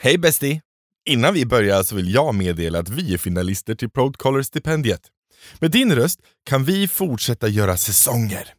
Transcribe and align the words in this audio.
Hej 0.00 0.18
bästi! 0.18 0.60
Innan 1.06 1.34
vi 1.34 1.46
börjar 1.46 1.82
så 1.82 1.96
vill 1.96 2.14
jag 2.14 2.34
meddela 2.34 2.78
att 2.78 2.88
vi 2.88 3.14
är 3.14 3.18
finalister 3.18 3.74
till 3.74 3.90
Proudcaller-stipendiet. 3.90 5.00
Med 5.58 5.70
din 5.70 5.94
röst 5.94 6.20
kan 6.44 6.64
vi 6.64 6.88
fortsätta 6.88 7.48
göra 7.48 7.76
säsonger. 7.76 8.54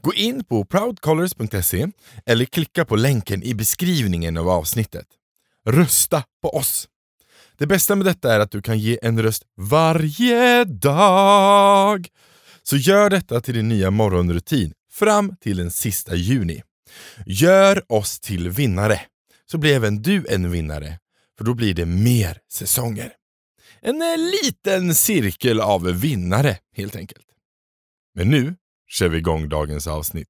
Gå 0.00 0.14
in 0.14 0.44
på 0.44 0.64
proudcolors.se 0.64 1.88
eller 2.26 2.44
klicka 2.44 2.84
på 2.84 2.96
länken 2.96 3.42
i 3.42 3.54
beskrivningen 3.54 4.36
av 4.36 4.48
avsnittet. 4.48 5.06
Rösta 5.66 6.24
på 6.42 6.56
oss! 6.56 6.88
Det 7.58 7.66
bästa 7.66 7.96
med 7.96 8.06
detta 8.06 8.34
är 8.34 8.40
att 8.40 8.50
du 8.50 8.62
kan 8.62 8.78
ge 8.78 8.98
en 9.02 9.22
röst 9.22 9.42
varje 9.56 10.64
dag. 10.64 12.08
Så 12.62 12.76
gör 12.76 13.10
detta 13.10 13.40
till 13.40 13.54
din 13.54 13.68
nya 13.68 13.90
morgonrutin 13.90 14.72
fram 14.92 15.36
till 15.40 15.56
den 15.56 15.70
sista 15.70 16.14
juni. 16.14 16.62
Gör 17.26 17.92
oss 17.92 18.20
till 18.20 18.48
vinnare, 18.50 19.00
så 19.50 19.58
blir 19.58 19.76
även 19.76 20.02
du 20.02 20.26
en 20.28 20.50
vinnare, 20.50 20.98
för 21.38 21.44
då 21.44 21.54
blir 21.54 21.74
det 21.74 21.86
mer 21.86 22.38
säsonger. 22.52 23.12
En 23.80 24.02
eh, 24.02 24.18
liten 24.44 24.94
cirkel 24.94 25.60
av 25.60 25.82
vinnare 25.82 26.58
helt 26.76 26.96
enkelt. 26.96 27.26
Men 28.14 28.28
nu 28.28 28.56
kör 28.88 29.08
vi 29.08 29.18
igång 29.18 29.48
dagens 29.48 29.86
avsnitt. 29.86 30.28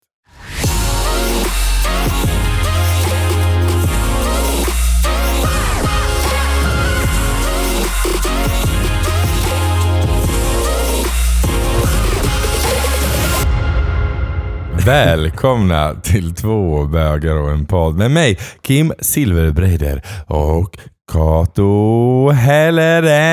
Välkomna 14.89 15.95
till 15.95 16.35
två 16.35 16.85
bögar 16.87 17.37
och 17.37 17.51
en 17.51 17.67
podd 17.67 17.97
med 17.97 18.11
mig, 18.11 18.39
Kim 18.63 18.93
Silverbreider 18.99 20.03
och 20.27 20.79
Kato 21.13 22.31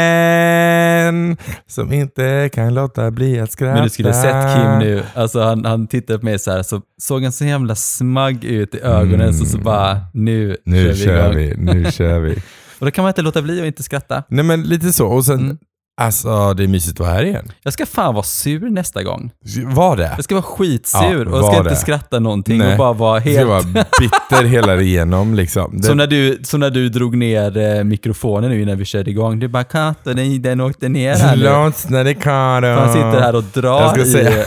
Helleren 0.06 1.38
som 1.68 1.94
inte 1.94 2.50
kan 2.54 2.74
låta 2.74 3.12
bli 3.12 3.40
att 3.40 3.52
skratta. 3.52 3.74
Men 3.74 3.84
du 3.84 3.90
skulle 3.90 4.14
sett 4.14 4.56
Kim 4.56 4.80
nu, 4.80 5.04
alltså 5.14 5.42
han, 5.42 5.66
han 5.66 5.88
tittade 5.88 6.20
på 6.20 6.26
mig 6.26 6.40
så 6.40 6.52
här, 6.52 6.64
så 6.64 6.82
såg 7.02 7.24
han 7.24 7.32
så 7.32 7.46
jävla 7.46 7.76
smagg 7.76 8.44
ut 8.44 8.76
i 8.76 8.80
ögonen, 8.82 9.34
så, 9.34 9.46
så 9.46 9.58
bara 9.58 9.98
nu, 10.14 10.58
Nu 10.66 10.96
kör 10.96 11.20
igång. 11.20 11.36
vi, 11.36 11.56
nu 11.58 11.92
kör 11.92 12.20
vi. 12.20 12.32
Och 12.80 12.86
då 12.86 12.92
kan 12.92 13.04
man 13.04 13.10
inte 13.10 13.22
låta 13.22 13.42
bli 13.42 13.60
att 13.60 13.66
inte 13.66 13.84
skratta. 13.84 14.24
Nej 14.30 14.44
men 14.46 14.62
lite 14.64 14.94
så, 14.94 15.08
och 15.08 15.26
sen, 15.26 15.40
Mm. 15.40 15.58
Alltså 16.02 16.54
det 16.54 16.64
är 16.64 16.68
mysigt 16.68 16.94
att 17.00 17.00
vara 17.08 17.12
här 17.16 17.24
igen. 17.24 17.52
Jag 17.64 17.74
ska 17.74 17.86
fan 17.86 18.14
vara 18.14 18.24
sur 18.24 18.70
nästa 18.70 19.04
gång. 19.04 19.32
Var 19.66 19.98
det? 19.98 20.14
Jag 20.16 20.24
ska 20.24 20.36
vara 20.36 20.44
skitsur 20.44 21.00
Ja, 21.02 21.20
och 21.26 21.32
var 21.32 21.50
ska 21.52 21.58
inte 21.58 21.70
det. 21.70 21.76
skratta 21.76 22.20
någonting 22.20 22.58
Nej. 22.58 22.72
och 22.72 22.78
bara 22.78 22.94
vara 22.94 23.20
Du 23.20 23.30
helt... 23.30 23.38
ska 23.38 23.46
vara 23.48 23.86
bitter 24.00 24.44
hela 24.44 24.76
igenom 24.82 25.34
liksom. 25.36 25.78
Det, 25.78 25.84
Som 25.84 25.98
när, 25.98 26.08
du, 26.08 26.40
som 26.44 26.60
när 26.60 26.70
du 26.70 26.90
drog 26.90 27.18
ner 27.18 27.58
eh, 27.58 27.84
mikrofonen 27.84 28.50
nu 28.50 28.62
innan 28.62 28.78
vi 28.78 28.86
körde 28.86 29.12
igång. 29.12 29.40
Du 29.40 29.48
bara 29.48 29.64
“Kato, 29.64 30.14
den, 30.14 30.42
den 30.42 30.62
åkte 30.62 30.90
ner 30.90 31.16
här 31.16 31.36
nu”. 31.36 31.44
Låt 31.44 31.76
snälla 31.78 32.14
Karo. 32.14 32.80
Han 32.80 32.94
sitter 32.94 33.22
här 33.22 33.36
och 33.36 33.44
drar 33.44 33.82
Jag 33.82 33.92
ska 33.92 34.02
i... 34.02 34.06
säga- 34.06 34.46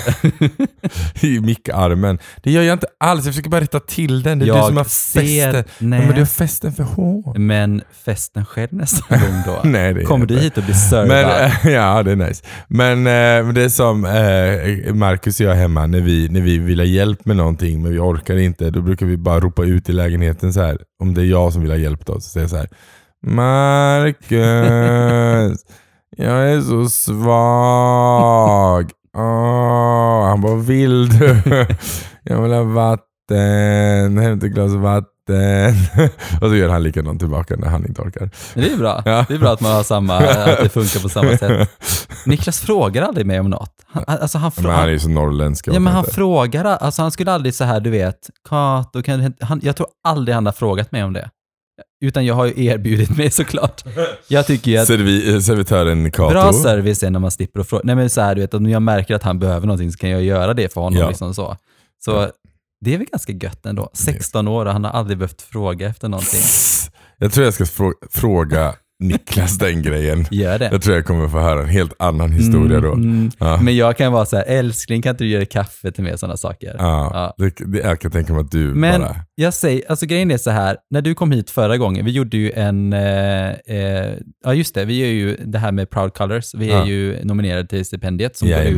i 1.20 1.40
mickarmen. 1.40 2.18
Det 2.42 2.50
gör 2.50 2.62
jag 2.62 2.72
inte 2.72 2.86
alls, 3.00 3.24
jag 3.24 3.34
försöker 3.34 3.50
bara 3.50 3.60
rätta 3.60 3.80
till 3.80 4.22
den. 4.22 4.38
Det 4.38 4.44
är 4.44 4.46
du 4.46 4.52
Jag 4.56 4.66
som 4.66 4.76
har 4.76 4.84
fästen. 4.84 5.64
nej. 5.78 6.00
Ja, 6.00 6.06
men 6.06 6.14
du 6.14 6.20
har 6.20 6.26
fästen 6.26 6.72
för 6.72 6.82
hårt. 6.82 7.36
Men 7.36 7.82
festen 8.04 8.44
själv 8.44 8.68
nästa 8.72 9.16
gång 9.16 9.42
då. 9.46 9.60
Nej, 9.68 9.94
det 9.94 10.04
Kommer 10.04 10.20
jag 10.20 10.28
du 10.28 10.34
inte. 10.34 10.44
hit 10.44 10.56
och 10.58 10.62
blir 10.64 10.74
servad? 10.74 11.08
Ja, 11.64 12.02
det 12.02 12.12
är 12.12 12.16
nice. 12.16 12.44
Men 12.68 12.98
eh, 12.98 13.52
det 13.52 13.62
är 13.62 13.68
som 13.68 14.04
eh, 14.04 14.94
Marcus 14.94 15.40
och 15.40 15.46
jag 15.46 15.54
hemma, 15.54 15.86
när 15.86 16.00
vi, 16.00 16.28
när 16.28 16.40
vi 16.40 16.58
vill 16.58 16.78
ha 16.78 16.86
hjälp 16.86 17.24
med 17.24 17.36
någonting 17.36 17.82
men 17.82 17.92
vi 17.92 17.98
orkar 17.98 18.36
inte, 18.36 18.70
då 18.70 18.80
brukar 18.80 19.06
vi 19.06 19.16
bara 19.16 19.40
ropa 19.40 19.64
ut 19.64 19.88
i 19.88 19.92
lägenheten 19.92 20.52
så 20.52 20.60
här. 20.60 20.78
om 21.02 21.14
det 21.14 21.22
är 21.22 21.24
jag 21.24 21.52
som 21.52 21.62
vill 21.62 21.70
ha 21.70 21.78
hjälp 21.78 22.06
då, 22.06 22.14
så 22.14 22.20
säger 22.20 22.44
jag 22.44 22.50
så 22.50 22.56
här. 22.56 22.68
Marcus, 23.26 24.30
jag 26.16 26.50
är 26.52 26.60
så 26.60 26.88
svag. 26.88 27.30
Oh, 29.16 30.28
han 30.28 30.40
bara, 30.40 30.56
vill 30.56 31.08
du? 31.08 31.36
Jag 32.22 32.42
vill 32.42 32.52
ha 32.52 32.62
vatten, 32.62 34.18
hämta 34.18 34.46
ett 34.46 34.52
glas 34.52 34.72
vatten. 34.72 35.17
och 36.40 36.48
så 36.48 36.56
gör 36.56 36.68
han 36.68 36.82
likadant 36.82 37.18
tillbaka 37.20 37.56
när 37.56 37.68
han 37.68 37.86
inte 37.86 38.02
orkar. 38.02 38.30
Det 38.54 38.72
är 38.72 38.76
bra. 38.76 39.02
Ja. 39.04 39.24
Det 39.28 39.34
är 39.34 39.38
bra 39.38 39.52
att 39.52 39.60
man 39.60 39.72
har 39.72 39.82
samma, 39.82 40.16
att 40.18 40.62
det 40.62 40.68
funkar 40.68 41.00
på 41.00 41.08
samma 41.08 41.36
sätt. 41.36 41.68
Niklas 42.26 42.60
frågar 42.60 43.02
aldrig 43.02 43.26
mig 43.26 43.40
om 43.40 43.50
något. 43.50 43.72
Han, 43.86 44.04
alltså 44.06 44.38
han, 44.38 44.52
Men 44.56 44.70
han 44.70 44.84
är 44.88 44.92
ju 44.92 44.98
så 44.98 45.08
norrländsk. 45.08 45.68
ja, 45.68 45.80
men 45.80 45.92
han 45.92 46.04
frågar, 46.04 46.64
alltså 46.64 47.02
han 47.02 47.10
skulle 47.10 47.32
aldrig 47.32 47.54
så 47.54 47.64
här, 47.64 47.80
du 47.80 47.90
vet, 47.90 48.30
Kato, 48.48 49.02
kan 49.02 49.18
du- 49.20 49.46
han, 49.46 49.60
jag 49.62 49.76
tror 49.76 49.86
aldrig 50.04 50.34
han 50.34 50.46
har 50.46 50.52
frågat 50.52 50.92
mig 50.92 51.04
om 51.04 51.12
det. 51.12 51.30
Utan 52.04 52.26
jag 52.26 52.34
har 52.34 52.44
ju 52.46 52.64
erbjudit 52.64 53.16
mig 53.16 53.30
såklart. 53.30 53.84
Jag 54.28 54.46
tycker 54.46 54.70
ju 54.70 54.76
att 54.78 54.86
Servi, 54.86 55.34
eh, 55.34 55.40
servitören 55.40 56.10
Kato. 56.10 56.30
bra 56.30 56.52
service 56.52 57.02
är 57.02 57.10
när 57.10 57.18
man 57.20 57.30
slipper 57.30 57.60
att 57.60 57.68
fråga. 57.68 57.82
Nej 57.84 57.94
men 57.94 58.10
så 58.10 58.20
här, 58.20 58.34
du 58.34 58.40
vet, 58.40 58.54
om 58.54 58.70
jag 58.70 58.82
märker 58.82 59.14
att 59.14 59.22
han 59.22 59.38
behöver 59.38 59.66
någonting 59.66 59.92
så 59.92 59.98
kan 59.98 60.10
jag 60.10 60.22
göra 60.24 60.54
det 60.54 60.72
för 60.72 60.80
honom. 60.80 60.98
Ja. 60.98 61.08
Liksom 61.08 61.34
så. 61.34 61.56
så 62.04 62.28
det 62.80 62.94
är 62.94 62.98
väl 62.98 63.06
ganska 63.12 63.32
gött 63.32 63.66
ändå. 63.66 63.90
16 63.94 64.48
år 64.48 64.66
och 64.66 64.72
han 64.72 64.84
har 64.84 64.90
aldrig 64.90 65.18
behövt 65.18 65.42
fråga 65.42 65.88
efter 65.88 66.08
någonting. 66.08 66.40
Jag 67.18 67.32
tror 67.32 67.44
jag 67.44 67.54
ska 67.54 67.64
frå- 67.64 67.92
fråga 68.10 68.74
Niklas 69.00 69.58
den 69.58 69.82
grejen. 69.82 70.26
Gör 70.30 70.58
det. 70.58 70.68
Jag 70.72 70.82
tror 70.82 70.96
jag 70.96 71.04
kommer 71.06 71.28
få 71.28 71.38
höra 71.38 71.62
en 71.62 71.68
helt 71.68 71.92
annan 71.98 72.32
historia 72.32 72.80
då. 72.80 72.92
Mm, 72.92 73.30
Ja. 73.38 73.60
Men 73.62 73.76
jag 73.76 73.96
kan 73.96 74.12
vara 74.12 74.26
så 74.26 74.36
här, 74.36 74.44
älskling 74.44 75.02
kan 75.02 75.10
inte 75.10 75.24
du 75.24 75.30
göra 75.30 75.44
kaffe 75.44 75.92
till 75.92 76.04
mig 76.04 76.12
och 76.12 76.20
sådana 76.20 76.36
saker. 76.36 76.74
Ja, 76.78 77.10
Ja. 77.38 77.44
Det, 77.44 77.72
det, 77.72 77.78
jag 77.78 78.00
kan 78.00 78.10
tänka 78.10 78.32
mig 78.32 78.40
att 78.40 78.50
du 78.50 78.58
Men 78.74 79.00
bara... 79.00 79.16
jag 79.34 79.54
säger, 79.54 79.82
alltså 79.90 80.06
grejen 80.06 80.30
är 80.30 80.38
så 80.38 80.50
här, 80.50 80.76
när 80.90 81.02
du 81.02 81.14
kom 81.14 81.32
hit 81.32 81.50
förra 81.50 81.76
gången, 81.76 82.04
vi 82.04 82.10
gjorde 82.10 82.36
ju 82.36 82.52
en, 82.52 82.92
eh, 82.92 83.48
eh, 83.50 84.14
ja 84.44 84.54
just 84.54 84.74
det, 84.74 84.84
vi 84.84 85.00
är 85.00 85.06
ju 85.12 85.36
det 85.36 85.58
här 85.58 85.72
med 85.72 85.90
Proud 85.90 86.14
Colors, 86.14 86.54
vi 86.54 86.70
är 86.70 86.76
Ja. 86.78 86.86
ju 86.86 87.24
nominerade 87.24 87.68
till 87.68 87.84
stipendiet 87.84 88.36
som 88.36 88.48
går 88.48 88.58
ut 88.60 88.76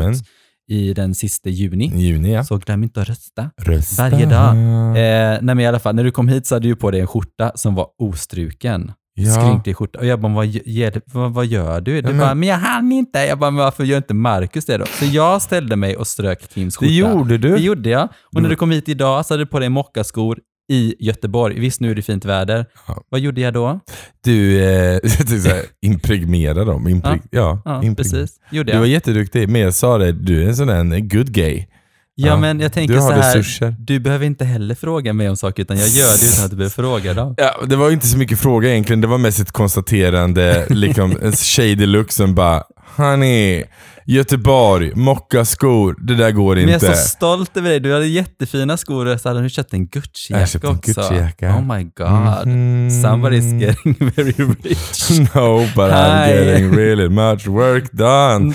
i 0.70 0.94
den 0.94 1.14
sista 1.14 1.48
juni. 1.50 1.92
Juni 1.94 2.32
ja. 2.32 2.44
Så 2.44 2.56
glöm 2.58 2.82
inte 2.82 3.00
att 3.00 3.08
rösta. 3.08 3.50
Rösta. 3.62 4.03
Varje 4.10 4.26
dag. 4.26 4.48
Eh, 4.56 5.38
nej 5.42 5.54
men 5.54 5.60
i 5.60 5.66
alla 5.66 5.78
fall, 5.78 5.94
när 5.94 6.04
du 6.04 6.10
kom 6.10 6.28
hit 6.28 6.47
så 6.47 6.54
hade 6.54 6.69
du 6.69 6.76
på 6.76 6.91
dig 6.91 7.00
en 7.00 7.06
skjorta 7.06 7.53
som 7.54 7.75
var 7.75 7.86
ostruken. 7.98 8.92
Ja. 9.14 9.32
Skrynklig 9.32 9.76
skjorta. 9.76 9.98
Och 9.98 10.06
jag 10.06 10.20
bara, 10.20 10.32
vad, 10.32 10.47
gör- 10.47 11.00
vad, 11.06 11.32
vad 11.32 11.47
gör 11.47 11.81
du? 11.81 12.00
Du 12.00 12.08
men- 12.08 12.19
bara, 12.19 12.34
men 12.34 12.48
jag 12.48 12.56
hann 12.56 12.92
inte. 12.92 13.19
Jag 13.19 13.38
bara, 13.38 13.50
men 13.50 13.64
varför 13.64 13.84
gör 13.84 13.97
inte 13.97 14.14
Marcus 14.14 14.66
det 14.66 14.76
då? 14.78 14.84
Så 14.86 15.04
jag 15.04 15.42
ställde 15.42 15.76
mig 15.76 15.97
och 15.97 16.06
strök 16.06 16.53
Kims 16.54 16.76
skjorta. 16.76 16.91
Det 16.91 16.97
gjorde 16.97 17.38
du. 17.38 17.50
Det 17.52 17.60
gjorde 17.62 17.91
jag. 17.91 18.04
Och 18.04 18.34
när 18.34 18.42
Du- 18.42 18.48
du 18.48 18.56
kom 18.56 18.70
hit 18.70 18.88
idag 18.88 19.26
så 19.26 19.34
hade 19.34 19.42
du 19.44 19.47
på 19.47 19.58
dig 19.58 19.69
mockaskor 19.69 20.38
i 20.70 20.94
Göteborg. 20.98 21.60
Visst, 21.60 21.81
nu 21.81 21.91
är 21.91 21.94
det 21.94 22.03
fint 22.03 22.25
väder. 22.25 22.66
Ja. 22.88 23.03
Vad 23.08 23.20
gjorde 23.20 23.41
jag 23.41 23.54
då? 23.54 23.81
Du, 24.25 24.58
eh, 24.64 24.69
jag 25.44 25.62
impregnera 25.82 26.64
dem. 26.64 26.88
Impreg- 26.88 27.28
ja, 27.31 27.62
Ja, 27.64 27.82
impregnera. 27.84 27.94
precis. 27.94 28.36
Gjorde 28.50 28.72
Du 28.72 28.78
var 28.78 28.84
jag. 28.84 28.92
jätteduktig, 28.92 29.48
men 29.48 29.60
jag 29.60 29.75
sa 29.75 29.98
det, 29.98 30.12
du 30.12 30.42
är 30.44 30.48
en 30.48 30.56
sån 30.56 30.66
där 30.66 30.98
good 31.00 31.32
gay. 31.32 31.66
Ja, 32.14 32.26
Ja. 32.28 32.36
men 32.36 32.60
jag 32.60 32.72
tänker 32.72 32.94
Du 32.94 33.00
så 33.00 33.10
här. 33.10 33.19
resurser. 33.36 33.75
Du 33.78 34.00
behöver 34.00 34.26
inte 34.26 34.44
heller 34.44 34.75
fråga 34.75 35.12
mig 35.12 35.28
om 35.31 35.36
saker, 35.36 35.62
utan 35.62 35.78
jag 35.78 35.88
gör 35.88 36.06
det 36.20 36.32
utan 36.34 36.44
att 36.44 36.50
du 36.50 36.56
behöver 36.56 36.72
fråga 36.72 37.14
dem. 37.14 37.34
Ja, 37.38 37.60
det 37.66 37.76
var 37.76 37.91
inte 37.91 38.06
så 38.06 38.19
mycket 38.19 38.38
fråga 38.38 38.70
egentligen, 38.70 39.00
det 39.00 39.06
var 39.06 39.19
mest 39.19 39.41
ett 39.41 39.52
konstaterande, 39.52 40.66
liksom 40.70 41.16
en 41.22 41.32
tjej 41.32 41.75
deluxe 41.75 42.16
som 42.16 42.34
bara 42.34 42.62
Honey, 42.97 43.64
Göteborg, 44.10 44.93
mockaskor, 44.94 45.97
det 46.06 46.15
där 46.15 46.31
går 46.31 46.54
Men 46.56 46.69
jag 46.69 46.75
inte. 46.76 46.88
är 46.88 46.93
så 46.93 47.09
stolt 47.09 47.56
över 47.56 47.69
dig. 47.71 47.81
Du 47.81 47.93
hade 47.93 48.06
jättefina 48.06 48.76
skor 48.76 49.06
och 49.06 49.21
så 49.21 49.28
hade 49.28 49.43
du 49.43 49.50
köpt 49.50 49.72
en 49.75 49.81
Jag 49.81 49.88
Gucci-jacka 49.91 50.47
köpte 50.47 50.69
en 50.69 50.75
också. 50.76 51.00
Gucci-jacka. 51.00 51.56
Oh 51.56 51.76
my 51.76 51.84
god. 51.84 52.47
Mhm. 52.47 52.88
Somebody's 52.88 53.60
getting 53.60 53.97
very 54.16 54.32
rich. 54.62 55.10
No, 55.34 55.59
but 55.76 55.91
I'm 55.93 56.25
Hi. 56.25 56.31
getting 56.32 56.76
really 56.76 57.09
much 57.09 57.47
work 57.47 57.93
done. 57.93 58.54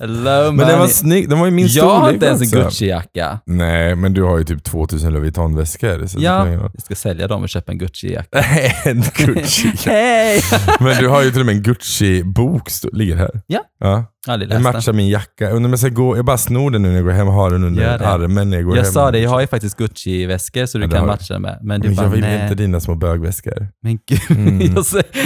Hello 0.00 0.52
Men 0.52 0.66
den 0.68 0.78
var 0.78 0.88
snygg, 0.88 1.28
den 1.28 1.38
var 1.38 1.46
ju 1.46 1.52
min 1.52 1.66
Jag 1.70 1.84
har 1.84 1.96
storlek 1.96 2.14
inte 2.14 2.26
ens 2.26 2.40
en 2.40 2.46
också. 2.46 2.84
Gucci-jacka. 2.84 3.38
Nej, 3.46 3.94
men 3.96 4.12
du 4.14 4.22
har 4.22 4.38
ju 4.38 4.44
typ 4.44 4.64
2000 4.64 5.12
Louis 5.12 5.22
Vuitton-väskor. 5.22 6.06
Ja, 6.18 6.48
jag 6.48 6.70
ska 6.82 6.94
sälja 6.94 7.28
dem 7.28 7.42
och 7.42 7.48
köpa 7.48 7.72
en 7.72 7.78
Gucci-jacka. 7.78 8.44
en 8.84 9.04
Gucci. 9.16 9.72
Hej! 9.86 10.40
Men 10.80 10.96
du 10.98 11.08
har 11.08 11.22
ju 11.22 11.30
till 11.30 11.40
och 11.40 11.46
med 11.46 11.54
en 11.56 11.62
Gucci-bok, 11.62 12.70
ligger 12.92 13.16
här. 13.16 13.30
Ja. 13.46 13.60
Ja. 13.78 14.04
Aldrig 14.28 14.50
Den 14.50 14.62
läst 14.62 14.74
matchar 14.74 14.92
den. 14.92 14.96
min 14.96 15.08
jacka. 15.08 15.50
Undrar 15.50 15.64
om 15.64 15.70
jag 15.72 15.78
ska 15.78 15.88
gå, 15.88 16.16
jag 16.16 16.24
bara 16.24 16.38
snor 16.38 16.70
den 16.70 16.82
nu 16.82 16.88
när 16.88 16.94
jag 16.96 17.04
går 17.04 17.12
hem 17.12 17.28
och 17.28 17.34
har 17.34 17.50
den 17.50 17.64
under 17.64 17.82
Gör 17.82 17.98
det. 17.98 18.06
armen 18.08 18.50
när 18.50 18.56
jag 18.56 18.64
går 18.66 18.76
Jag 18.76 18.82
hem. 18.84 18.92
sa 18.92 19.10
det, 19.10 19.18
jag 19.18 19.30
har 19.30 19.40
ju 19.40 19.46
faktiskt 19.46 19.76
Gucci-väskor 19.78 20.66
så 20.66 20.78
du 20.78 20.84
Ja, 20.84 20.88
det 20.88 20.92
kan 20.94 21.00
har 21.00 21.06
matcha 21.06 21.34
den 21.34 21.42
med. 21.42 21.58
Men 21.62 21.80
du 21.80 21.88
Men 21.88 21.96
bara, 21.96 22.02
jag 22.06 22.10
vill 22.10 22.20
nej. 22.20 22.42
inte 22.42 22.54
dina 22.54 22.80
små 22.80 22.94
bögväskor. 22.94 23.68
Men 23.82 23.98
gud, 24.08 24.20
Mm. 24.38 24.60
jag 24.60 24.84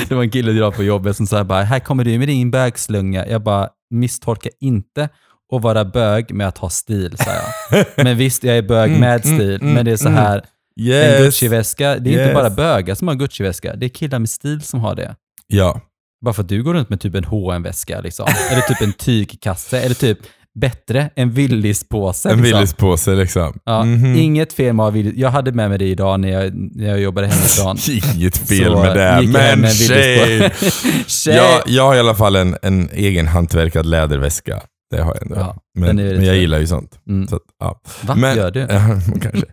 det 0.09 0.15
var 0.15 0.23
en 0.23 0.31
kille 0.31 0.53
idag 0.53 0.75
på 0.75 0.83
jobbet 0.83 1.17
som 1.17 1.27
sa 1.27 1.45
bara, 1.45 1.63
här 1.63 1.79
kommer 1.79 2.05
du 2.05 2.19
med 2.19 2.29
din 2.29 2.51
bögslunga. 2.51 3.27
Jag 3.27 3.43
bara, 3.43 3.69
misstolka 3.91 4.49
inte 4.61 5.09
att 5.57 5.63
vara 5.63 5.85
bög 5.85 6.35
med 6.35 6.49
att 6.49 6.59
ha 6.59 6.71
stil, 6.71 7.17
sa 7.19 7.31
jag. 7.71 7.87
Men 8.05 8.17
visst, 8.17 8.45
jag 8.45 8.57
är 8.59 8.63
bög 8.63 8.89
Mm, 8.91 9.01
med 9.01 9.25
mm, 9.27 9.37
stil, 9.39 9.59
men 9.63 9.85
det 9.85 9.93
är 9.93 9.97
så 9.97 10.09
här, 10.09 10.37
en 10.81 10.85
Yes! 10.87 11.21
Gucci-väska, 11.21 11.99
det 11.99 12.11
är 12.11 12.13
Yes. 12.15 12.23
inte 12.29 12.35
bara 12.35 12.51
bögar 12.51 12.95
som 12.95 13.09
har 13.09 13.15
Gucci-väska, 13.15 13.77
det 13.77 13.87
är 13.87 13.91
killar 13.91 14.19
med 14.19 14.29
stil 14.31 14.61
som 14.63 14.81
har 14.81 14.95
det. 14.95 15.17
Ja. 15.47 15.81
Bara 16.25 16.35
för 16.35 16.43
att 16.43 16.49
du 16.49 16.63
går 16.63 16.75
runt 16.75 16.89
med 16.91 17.01
typ 17.01 17.15
en 17.15 17.25
hm 17.25 17.63
väska 17.63 18.01
liksom. 18.01 18.27
Eller 18.51 18.61
typ 18.63 18.81
en 18.81 18.93
tygkasse. 18.93 19.81
Eller 19.81 19.95
typ 19.95 20.19
bättre. 20.61 21.11
En 21.17 21.31
Willys-påse. 21.33 22.31
En 22.31 22.43
liksom. 22.43 22.59
Willys-påse 22.59 23.15
liksom. 23.15 23.59
Ja, 23.65 23.85
Mhm. 23.85 24.17
Inget 24.17 24.53
fel 24.53 24.75
med 24.75 24.93
Willys. 24.93 25.15
Jag 25.17 25.31
hade 25.31 25.53
med 25.53 25.69
mig 25.69 25.79
det 25.79 25.85
idag 25.89 26.21
när 26.21 26.29
jag, 26.29 26.55
när 26.55 26.89
jag 26.89 27.01
jobbade 27.01 27.27
hemifrån. 27.27 27.77
Inget 28.17 28.37
fel 28.49 28.73
med 28.77 28.97
det, 28.97 29.29
men 29.33 29.61
med 29.61 29.73
tjej! 29.77 30.51
Tjej! 31.07 31.35
Jag, 31.37 31.63
jag 31.67 31.83
har 31.83 31.95
i 31.97 31.99
alla 31.99 32.15
fall 32.15 32.37
en, 32.37 32.57
en 32.63 32.89
egen 32.93 33.27
hantverkad 33.27 33.87
läderväska. 33.87 34.61
Det 34.91 35.03
har 35.03 35.15
jag 35.15 35.23
ändå. 35.23 35.37
Ja, 35.37 35.57
men, 35.79 35.97
men 35.97 36.25
jag 36.25 36.37
gillar 36.37 36.59
ju 36.59 36.67
sånt. 36.67 36.99
Mm. 37.09 37.29
Så 37.29 37.37
att, 37.37 37.43
ja. 37.61 37.81
Va, 38.03 38.15
Men- 38.15 38.37
gör 38.37 38.51
du? 38.51 38.67
Kanske. 39.21 39.47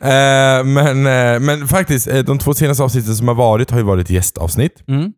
Eh, 0.00 0.64
men, 0.64 1.06
eh, 1.06 1.40
men 1.40 1.68
faktiskt, 1.68 2.08
eh, 2.08 2.18
de 2.18 2.38
två 2.38 2.54
senaste 2.54 2.82
avsnitten 2.82 3.14
som 3.16 3.28
har 3.28 3.34
varit 3.34 3.70
har 3.70 3.78
ju 3.78 3.84
varit 3.84 4.10
gästavsnitt. 4.10 4.72
Mm. 4.88 5.12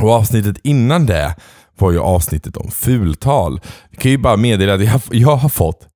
Och 0.00 0.10
avsnittet 0.10 0.56
innan 0.64 1.06
det 1.06 1.34
var 1.78 1.92
ju 1.92 2.00
avsnittet 2.00 2.56
om 2.56 2.70
fultal. 2.70 3.60
Vi 3.90 3.96
kan 3.96 4.10
ju 4.10 4.18
bara 4.18 4.36
meddela 4.36 4.74
att 4.74 4.84
jag, 4.84 5.00
jag 5.10 5.36
har 5.36 5.48
fått 5.48 5.88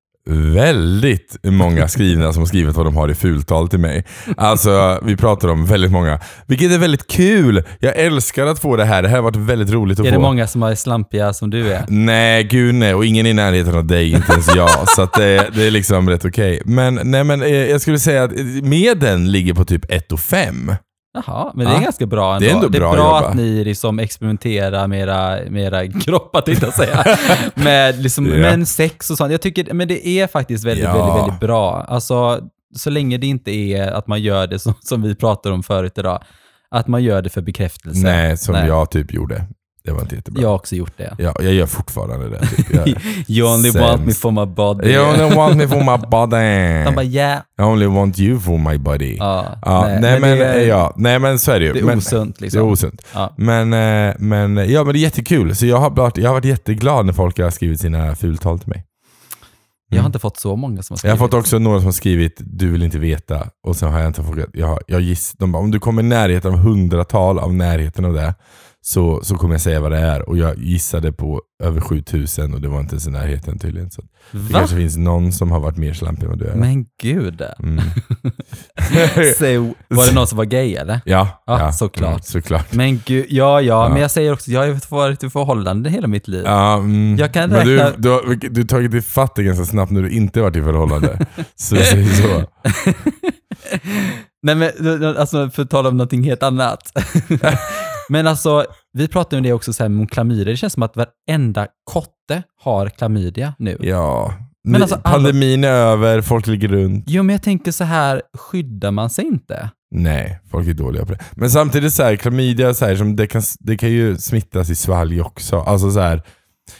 väldigt 0.53 1.37
många 1.43 1.87
skrivna 1.87 2.33
som 2.33 2.41
har 2.41 2.47
skrivit 2.47 2.75
vad 2.75 2.85
de 2.85 2.95
har 2.95 3.09
i 3.09 3.15
fultal 3.15 3.69
till 3.69 3.79
mig. 3.79 4.05
Alltså, 4.37 4.99
vi 5.03 5.15
pratar 5.17 5.47
om 5.47 5.65
väldigt 5.65 5.91
många. 5.91 6.19
Vilket 6.47 6.71
är 6.71 6.77
väldigt 6.77 7.07
kul! 7.07 7.63
Jag 7.79 7.95
älskar 7.95 8.45
att 8.45 8.59
få 8.59 8.75
det 8.75 8.85
här. 8.85 9.01
Det 9.01 9.09
här 9.09 9.15
har 9.15 9.23
varit 9.23 9.35
väldigt 9.35 9.69
roligt 9.69 9.99
att 9.99 10.05
Är 10.05 10.09
få. 10.09 10.15
det 10.15 10.21
många 10.21 10.47
som 10.47 10.63
är 10.63 10.75
slampiga 10.75 11.33
som 11.33 11.49
du 11.49 11.73
är? 11.73 11.85
Nej, 11.87 12.43
gud 12.43 12.75
nej. 12.75 12.95
Och 12.95 13.05
ingen 13.05 13.25
i 13.25 13.33
närheten 13.33 13.75
av 13.75 13.85
dig, 13.85 14.11
inte 14.11 14.31
ens 14.31 14.55
jag. 14.55 14.89
så 14.95 15.05
det, 15.17 15.49
det 15.55 15.67
är 15.67 15.71
liksom 15.71 16.09
rätt 16.09 16.25
okej. 16.25 16.61
Men, 16.65 16.99
nej, 17.03 17.23
men 17.23 17.41
eh, 17.41 17.49
jag 17.49 17.81
skulle 17.81 17.99
säga 17.99 18.23
att 18.23 18.31
medlen 18.63 19.31
ligger 19.31 19.53
på 19.53 19.65
typ 19.65 19.91
1 19.91 20.11
och 20.11 20.19
5. 20.19 20.71
Jaha, 21.13 21.51
men 21.55 21.65
det 21.65 21.71
är 21.71 21.75
Ja. 21.75 21.81
ganska 21.81 22.05
bra 22.05 22.33
ändå. 22.35 22.45
Det 22.45 22.51
är 22.51 22.55
ändå 22.55 22.69
bra 22.69 22.91
bra 22.91 22.97
jobbat. 23.05 23.23
att 23.25 23.35
ni 23.35 23.63
liksom 23.63 23.99
experimenterar 23.99 24.87
med 24.87 24.99
era, 25.01 25.37
med 25.49 25.63
era 25.63 25.87
kroppar, 26.01 26.41
tänkte 26.41 26.65
jag 26.65 26.73
säga. 26.73 27.17
med, 27.55 28.01
liksom, 28.03 28.25
Ja. 28.29 28.33
med 28.35 28.67
sex 28.67 29.09
och 29.09 29.17
sånt. 29.17 29.31
Jag 29.31 29.41
tycker, 29.41 29.73
men 29.73 29.87
det 29.87 30.07
är 30.07 30.27
faktiskt 30.27 30.63
väldigt, 30.65 30.85
Ja. 30.85 30.93
väldigt, 30.97 31.23
väldigt 31.23 31.39
bra. 31.39 31.85
Alltså, 31.87 32.39
så 32.75 32.89
länge 32.89 33.17
det 33.17 33.27
inte 33.27 33.51
är 33.51 33.91
att 33.91 34.07
man 34.07 34.21
gör 34.21 34.47
det 34.47 34.59
som, 34.59 34.73
som 34.79 35.01
vi 35.01 35.15
pratade 35.15 35.55
om 35.55 35.63
förut 35.63 35.97
idag. 35.97 36.23
Att 36.71 36.87
man 36.87 37.03
gör 37.03 37.21
det 37.21 37.29
för 37.29 37.41
bekräftelse. 37.41 37.99
Nej, 38.03 38.37
som 38.37 38.53
Nej. 38.53 38.67
jag 38.67 38.91
typ 38.91 39.13
gjorde. 39.13 39.45
Det 39.83 39.91
var 39.91 40.01
inte 40.01 40.15
jättebra. 40.15 40.41
Jag 40.41 40.49
har 40.49 40.55
också 40.55 40.75
gjort 40.75 40.93
det. 40.97 41.15
Ja, 41.17 41.33
jag 41.39 41.53
gör 41.53 41.65
fortfarande 41.65 42.29
det. 42.29 42.39
Typ. 42.47 42.73
Jag, 42.75 42.87
You 43.27 43.53
only 43.53 43.71
Sämst. 43.71 43.79
want 43.89 44.05
me 44.05 44.13
for 44.13 44.31
my 44.31 44.45
body. 44.45 44.89
you 44.89 45.09
only 45.13 45.35
want 45.35 45.57
me 45.57 45.67
for 45.67 45.77
my 45.77 46.07
body. 46.11 46.83
Han 46.85 46.95
bara, 46.95 47.03
yeah. 47.05 47.41
I 47.59 47.63
only 47.63 47.85
want 47.85 48.19
you 48.19 48.39
for 48.39 48.57
my 48.71 48.77
body. 48.77 49.15
Ja, 49.19 49.45
Ja, 49.65 49.87
nej, 50.01 50.19
men, 50.19 50.37
det 50.37 50.45
är, 50.45 50.67
ja, 50.67 50.93
nej 50.97 51.19
men 51.19 51.39
så 51.39 51.51
är 51.51 51.59
det 51.59 51.65
ju. 51.65 51.73
det 51.73 51.79
är 51.79 51.83
men, 51.83 51.97
osunt 51.97 52.35
Det 52.39 52.41
liksom. 52.45 52.59
är 52.61 52.65
osunt. 52.65 53.01
Ja. 53.13 53.33
Men, 53.37 53.73
eh, 53.73 54.15
men, 54.19 54.57
ja, 54.71 54.83
men 54.83 54.93
det 54.93 54.99
är 54.99 55.01
jättekul. 55.01 55.55
Så 55.55 55.65
jag 55.65 55.77
har, 55.77 55.89
varit, 55.89 56.17
jag 56.17 56.29
har 56.29 56.33
varit 56.33 56.45
jätteglad 56.45 57.05
när 57.05 57.13
folk 57.13 57.39
har 57.39 57.49
skrivit 57.49 57.81
sina 57.81 58.15
fultal 58.15 58.59
till 58.59 58.69
mig. 58.69 58.85
Jag 59.91 60.01
har 60.01 60.05
inte 60.05 60.19
fått 60.19 60.37
så 60.39 60.55
många 60.55 60.81
som 60.83 60.93
har 60.93 60.95
Jag 60.95 60.99
skrivit. 60.99 61.19
har 61.19 61.27
fått 61.27 61.33
också 61.33 61.59
några 61.59 61.77
som 61.79 61.85
har 61.85 61.91
skrivit 61.91 62.35
du 62.39 62.69
vill 62.71 62.83
inte 62.83 62.99
veta 62.99 63.47
och 63.67 63.75
sen 63.75 63.91
har 63.91 63.99
jag 63.99 64.07
inte 64.07 64.23
fått 64.23 64.37
jag, 64.53 64.79
jag 64.87 65.01
giss, 65.01 65.33
de 65.37 65.51
bara, 65.51 65.63
om 65.63 65.71
du 65.71 65.79
kommer 65.79 66.01
i 66.01 66.05
närheten 66.05 66.53
av 66.53 66.59
hundratal 66.59 67.39
av 67.39 67.53
närheten 67.53 68.05
av 68.05 68.13
det 68.13 68.33
så, 68.81 69.19
så 69.23 69.35
kommer 69.35 69.53
jag 69.53 69.61
säga 69.61 69.79
vad 69.79 69.91
det 69.91 69.97
är 69.97 70.29
och 70.29 70.37
jag 70.37 70.57
gissade 70.57 71.11
på 71.11 71.41
över 71.63 71.81
7000 71.81 72.53
och 72.53 72.61
det 72.61 72.67
var 72.67 72.79
inte 72.79 72.93
ens 72.93 73.07
i 73.07 73.11
närheten 73.11 73.59
tydligen. 73.59 73.91
Så 73.91 74.01
det 74.31 74.37
Va? 74.37 74.59
kanske 74.59 74.75
finns 74.75 74.97
någon 74.97 75.31
som 75.31 75.51
har 75.51 75.59
varit 75.59 75.77
mer 75.77 75.93
slampig 75.93 76.23
än 76.23 76.29
vad 76.29 76.39
du 76.39 76.45
är. 76.45 76.55
Men 76.55 76.85
gud. 77.01 77.41
Mm. 77.59 77.79
Säg, 79.37 79.57
var 79.87 80.07
det 80.09 80.13
någon 80.15 80.27
som 80.27 80.37
var 80.37 80.45
gay 80.45 80.73
eller? 80.75 81.01
ja, 81.05 81.43
Ja, 81.47 81.59
ja, 81.59 81.71
såklart. 81.71 82.09
Mm, 82.09 82.21
såklart. 82.21 82.73
Men 82.73 83.01
gud, 83.05 83.25
ja, 83.29 83.61
ja, 83.61 83.83
Ja. 83.83 83.89
men 83.89 84.01
jag 84.01 84.11
säger 84.11 84.33
också, 84.33 84.51
jag 84.51 84.59
har 84.67 84.95
varit 84.95 85.23
i 85.23 85.29
förhållande 85.29 85.89
hela 85.89 86.07
mitt 86.07 86.27
liv. 86.27 86.43
Ja, 86.45 86.73
mm. 86.77 87.17
Jag 87.19 87.33
kan 87.33 87.49
Men 87.49 87.65
du, 87.65 87.77
räkna- 87.77 87.97
du, 87.97 88.09
har, 88.09 88.49
du 88.49 88.61
har 88.61 88.67
tagit 88.67 88.93
ifatt 88.93 89.35
det 89.35 89.43
ganska 89.43 89.65
snabbt 89.65 89.91
när 89.91 90.01
du 90.01 90.09
inte 90.09 90.41
varit 90.41 90.55
i 90.55 90.61
förhållande. 90.61 91.25
så 91.55 91.75
säg 91.75 92.05
så. 92.05 92.43
Nej 94.43 94.55
men, 94.55 94.71
alltså 95.17 95.49
för 95.49 95.63
att 95.63 95.69
tala 95.69 95.89
om 95.89 95.97
någonting 95.97 96.23
helt 96.23 96.43
annat. 96.43 96.79
men 98.09 98.27
alltså, 98.27 98.65
vi 98.93 99.07
pratade 99.07 99.37
om 99.37 99.43
det 99.43 99.53
också 99.53 99.73
så 99.73 99.83
här 99.83 99.89
med 99.89 100.11
klamydia. 100.11 100.45
Det 100.45 100.57
känns 100.57 100.73
som 100.73 100.83
att 100.83 100.95
varenda 100.95 101.67
kotte 101.83 102.43
har 102.61 102.89
klamydia 102.89 103.53
nu. 103.59 103.77
Ja. 103.81 104.33
Men 104.63 104.81
alltså, 104.81 104.97
Pandemin 105.03 105.63
är 105.63 105.69
över, 105.69 106.21
folk 106.21 106.47
ligger 106.47 106.67
runt. 106.67 107.03
Jo, 107.07 107.23
men 107.23 107.33
jag 107.33 107.43
tänker 107.43 107.71
så 107.71 107.83
här, 107.83 108.21
skyddar 108.37 108.91
man 108.91 109.09
sig 109.09 109.25
inte? 109.25 109.69
Nej, 109.95 110.39
folk 110.51 110.67
är 110.67 110.73
dåliga 110.73 111.05
på 111.05 111.11
det. 111.11 111.19
Men 111.31 111.49
samtidigt 111.49 111.93
så 111.93 112.03
här, 112.03 112.15
klamydia, 112.15 112.73
så 112.73 112.85
här, 112.85 112.95
som 112.95 113.15
det, 113.15 113.27
kan, 113.27 113.41
det 113.59 113.77
kan 113.77 113.89
ju 113.89 114.17
smittas 114.17 114.69
i 114.69 114.75
svalg 114.75 115.21
också. 115.21 115.59
Alltså 115.59 115.91
så 115.91 115.99
här, 115.99 116.21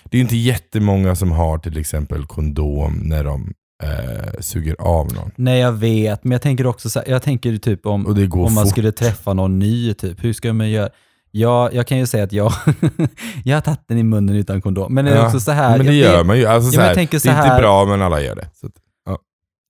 det 0.03 0.17
är 0.17 0.19
ju 0.19 0.23
inte 0.23 0.37
jättemånga 0.37 1.15
som 1.15 1.31
har 1.31 1.57
till 1.57 1.77
exempel 1.77 2.25
kondom 2.25 2.93
när 3.03 3.23
de 3.23 3.53
eh, 3.83 4.39
suger 4.39 4.75
av 4.79 5.13
någon. 5.13 5.31
Nej, 5.35 5.59
jag 5.59 5.71
vet, 5.71 6.23
men 6.23 6.31
jag 6.31 6.41
tänker 6.41 6.67
också 6.67 6.89
så 6.89 6.99
här, 6.99 7.09
jag 7.09 7.23
tänker 7.23 7.57
typ 7.57 7.85
om, 7.85 8.05
om 8.31 8.53
man 8.53 8.63
fort. 8.63 8.71
skulle 8.71 8.91
träffa 8.91 9.33
någon 9.33 9.59
ny, 9.59 9.93
typ, 9.93 10.23
hur 10.23 10.33
ska 10.33 10.53
man 10.53 10.69
göra? 10.69 10.89
Ja, 11.31 11.69
jag 11.73 11.87
kan 11.87 11.97
ju 11.97 12.05
säga 12.07 12.23
att 12.23 12.31
jag, 12.31 12.53
jag 13.43 13.55
har 13.57 13.61
tagit 13.61 13.79
den 13.87 13.97
i 13.97 14.03
munnen 14.03 14.35
utan 14.35 14.61
kondom. 14.61 14.93
Men 14.93 15.05
det 15.05 15.11
är 15.11 15.15
Ja, 15.15 15.25
också 15.25 15.39
så 15.39 15.51
här. 15.51 15.77
men 15.77 15.87
det 15.87 15.93
jag, 15.93 16.11
gör 16.13 16.23
man 16.23 16.37
ju. 16.37 16.45
Alltså, 16.45 16.67
Ja, 16.67 16.71
så 16.71 16.79
jag 16.79 16.83
här, 16.87 16.95
det 16.95 17.01
är 17.01 17.15
inte 17.15 17.31
här- 17.31 17.59
bra 17.61 17.85
men 17.85 18.01
alla 18.01 18.21
gör 18.21 18.35
det. 18.35 18.47
Så 18.53 18.65
att, 18.67 18.73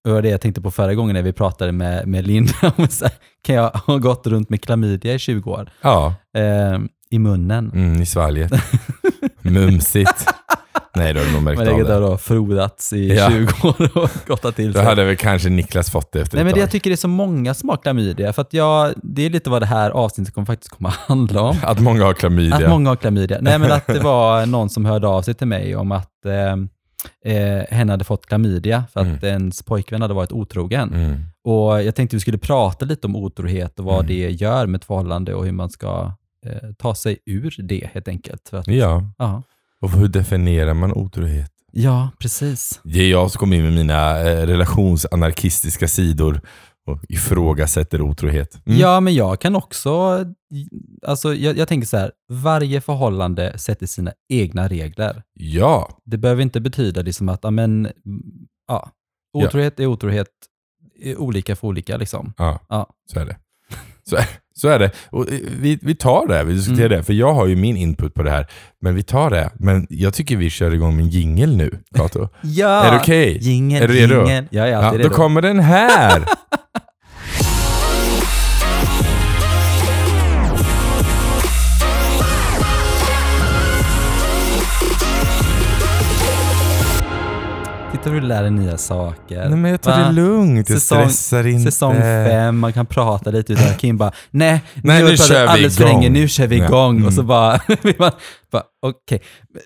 Det 0.04 0.12
var 0.12 0.22
det 0.22 0.30
jag 0.30 0.42
tänkte 0.42 0.62
på 0.62 0.72
förra 0.72 0.94
gången 0.96 1.14
när 1.14 1.22
vi 1.22 1.34
pratade 1.34 1.72
med, 1.72 2.08
med 2.08 2.28
Linda. 2.28 2.52
här, 2.62 3.12
kan 3.44 3.56
jag 3.56 3.70
ha 3.70 3.98
gått 3.98 4.28
runt 4.28 4.50
med 4.50 4.62
klamydia 4.62 5.14
i 5.14 5.20
20 5.20 5.52
år? 5.52 5.70
ja, 5.82 6.16
Eh, 6.38 6.80
I 7.10 7.20
munnen. 7.20 7.72
mm, 7.76 8.02
i 8.02 8.06
svalget. 8.06 8.52
Mumsigt. 9.42 10.26
Nej, 10.96 11.14
då 11.14 11.20
har 11.20 11.26
du 11.28 11.34
nog 11.34 11.44
märkt 11.44 11.60
av 11.60 11.66
det 11.66 11.72
har 11.72 11.80
det. 12.02 12.08
då 12.08 12.18
frodats 12.18 12.94
i 12.94 13.16
Ja. 13.16 13.30
20 13.32 13.68
år 13.68 13.98
och 13.98 14.10
gottat 14.28 14.56
till 14.56 14.68
Då 14.72 14.80
sig. 14.80 14.86
hade 14.86 15.04
väl 15.06 15.16
kanske 15.16 15.50
Niklas 15.50 15.92
fått 15.92 16.12
det 16.12 16.22
efter 16.22 16.38
Nej, 16.38 16.46
men 16.46 16.54
det, 16.54 16.60
jag 16.60 16.72
tycker 16.72 16.90
det 16.90 16.94
är 16.94 16.98
så 16.98 17.08
många 17.08 17.54
som 17.54 17.70
har 17.70 17.78
klamydia. 17.78 18.34
För 18.34 18.42
att 18.42 18.54
jag, 18.54 18.94
det 19.04 19.26
är 19.26 19.30
lite 19.30 19.50
vad 19.50 19.62
det 19.62 19.66
här 19.66 19.92
avsnittet 19.92 20.34
kommer 20.34 20.46
faktiskt 20.46 20.70
komma 20.72 20.90
att 20.90 20.96
handla 20.96 21.42
om. 21.42 21.58
Att 21.64 21.80
många 21.80 22.04
har 22.06 22.14
klamydia. 22.14 22.56
Att 22.56 22.70
många 22.70 22.90
har 22.90 22.96
klamydia. 22.96 23.38
Nej, 23.42 23.60
men 23.60 23.72
att 23.72 23.88
det 23.88 24.00
var 24.04 24.46
någon 24.46 24.70
som 24.70 24.86
hörde 24.86 25.08
av 25.08 25.22
sig 25.22 25.34
till 25.34 25.48
mig 25.48 25.76
om 25.76 25.92
att 25.92 26.26
eh, 26.26 27.34
eh, 27.34 27.64
hen 27.70 27.90
hade 27.90 28.04
fått 28.04 28.26
klamydia 28.26 28.84
för 28.94 29.00
att 29.00 29.06
Mm. 29.08 29.20
ens 29.24 29.64
pojkvän 29.64 30.02
hade 30.02 30.14
varit 30.14 30.32
otrogen. 30.32 30.94
Mm. 30.94 31.16
Och 31.44 31.84
jag 31.84 31.96
tänkte 31.96 32.16
vi 32.16 32.20
skulle 32.20 32.38
prata 32.38 32.86
lite 32.86 33.08
om 33.08 33.16
otrohet 33.16 33.80
och 33.80 33.86
vad 33.86 33.96
Mm. 33.96 34.08
det 34.08 34.30
gör 34.32 34.66
med 34.68 34.80
ett 34.80 34.86
förhållande 34.86 35.34
och 35.34 35.46
hur 35.46 35.52
man 35.52 35.70
ska 35.70 36.14
eh, 36.46 36.70
ta 36.78 36.96
sig 36.96 37.18
ur 37.26 37.56
det 37.60 37.90
helt 37.94 38.08
enkelt. 38.08 38.54
Att, 38.54 38.68
Ja, 38.68 39.04
ja. 39.18 39.44
Och 39.82 39.92
hur 39.92 40.08
definierar 40.08 40.74
man 40.74 40.94
otrohet? 40.94 41.52
ja, 41.72 42.10
precis. 42.20 42.80
Det 42.84 43.00
är 43.00 43.10
jag 43.10 43.32
som 43.32 43.40
kommer 43.40 43.58
in 43.58 43.64
med 43.64 43.74
mina 43.74 44.20
eh, 44.20 44.48
relationsanarkistiska 44.48 45.88
sidor 45.88 46.42
och 46.88 47.00
ifrågasätter 47.10 48.02
otrohet. 48.02 48.62
Mm. 48.66 48.80
Ja, 48.80 49.00
men 49.00 49.16
jag 49.16 49.42
kan 49.42 49.56
också, 49.56 50.26
alltså 51.08 51.34
jag, 51.36 51.58
jag 51.58 51.68
tänker 51.68 51.88
så 51.88 51.98
här, 51.98 52.12
varje 52.30 52.82
förhållande 52.82 53.58
sätter 53.58 53.86
sina 53.86 54.14
egna 54.30 54.68
regler. 54.68 55.24
Ja, 55.34 55.90
Det 56.06 56.18
behöver 56.18 56.42
inte 56.42 56.62
betyda 56.62 57.02
liksom 57.02 57.30
att, 57.30 57.40
ja, 57.44 57.52
men, 57.52 57.86
mm, 57.86 57.92
ja, 58.68 58.90
otrohet 59.34 59.80
är 59.80 59.86
otrohet, 59.86 60.28
är 61.02 61.18
olika 61.18 61.56
för 61.56 61.68
olika 61.68 61.98
liksom. 61.98 62.34
ja, 62.38 62.60
Ja. 62.70 62.90
så 63.14 63.20
är 63.20 63.26
det. 63.26 63.38
Så, 64.04 64.18
så 64.60 64.68
är 64.68 64.80
det. 64.80 64.92
Och 65.10 65.32
eh, 65.32 65.40
vi, 65.60 65.80
vi 65.82 65.96
tar 65.96 66.28
det, 66.28 66.44
vi 66.44 66.54
diskuterar 66.54 66.86
Mm. 66.86 66.98
det, 66.98 67.04
för 67.04 67.14
jag 67.14 67.34
har 67.34 67.46
ju 67.48 67.56
min 67.56 67.78
input 67.78 68.14
på 68.14 68.24
det 68.24 68.32
här. 68.32 68.48
Men 68.82 68.96
vi 68.96 69.04
tar 69.04 69.30
det. 69.30 69.50
Men 69.60 69.88
jag 69.90 70.14
tycker 70.14 70.38
vi 70.38 70.50
kör 70.50 70.74
igång 70.74 70.96
med 70.96 71.04
en 71.06 71.10
jingel 71.10 71.58
nu, 71.58 71.72
Kato. 71.96 72.28
Ja! 72.42 72.84
Är 72.84 72.92
det 72.92 72.98
okej? 72.98 73.38
Jingel, 73.42 73.84
Är 73.84 73.88
du 73.88 73.94
redo? 73.94 74.16
jingel. 74.16 74.46
Jag 74.50 74.68
är 74.68 74.72
Ja, 74.72 74.78
alltid 74.78 75.00
då 75.00 75.04
redo. 75.04 75.16
kommer 75.16 75.42
den 75.42 75.60
här! 75.60 76.24
Titta 87.92 88.10
hur 88.10 88.22
du 88.22 88.28
lär 88.28 88.42
dig 88.42 88.52
nya 88.52 88.78
saker. 88.78 89.50
Nej, 89.50 89.58
men 89.58 89.72
jag 89.72 89.82
tar 89.82 89.92
Va? 89.92 89.98
det 90.08 90.12
lugnt, 90.12 90.70
jag 90.70 90.78
Säsong- 90.78 91.04
stressar 91.10 91.48
inte. 91.48 91.72
Säsong 91.72 91.96
fem, 91.96 92.60
man 92.60 92.74
kan 92.74 92.86
prata 92.86 93.30
lite 93.32 93.54
utan 93.54 93.74
Kim 93.76 93.98
bara, 93.98 94.12
nej, 94.32 94.62
Nej, 94.84 95.02
har 95.02 95.10
nu 95.10 95.18
kör 95.18 95.42
vi 95.42 95.48
alldeles 95.48 95.78
för 95.78 95.84
igång." 95.84 96.02
länge, 96.02 96.10
nu 96.10 96.28
kör 96.28 96.48
vi 96.48 96.56
igång. 96.56 96.96
Och 96.96 97.02
Mm. 97.02 97.12
så 97.12 97.24
bara, 97.24 97.60
vi 97.82 97.94
bara, 97.94 98.12
bara 98.52 98.64
okej, 98.86 99.22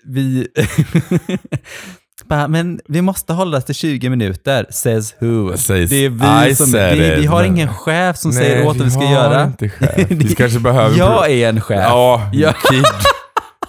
vi... 0.06 0.48
bara, 2.26 2.48
men 2.48 2.80
vi 2.88 3.02
måste 3.02 3.34
hålla 3.34 3.58
oss 3.58 3.66
till 3.66 3.76
20 3.76 4.10
minuter, 4.10 4.66
says 4.70 5.16
who. 5.20 5.58
Says 5.58 5.90
det 5.90 5.96
är 6.06 6.10
vi 6.46 6.52
I 6.52 6.56
som, 6.56 6.72
vi, 6.72 7.16
vi 7.20 7.26
har 7.26 7.44
ingen 7.44 7.68
chef 7.74 8.18
som 8.18 8.32
säger 8.34 8.68
åt 8.68 8.78
vad 8.78 8.86
vi 8.86 8.92
ska 8.92 9.00
har 9.00 9.12
göra. 9.14 9.44
inte 9.44 9.70
chef. 9.70 9.96
Vi 10.10 10.36
kanske 10.36 10.60
behöver... 10.60 10.98
Jag 10.98 11.32
är 11.32 11.50
en 11.50 11.62
chef. 11.62 11.80
Ja, 11.90 12.30
Ja. 12.34 12.54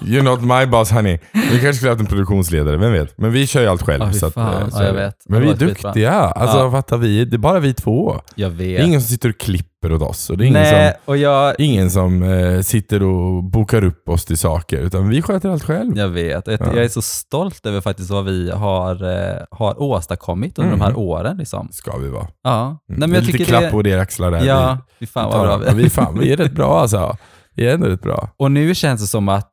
You're 0.00 0.22
not 0.22 0.40
my 0.42 0.66
boss 0.70 0.90
honey. 0.90 1.18
Vi 1.32 1.40
kanske 1.50 1.72
skulle 1.74 1.90
haft 1.90 2.00
en 2.00 2.06
produktionsledare, 2.06 2.76
vem 2.76 2.92
vet? 2.92 3.18
Men 3.18 3.32
vi 3.32 3.46
kör 3.46 3.60
ju 3.60 3.66
allt 3.66 3.82
själv. 3.82 4.12
Fy 4.12 4.18
så 4.18 4.26
att, 4.26 4.34
fan. 4.34 4.54
eh, 4.54 4.60
Ja, 4.64 4.70
så 4.70 4.78
är 4.78 4.86
jag 4.86 4.94
det. 4.94 5.00
vet. 5.00 5.16
Men 5.28 5.40
Det 5.40 5.46
vi 5.46 5.52
är 5.52 5.56
duktiga. 5.56 6.12
Alltså 6.12 6.58
Ja. 6.58 6.70
fattar 6.70 6.96
vi? 6.98 7.24
Det 7.24 7.36
är 7.36 7.38
bara 7.38 7.58
vi 7.60 7.74
två. 7.74 8.20
Jag 8.34 8.50
Det 8.50 8.56
vet. 8.56 8.80
är 8.80 8.84
ingen 8.84 9.00
som 9.00 9.08
sitter 9.08 9.28
och 9.28 9.38
klipper 9.38 9.92
åt 9.92 10.02
oss. 10.02 10.30
Och 10.30 10.38
det 10.38 10.44
är 10.44 10.46
ingen 10.46 10.62
Nej, 10.62 10.92
som, 10.92 11.00
och 11.12 11.16
jag, 11.16 11.54
ingen 11.58 11.90
som 11.90 12.22
eh, 12.22 12.60
sitter 12.60 13.02
och 13.02 13.44
bokar 13.44 13.84
upp 13.84 14.08
oss 14.08 14.24
till 14.24 14.38
saker. 14.38 14.78
Utan 14.78 15.08
vi 15.08 15.22
sköter 15.22 15.48
allt 15.50 15.64
själv. 15.64 15.98
jag 15.98 16.08
vet. 16.08 16.46
Jag, 16.46 16.60
Ja. 16.60 16.66
jag 16.74 16.84
är 16.84 16.88
så 16.88 17.02
stolt 17.02 17.66
över 17.66 17.80
faktiskt 17.80 18.10
vad 18.10 18.24
vi 18.24 18.50
har, 18.50 19.04
eh, 19.12 19.36
har 19.50 19.82
åstadkommit 19.82 20.58
under 20.58 20.68
Mm. 20.72 20.78
de 20.78 20.84
här 20.84 20.98
åren. 20.98 21.36
Liksom. 21.36 21.68
Ska 21.72 21.96
vi 21.96 22.08
vara. 22.08 22.26
Ja. 22.42 22.64
Mm. 22.66 22.76
Nej, 22.86 22.98
men 22.98 23.10
det 23.10 23.16
är 23.16 23.20
jag 23.20 23.26
lite 23.32 23.44
klapp 23.44 23.62
det, 23.62 23.70
på 23.70 23.86
era 23.88 24.00
axlar 24.00 24.30
där. 24.30 24.44
Ja, 24.44 24.78
fan 25.12 25.30
vi, 25.30 25.38
vad 25.38 25.60
bra 25.60 25.72
vi 25.72 25.82
vi, 25.82 25.90
fan, 25.90 26.18
vi 26.18 26.32
är 26.32 26.36
rätt 26.36 26.52
bra 26.52 26.80
alltså. 26.80 27.16
Vi 27.56 27.66
är 27.68 27.74
ändå 27.74 27.86
rätt 27.86 28.02
bra. 28.02 28.28
Och 28.36 28.50
nu 28.52 28.74
känns 28.74 29.00
det 29.00 29.06
som 29.06 29.28
att 29.28 29.50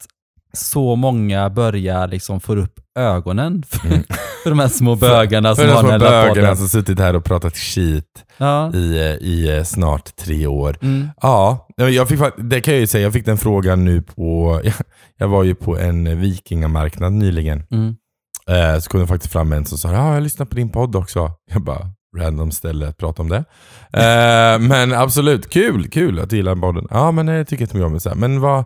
så 0.53 0.95
många 0.95 1.49
börjar 1.49 2.07
liksom 2.07 2.39
få 2.39 2.55
upp 2.55 2.79
ögonen 2.99 3.63
för, 3.67 3.87
Mm. 3.87 4.03
för 4.43 4.49
de 4.49 4.59
här 4.59 4.67
små 4.67 4.95
bögarna 4.95 5.55
För 5.55 5.61
som 5.61 5.67
de 5.67 5.73
har 5.73 5.79
små 5.81 5.91
den 5.91 6.01
här 6.01 6.27
bögarna 6.27 6.55
som 6.55 6.67
suttit 6.67 6.99
här 6.99 7.15
och 7.15 7.23
pratat 7.23 7.57
skit 7.57 8.25
Ja. 8.37 8.73
i, 8.73 8.77
i 9.21 9.57
eh, 9.57 9.63
snart 9.63 10.15
tre 10.15 10.47
år. 10.47 10.77
Mm. 10.81 11.07
Ja, 11.21 11.67
jag 11.77 12.07
fick, 12.09 12.19
det 12.37 12.61
kan 12.61 12.73
jag 12.73 12.81
ju 12.81 12.87
säga. 12.87 13.03
Jag 13.03 13.13
fick 13.13 13.25
den 13.25 13.37
frågan 13.37 13.85
nu 13.85 14.01
på... 14.01 14.61
Jag 15.17 15.27
var 15.27 15.43
ju 15.43 15.55
på 15.55 15.77
en 15.77 16.19
vikingamarknad 16.21 17.13
nyligen. 17.13 17.63
Mm. 17.71 17.95
Eh, 18.49 18.79
så 18.79 18.89
kom 18.89 18.99
det 18.99 19.07
faktiskt 19.07 19.33
fram 19.33 19.53
en 19.53 19.65
som 19.65 19.77
sa 19.77 19.91
ja, 19.93 20.13
jag 20.13 20.23
lyssnar 20.23 20.45
på 20.45 20.55
din 20.55 20.69
podd 20.69 20.95
också. 20.95 21.31
Jag 21.53 21.61
bara, 21.63 21.79
random 22.17 22.51
ställe 22.51 22.87
att 22.87 22.97
prata 22.97 23.21
om 23.21 23.29
det. 23.29 23.43
Eh, 23.93 24.59
men 24.59 24.93
absolut, 24.93 25.49
kul, 25.49 25.89
kul 25.89 26.19
att 26.19 26.29
du 26.29 26.35
gillar 26.35 26.55
podden. 26.55 26.87
Ja, 26.89 27.11
men 27.11 27.27
jag 27.27 27.47
tycker 27.47 27.63
inte 27.63 27.75
mycket 27.75 27.87
om 27.87 27.93
det. 27.93 27.99
Så 27.99 28.09
här. 28.09 28.15
Men 28.15 28.41
vad, 28.41 28.65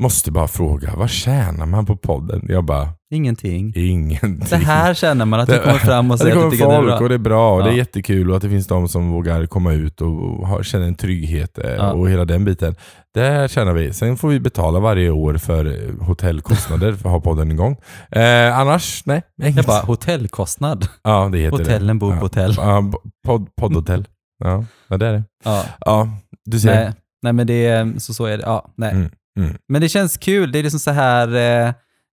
måste 0.00 0.30
bara 0.30 0.48
fråga, 0.48 0.92
vad 0.96 1.10
tjänar 1.10 1.66
man 1.66 1.86
på 1.86 1.96
podden? 1.96 2.46
Jag 2.48 2.64
bara, 2.64 2.88
Ingenting. 3.12 3.72
ingenting. 3.76 4.38
Det 4.50 4.56
här 4.56 4.94
känner 4.94 5.24
man 5.24 5.40
att 5.40 5.46
du 5.46 5.52
Det- 5.52 5.58
kommer 5.62 5.78
fram 5.78 6.10
och 6.10 6.16
Ja, 6.20 6.24
det 6.24 6.30
säger 6.30 6.44
att 6.44 6.50
du 6.50 6.56
tycker 6.56 6.68
det 6.70 6.74
är 6.76 6.82
bra. 6.82 6.98
och 6.98 7.08
det 7.08 7.14
är 7.14 7.18
bra 7.18 7.54
och 7.54 7.62
det 7.62 7.68
är 7.68 7.72
Ja. 7.72 7.76
jättekul 7.76 8.30
och 8.30 8.36
att 8.36 8.42
det 8.42 8.48
finns 8.48 8.66
de 8.66 8.88
som 8.88 9.10
vågar 9.10 9.46
komma 9.46 9.72
ut 9.72 10.00
och 10.00 10.48
har, 10.48 10.62
känner 10.62 10.86
en 10.86 10.94
trygghet 10.94 11.58
eh, 11.58 11.70
Ja. 11.70 11.92
och 11.92 12.10
hela 12.10 12.24
den 12.24 12.44
biten. 12.44 12.74
Det 13.14 13.50
känner 13.50 13.72
vi. 13.72 13.92
Sen 13.92 14.16
får 14.16 14.28
vi 14.28 14.40
betala 14.40 14.80
varje 14.80 15.10
år 15.10 15.34
för 15.34 15.92
hotellkostnader 16.00 16.92
för 16.92 17.08
att 17.08 17.12
ha 17.12 17.20
podden 17.20 17.50
igång. 17.50 17.76
Eh, 18.10 18.58
annars, 18.58 19.02
nej. 19.06 19.22
Inget. 19.42 19.56
Jag 19.56 19.64
bara, 19.64 19.80
hotellkostnad. 19.82 20.86
ja, 21.02 21.28
det 21.32 21.38
heter 21.38 21.58
Hotellen 21.58 21.98
bor 21.98 22.10
på 22.10 22.16
ja. 22.16 22.20
hotell. 22.20 22.54
Ja, 22.56 22.92
podd, 23.26 23.48
poddhotell. 23.60 24.08
Ja, 24.44 24.64
ja, 24.88 24.96
det 24.96 25.06
är 25.06 25.12
det. 25.12 25.22
Ja. 25.44 25.64
Ja, 25.80 26.08
du 26.44 26.60
ser. 26.60 26.74
Nej, 26.74 26.92
nej, 27.22 27.32
men 27.32 27.46
det 27.46 27.66
är, 27.66 27.98
så, 27.98 28.14
så 28.14 28.24
är 28.24 28.38
det. 28.38 28.42
Ja, 28.46 28.72
nej. 28.76 28.92
Mm, 28.92 29.10
mm. 29.44 29.56
Men 29.68 29.80
det 29.80 29.88
känns 29.88 30.16
kul. 30.16 30.52
Det 30.52 30.58
är 30.58 30.62
liksom 30.62 30.80
så 30.80 30.90
här, 30.90 31.28
eh, 31.66 31.72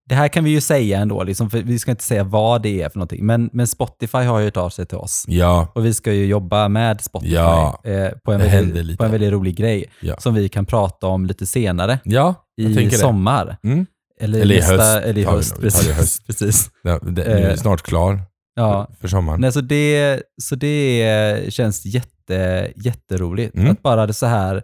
det 0.09 0.15
här 0.15 0.27
kan 0.27 0.43
vi 0.43 0.49
ju 0.49 0.61
säga 0.61 0.99
ändå, 0.99 1.23
liksom, 1.23 1.49
för 1.49 1.57
vi 1.61 1.79
ska 1.79 1.91
inte 1.91 2.03
säga 2.03 2.23
vad 2.23 2.61
det 2.61 2.81
är 2.81 2.89
för 2.89 2.97
någonting. 2.99 3.25
Men, 3.25 3.49
men 3.53 3.67
Spotify 3.67 4.17
har 4.17 4.39
ju 4.39 4.45
hört 4.45 4.57
av 4.57 4.69
sig 4.69 4.85
till 4.85 4.97
oss. 4.97 5.23
Ja, 5.27 5.71
Och 5.75 5.85
vi 5.85 5.93
ska 5.93 6.13
ju 6.13 6.25
jobba 6.25 6.67
med 6.67 7.01
Spotify 7.01 7.33
Ja, 7.33 7.81
eh, 7.83 8.09
på, 8.25 8.31
en 8.33 8.39
väldigt, 8.39 8.97
på 8.97 9.05
en 9.05 9.11
väldigt 9.11 9.31
rolig 9.31 9.55
grej 9.55 9.85
Ja. 10.01 10.15
som 10.19 10.33
vi 10.33 10.49
kan 10.49 10.65
prata 10.65 11.07
om 11.07 11.25
lite 11.25 11.47
senare 11.47 11.99
i 12.57 12.89
sommar. 12.91 13.57
Mm. 13.63 13.85
Eller, 14.19 14.39
Eller 14.41 14.55
i 14.55 14.57
nästa, 14.59 14.73
höst 14.75 14.97
Eller 15.05 15.09
i 15.09 15.13
vi 15.13 15.23
höst. 15.23 15.55
Vi 15.57 15.61
precis. 15.61 15.91
höst. 15.91 16.23
precis. 16.27 16.69
Nu 16.83 16.91
är 16.91 16.95
Eh, 16.95 17.49
det 17.49 17.57
snart 17.57 17.81
klar 17.81 18.21
Ja. 18.55 18.87
för 19.01 19.07
sommaren. 19.07 19.41
Nej, 19.41 19.51
så 19.51 19.61
det, 19.61 20.21
så 20.41 20.55
det 20.55 21.53
känns 21.53 21.85
jätte, 21.85 22.71
jätteroligt. 22.75 23.55
Mm. 23.55 23.71
Att 23.71 23.81
bara 23.83 24.05
det 24.07 24.13
så 24.13 24.25
här, 24.25 24.63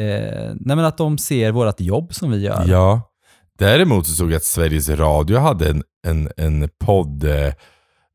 eh, 0.00 0.52
nej 0.60 0.76
men 0.76 0.84
att 0.84 0.98
de 0.98 1.18
ser 1.18 1.52
vårt 1.52 1.80
jobb 1.80 2.14
som 2.14 2.30
vi 2.30 2.38
gör. 2.38 2.64
Ja. 2.66 3.10
Däremot 3.58 4.06
så 4.06 4.14
såg 4.14 4.30
jag 4.30 4.36
att 4.36 4.44
Sveriges 4.44 4.88
Radio 4.88 5.38
hade 5.38 5.70
en, 5.70 5.82
en, 6.06 6.30
en 6.36 6.68
podd 6.84 7.24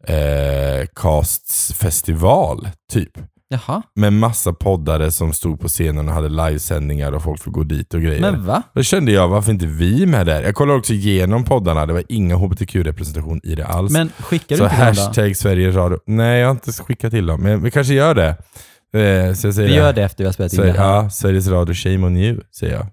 eh, 0.07 0.85
castsfestival 0.95 2.69
typ. 2.91 3.11
Jaha, 3.51 3.81
Med 3.95 4.13
massa 4.13 4.53
poddare 4.53 5.11
som 5.11 5.33
stod 5.33 5.59
på 5.61 5.67
scenen 5.67 6.07
och 6.07 6.13
hade 6.13 6.29
livesändningar 6.29 7.11
och 7.11 7.23
folk 7.23 7.41
får 7.43 7.51
gå 7.51 7.63
dit 7.63 7.93
och 7.93 8.01
grejer. 8.01 8.21
men 8.21 8.45
va? 8.45 8.63
Då 8.73 8.83
kände 8.83 9.11
jag, 9.11 9.27
varför 9.27 9.51
inte 9.51 9.65
vi 9.65 10.05
med 10.05 10.25
där? 10.25 10.43
Jag 10.43 10.55
kollade 10.55 10.79
också 10.79 10.93
igenom 10.93 11.43
poddarna, 11.43 11.85
det 11.85 11.93
var 11.93 12.03
inga 12.09 12.35
hbtq-representation 12.35 13.39
i 13.43 13.55
det 13.55 13.65
alls. 13.65 13.91
Men 13.91 14.09
skickar 14.19 14.55
du 14.55 14.57
så 14.57 14.63
inte 14.63 14.75
dem 14.85 14.95
då? 14.95 15.01
hashtag 15.01 15.37
Sveriges 15.37 15.75
Radio. 15.75 15.99
Nej, 16.05 16.39
jag 16.39 16.47
har 16.47 16.51
inte 16.51 16.71
skickat 16.71 17.11
till 17.11 17.25
dem, 17.25 17.41
men 17.41 17.63
vi 17.63 17.71
kanske 17.71 17.93
gör 17.93 18.15
det. 18.15 18.37
Eh, 18.93 19.33
så 19.33 19.47
jag 19.47 19.53
säger 19.55 19.69
Vi 19.69 19.75
gör 19.75 19.93
det 19.93 20.03
efter 20.03 20.23
vi 20.23 20.25
har 20.25 20.33
spelat 20.33 20.53
in 20.53 20.61
det 20.61 20.71
här. 20.71 20.93
ja, 20.93 21.09
Sveriges 21.09 21.47
Radio, 21.47 21.73
shame 21.73 22.07
on 22.07 22.17
you, 22.17 22.41
säger 22.51 22.73
jag. 22.73 22.85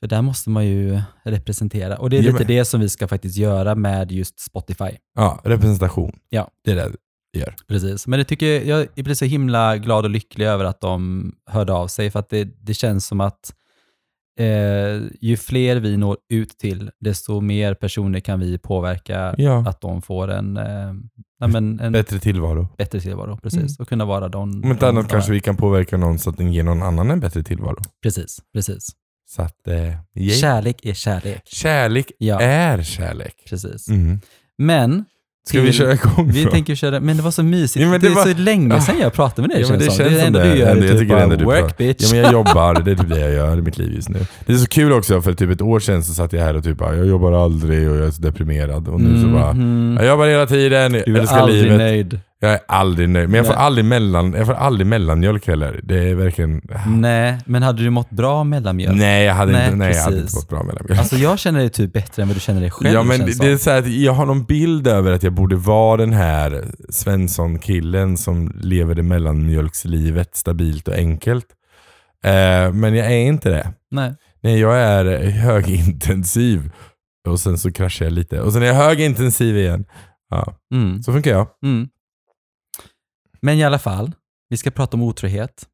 För 0.00 0.06
där 0.08 0.22
måste 0.22 0.50
man 0.50 0.66
ju 0.66 1.00
representera. 1.24 1.96
Och 1.96 2.10
det 2.10 2.18
är 2.18 2.22
lite 2.22 2.32
men- 2.38 2.46
det 2.46 2.64
som 2.64 2.80
vi 2.80 2.88
ska 2.88 3.08
faktiskt 3.08 3.36
göra 3.36 3.74
med 3.74 4.12
just 4.12 4.40
Spotify. 4.40 4.90
Ja, 5.14 5.40
representation. 5.44 6.12
Ja. 6.28 6.48
Det 6.64 6.70
är 6.70 6.76
det 6.76 6.90
vi 7.32 7.40
gör. 7.40 7.54
Precis. 7.68 8.06
Men 8.06 8.18
det 8.18 8.24
tycker 8.24 8.46
jag, 8.68 8.88
jag 8.94 9.04
blir 9.04 9.14
så 9.14 9.24
himla 9.24 9.76
glad 9.76 10.04
och 10.04 10.10
lycklig 10.10 10.46
över 10.46 10.64
att 10.64 10.80
de 10.80 11.32
hörde 11.50 11.72
av 11.72 11.88
sig. 11.88 12.10
För 12.10 12.18
att 12.20 12.28
det, 12.30 12.44
det 12.44 12.74
känns 12.74 13.06
som 13.06 13.20
att 13.20 13.54
eh, 14.40 15.02
ju 15.20 15.36
fler 15.36 15.76
vi 15.76 15.96
når 15.96 16.16
ut 16.28 16.58
till, 16.58 16.90
desto 17.00 17.40
mer 17.40 17.74
personer 17.74 18.20
kan 18.20 18.40
vi 18.40 18.58
påverka 18.58 19.34
Ja. 19.38 19.64
att 19.68 19.80
de 19.80 20.02
får 20.02 20.28
en, 20.30 20.56
eh, 20.56 20.92
nej 21.40 21.48
men 21.50 21.80
en 21.80 21.92
Bättre 21.92 22.18
tillvaro. 22.18 22.68
bättre 22.78 23.00
tillvaro. 23.00 23.36
Precis. 23.42 23.60
Mm. 23.60 23.76
Och 23.78 23.88
kunna 23.88 24.04
vara 24.04 24.28
de... 24.28 24.62
Om 24.64 24.70
inte 24.70 24.88
annat 24.88 25.08
kanske 25.08 25.32
vi 25.32 25.40
kan 25.40 25.56
påverka 25.56 25.96
någon 25.96 26.18
så 26.18 26.30
att 26.30 26.36
den 26.36 26.52
ger 26.52 26.62
någon 26.62 26.82
annan 26.82 27.10
en 27.10 27.20
bättre 27.20 27.42
tillvaro. 27.42 27.76
Precis, 28.02 28.38
precis. 28.54 28.88
Så 29.28 29.42
att, 29.42 29.68
eh. 29.68 30.28
Kärlek 30.40 30.84
är 30.86 30.94
kärlek. 30.94 31.42
Kärlek 31.44 32.12
Ja. 32.18 32.40
är 32.40 32.82
kärlek. 32.82 33.34
Precis. 33.48 33.88
Mm. 33.88 34.20
Men... 34.58 35.04
Ska 35.48 35.60
vi 35.60 35.72
köra 35.72 35.92
igång 35.92 36.30
Vi 36.32 36.44
då? 36.44 36.50
tänker 36.50 36.74
köra, 36.74 37.00
men 37.00 37.16
det 37.16 37.22
var 37.22 37.30
så 37.30 37.42
mysigt. 37.42 37.84
Ja, 37.86 37.92
det, 37.92 37.98
det 37.98 38.06
är 38.06 38.14
var- 38.14 38.22
så 38.26 38.38
länge 38.38 38.74
Ah. 38.74 38.80
sedan 38.80 38.98
jag 39.00 39.12
pratade 39.12 39.48
med 39.48 39.56
dig 39.56 39.62
Ja, 39.62 39.68
men 39.70 39.78
det 39.78 39.84
känns 39.84 39.96
känns 39.98 40.10
det 40.14 40.20
enda 40.22 40.38
det. 40.44 40.50
du 40.52 40.58
gör 40.58 40.66
Jag 40.68 40.76
är 40.76 40.82
tycker 40.82 40.98
typ 40.98 41.08
bara 41.08 41.22
enda 41.22 41.44
work 41.44 41.60
pratar- 41.60 41.76
bitch. 41.78 42.02
Ja, 42.02 42.08
men 42.12 42.18
jag 42.22 42.32
jobbar, 42.38 42.82
det 42.82 42.90
är 42.90 42.94
typ 42.94 43.08
det 43.08 43.20
jag 43.20 43.32
gör 43.32 43.58
i 43.58 43.62
mitt 43.62 43.78
liv 43.78 43.92
just 43.94 44.08
nu. 44.08 44.18
Det 44.46 44.52
är 44.52 44.56
så 44.56 44.66
kul 44.66 44.92
också, 44.92 45.22
för 45.22 45.32
typ 45.32 45.50
ett 45.50 45.62
år 45.62 45.80
sedan 45.80 46.02
så 46.04 46.14
satt 46.14 46.32
jag 46.32 46.40
här 46.40 46.56
och 46.56 46.64
typ 46.64 46.78
bara, 46.78 46.96
jag 46.96 47.06
jobbar 47.06 47.32
aldrig 47.44 47.90
och 47.90 47.96
jag 47.96 48.06
är 48.06 48.10
så 48.10 48.22
deprimerad. 48.22 48.88
Och 48.88 49.00
nu 49.00 49.20
så 49.22 49.28
bara, 49.28 49.52
Mhm. 49.52 49.96
jag 50.00 50.06
jobbar 50.06 50.26
hela 50.26 50.46
tiden, 50.46 50.94
jag 50.94 51.02
Du 51.06 51.16
är 51.16 51.20
älskar 51.20 51.36
aldrig 51.38 51.62
livet. 51.62 51.78
nöjd. 51.78 52.20
Jag 52.40 52.52
är 52.52 52.60
aldrig 52.68 53.08
nöjd. 53.08 53.28
Men 53.28 53.36
jag 53.36 53.46
får 53.46 53.52
Nej. 53.54 53.62
aldrig, 53.62 53.84
mellan, 53.84 54.32
jag 54.32 54.46
får 54.46 54.54
aldrig 54.54 54.86
mellanmjölk 54.86 55.46
heller. 55.46 55.80
Det 55.82 56.10
är 56.10 56.14
verkligen... 56.14 56.62
Nej, 56.86 57.38
men 57.46 57.62
hade 57.62 57.82
du 57.82 57.90
mått 57.90 58.10
bra 58.10 58.32
av 58.34 58.46
mellanmjölk? 58.46 58.96
Nej, 58.98 59.24
jag 59.24 59.34
hade, 59.34 59.52
Nej, 59.52 59.64
inte, 59.64 59.76
nej, 59.76 59.94
jag 59.94 60.02
hade 60.02 60.18
inte 60.20 60.32
fått 60.32 60.48
bra 60.48 60.62
mellanmjölk. 60.62 60.98
Alltså 61.00 61.16
jag 61.16 61.38
känner 61.38 61.60
dig 61.60 61.70
typ 61.70 61.92
bättre 61.92 62.22
än 62.22 62.28
vad 62.28 62.36
du 62.36 62.40
känner 62.40 62.60
dig 62.60 62.70
själv. 62.70 62.94
ja, 62.94 63.02
men 63.02 63.20
det, 63.20 63.38
det 63.40 63.52
är 63.52 63.56
så 63.56 63.70
att 63.70 63.86
jag 63.86 64.12
har 64.12 64.26
någon 64.26 64.44
bild 64.44 64.86
över 64.86 65.12
att 65.12 65.22
jag 65.22 65.32
borde 65.32 65.56
vara 65.56 65.96
den 65.96 66.12
här 66.12 66.64
Svensson-killen 66.90 68.16
som 68.16 68.52
lever 68.60 68.94
det 68.94 69.02
mellanmjölkslivet 69.02 70.36
stabilt 70.36 70.88
och 70.88 70.94
enkelt. 70.94 71.46
Eh, 72.24 72.72
men 72.72 72.94
jag 72.94 73.06
är 73.12 73.26
inte 73.26 73.48
det. 73.50 73.72
Nej. 73.90 74.14
Nej, 74.42 74.60
jag 74.60 74.78
är 74.78 75.30
högintensiv 75.30 76.70
och 77.28 77.40
sen 77.40 77.58
så 77.58 77.72
kraschar 77.72 78.04
jag 78.06 78.12
lite. 78.12 78.40
Och 78.40 78.52
sen 78.52 78.62
är 78.62 78.66
jag 78.66 78.74
högintensiv 78.74 79.56
igen. 79.56 79.84
Ja, 80.30 80.56
Mm. 80.74 81.02
så 81.02 81.12
funkar 81.12 81.30
jag. 81.30 81.46
Mm. 81.64 81.88
Men 83.46 83.58
i 83.58 83.64
alla 83.64 83.78
fall, 83.78 84.12
vi 84.48 84.56
ska 84.56 84.70
prata 84.70 84.96
om 84.96 85.02
otrohet. 85.02 85.66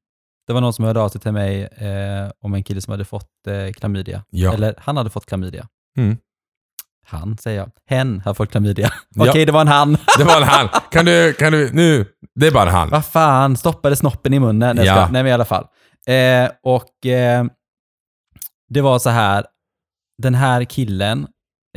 Det 0.47 0.52
var 0.52 0.61
någon 0.61 0.73
som 0.73 0.85
hörde 0.85 1.00
av 1.00 1.09
sig 1.09 1.21
till 1.21 1.33
mig 1.33 1.62
eh, 1.62 2.31
om 2.41 2.55
en 2.55 2.62
kille 2.62 2.81
som 2.81 2.91
hade 2.91 3.05
fått 3.05 3.47
eh, 3.47 3.73
klamydia. 3.73 4.25
Ja. 4.31 4.55
Eller 4.55 4.75
han 4.79 4.97
hade 4.97 5.11
fått 5.11 5.26
klamydia. 5.26 5.69
Mm. 5.99 6.17
Han, 7.07 7.38
säger 7.38 7.59
jag. 7.59 7.71
Hen 7.87 8.23
har 8.25 8.35
fått 8.35 8.50
klamydia. 8.50 8.93
Okej, 9.17 9.47
det 9.47 9.52
var 9.52 9.61
en 9.61 9.69
han. 9.69 9.93
Det 10.19 10.25
var 10.25 10.37
en 10.37 10.43
han. 10.49 10.69
Kan 10.91 11.05
du, 11.05 11.33
kan 11.33 11.52
du, 11.52 11.73
nu, 11.73 12.07
det 12.35 12.47
är 12.47 12.50
bara 12.50 12.69
en 12.69 12.75
han. 12.75 12.88
Vad 12.91 13.05
fan, 13.05 13.57
stoppade 13.57 13.97
snoppen 13.97 14.35
i 14.35 14.41
munnen. 14.41 14.76
Nej, 14.76 14.87
Ja. 14.87 14.97
ja. 14.97 15.09
Nej 15.12 15.23
men 15.23 15.31
i 15.31 15.33
alla 15.33 15.45
fall. 15.45 15.67
Eh, 16.07 16.50
och 16.62 17.07
eh, 17.07 17.45
det 18.69 18.81
var 18.81 18.99
så 18.99 19.11
här, 19.11 19.47
den 20.23 20.35
här 20.35 20.64
killen 20.64 21.26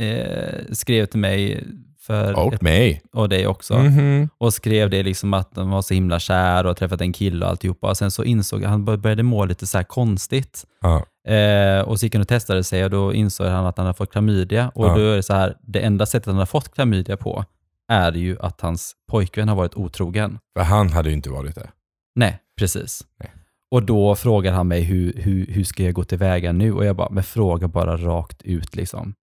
eh, 0.02 0.72
skrev 0.72 1.06
till 1.06 1.20
mig 1.20 1.66
för 2.06 2.38
Och 2.38 2.54
ett, 2.54 2.62
mig. 2.62 3.02
och 3.12 3.28
dig 3.28 3.46
också. 3.46 3.78
Mhm. 3.78 4.28
Och 4.38 4.54
skrev 4.54 4.90
det 4.90 5.02
liksom 5.02 5.34
att 5.34 5.54
de 5.54 5.70
var 5.70 5.82
så 5.82 5.94
himla 5.94 6.18
kär 6.18 6.66
och 6.66 6.76
träffat 6.76 7.00
en 7.00 7.12
kille 7.12 7.44
och 7.44 7.50
alltihopa. 7.50 7.88
Och 7.90 7.96
sen 7.96 8.10
så 8.10 8.24
insåg 8.24 8.62
han, 8.62 8.70
han 8.70 9.00
började 9.00 9.22
må 9.22 9.44
lite 9.44 9.66
så 9.66 9.78
här 9.78 9.84
konstigt. 9.84 10.64
Ja. 10.80 11.06
Eh, 11.32 11.80
och 11.80 12.00
så 12.00 12.06
gick 12.06 12.14
han 12.14 12.22
och 12.22 12.28
testade 12.28 12.64
sig 12.64 12.84
och 12.84 12.90
då 12.90 13.14
insåg 13.14 13.46
han 13.46 13.66
att 13.66 13.76
han 13.76 13.86
hade 13.86 13.96
fått 13.96 14.12
klamydia. 14.12 14.70
Och 14.74 14.86
Ja. 14.86 14.94
då 14.94 15.00
är 15.00 15.16
det 15.16 15.22
så 15.22 15.34
här, 15.34 15.56
det 15.60 15.80
enda 15.80 16.06
sättet 16.06 16.26
han 16.26 16.36
har 16.36 16.46
fått 16.46 16.74
klamydia 16.74 17.16
på 17.16 17.44
är 17.92 18.12
ju 18.12 18.36
att 18.40 18.60
hans 18.60 18.92
pojkvän 19.10 19.48
har 19.48 19.56
varit 19.56 19.74
otrogen. 19.74 20.38
För 20.58 20.64
han 20.64 20.90
hade 20.90 21.08
ju 21.08 21.14
inte 21.14 21.30
varit 21.30 21.54
det. 21.54 21.68
Nej, 22.14 22.38
precis. 22.58 23.02
Nej. 23.20 23.32
Och 23.70 23.82
då 23.82 24.14
frågar 24.14 24.52
han 24.52 24.68
mig 24.68 24.82
hur, 24.82 25.12
hur, 25.16 25.46
hur 25.46 25.64
ska 25.64 25.82
jag 25.82 25.94
gå 25.94 26.04
tillväga 26.04 26.52
nu? 26.52 26.72
Och 26.72 26.84
jag 26.84 26.96
bara, 26.96 27.08
men 27.10 27.22
fråga 27.24 27.68
bara 27.68 27.96
rakt 27.96 28.42
ut 28.42 28.76
liksom. 28.76 29.14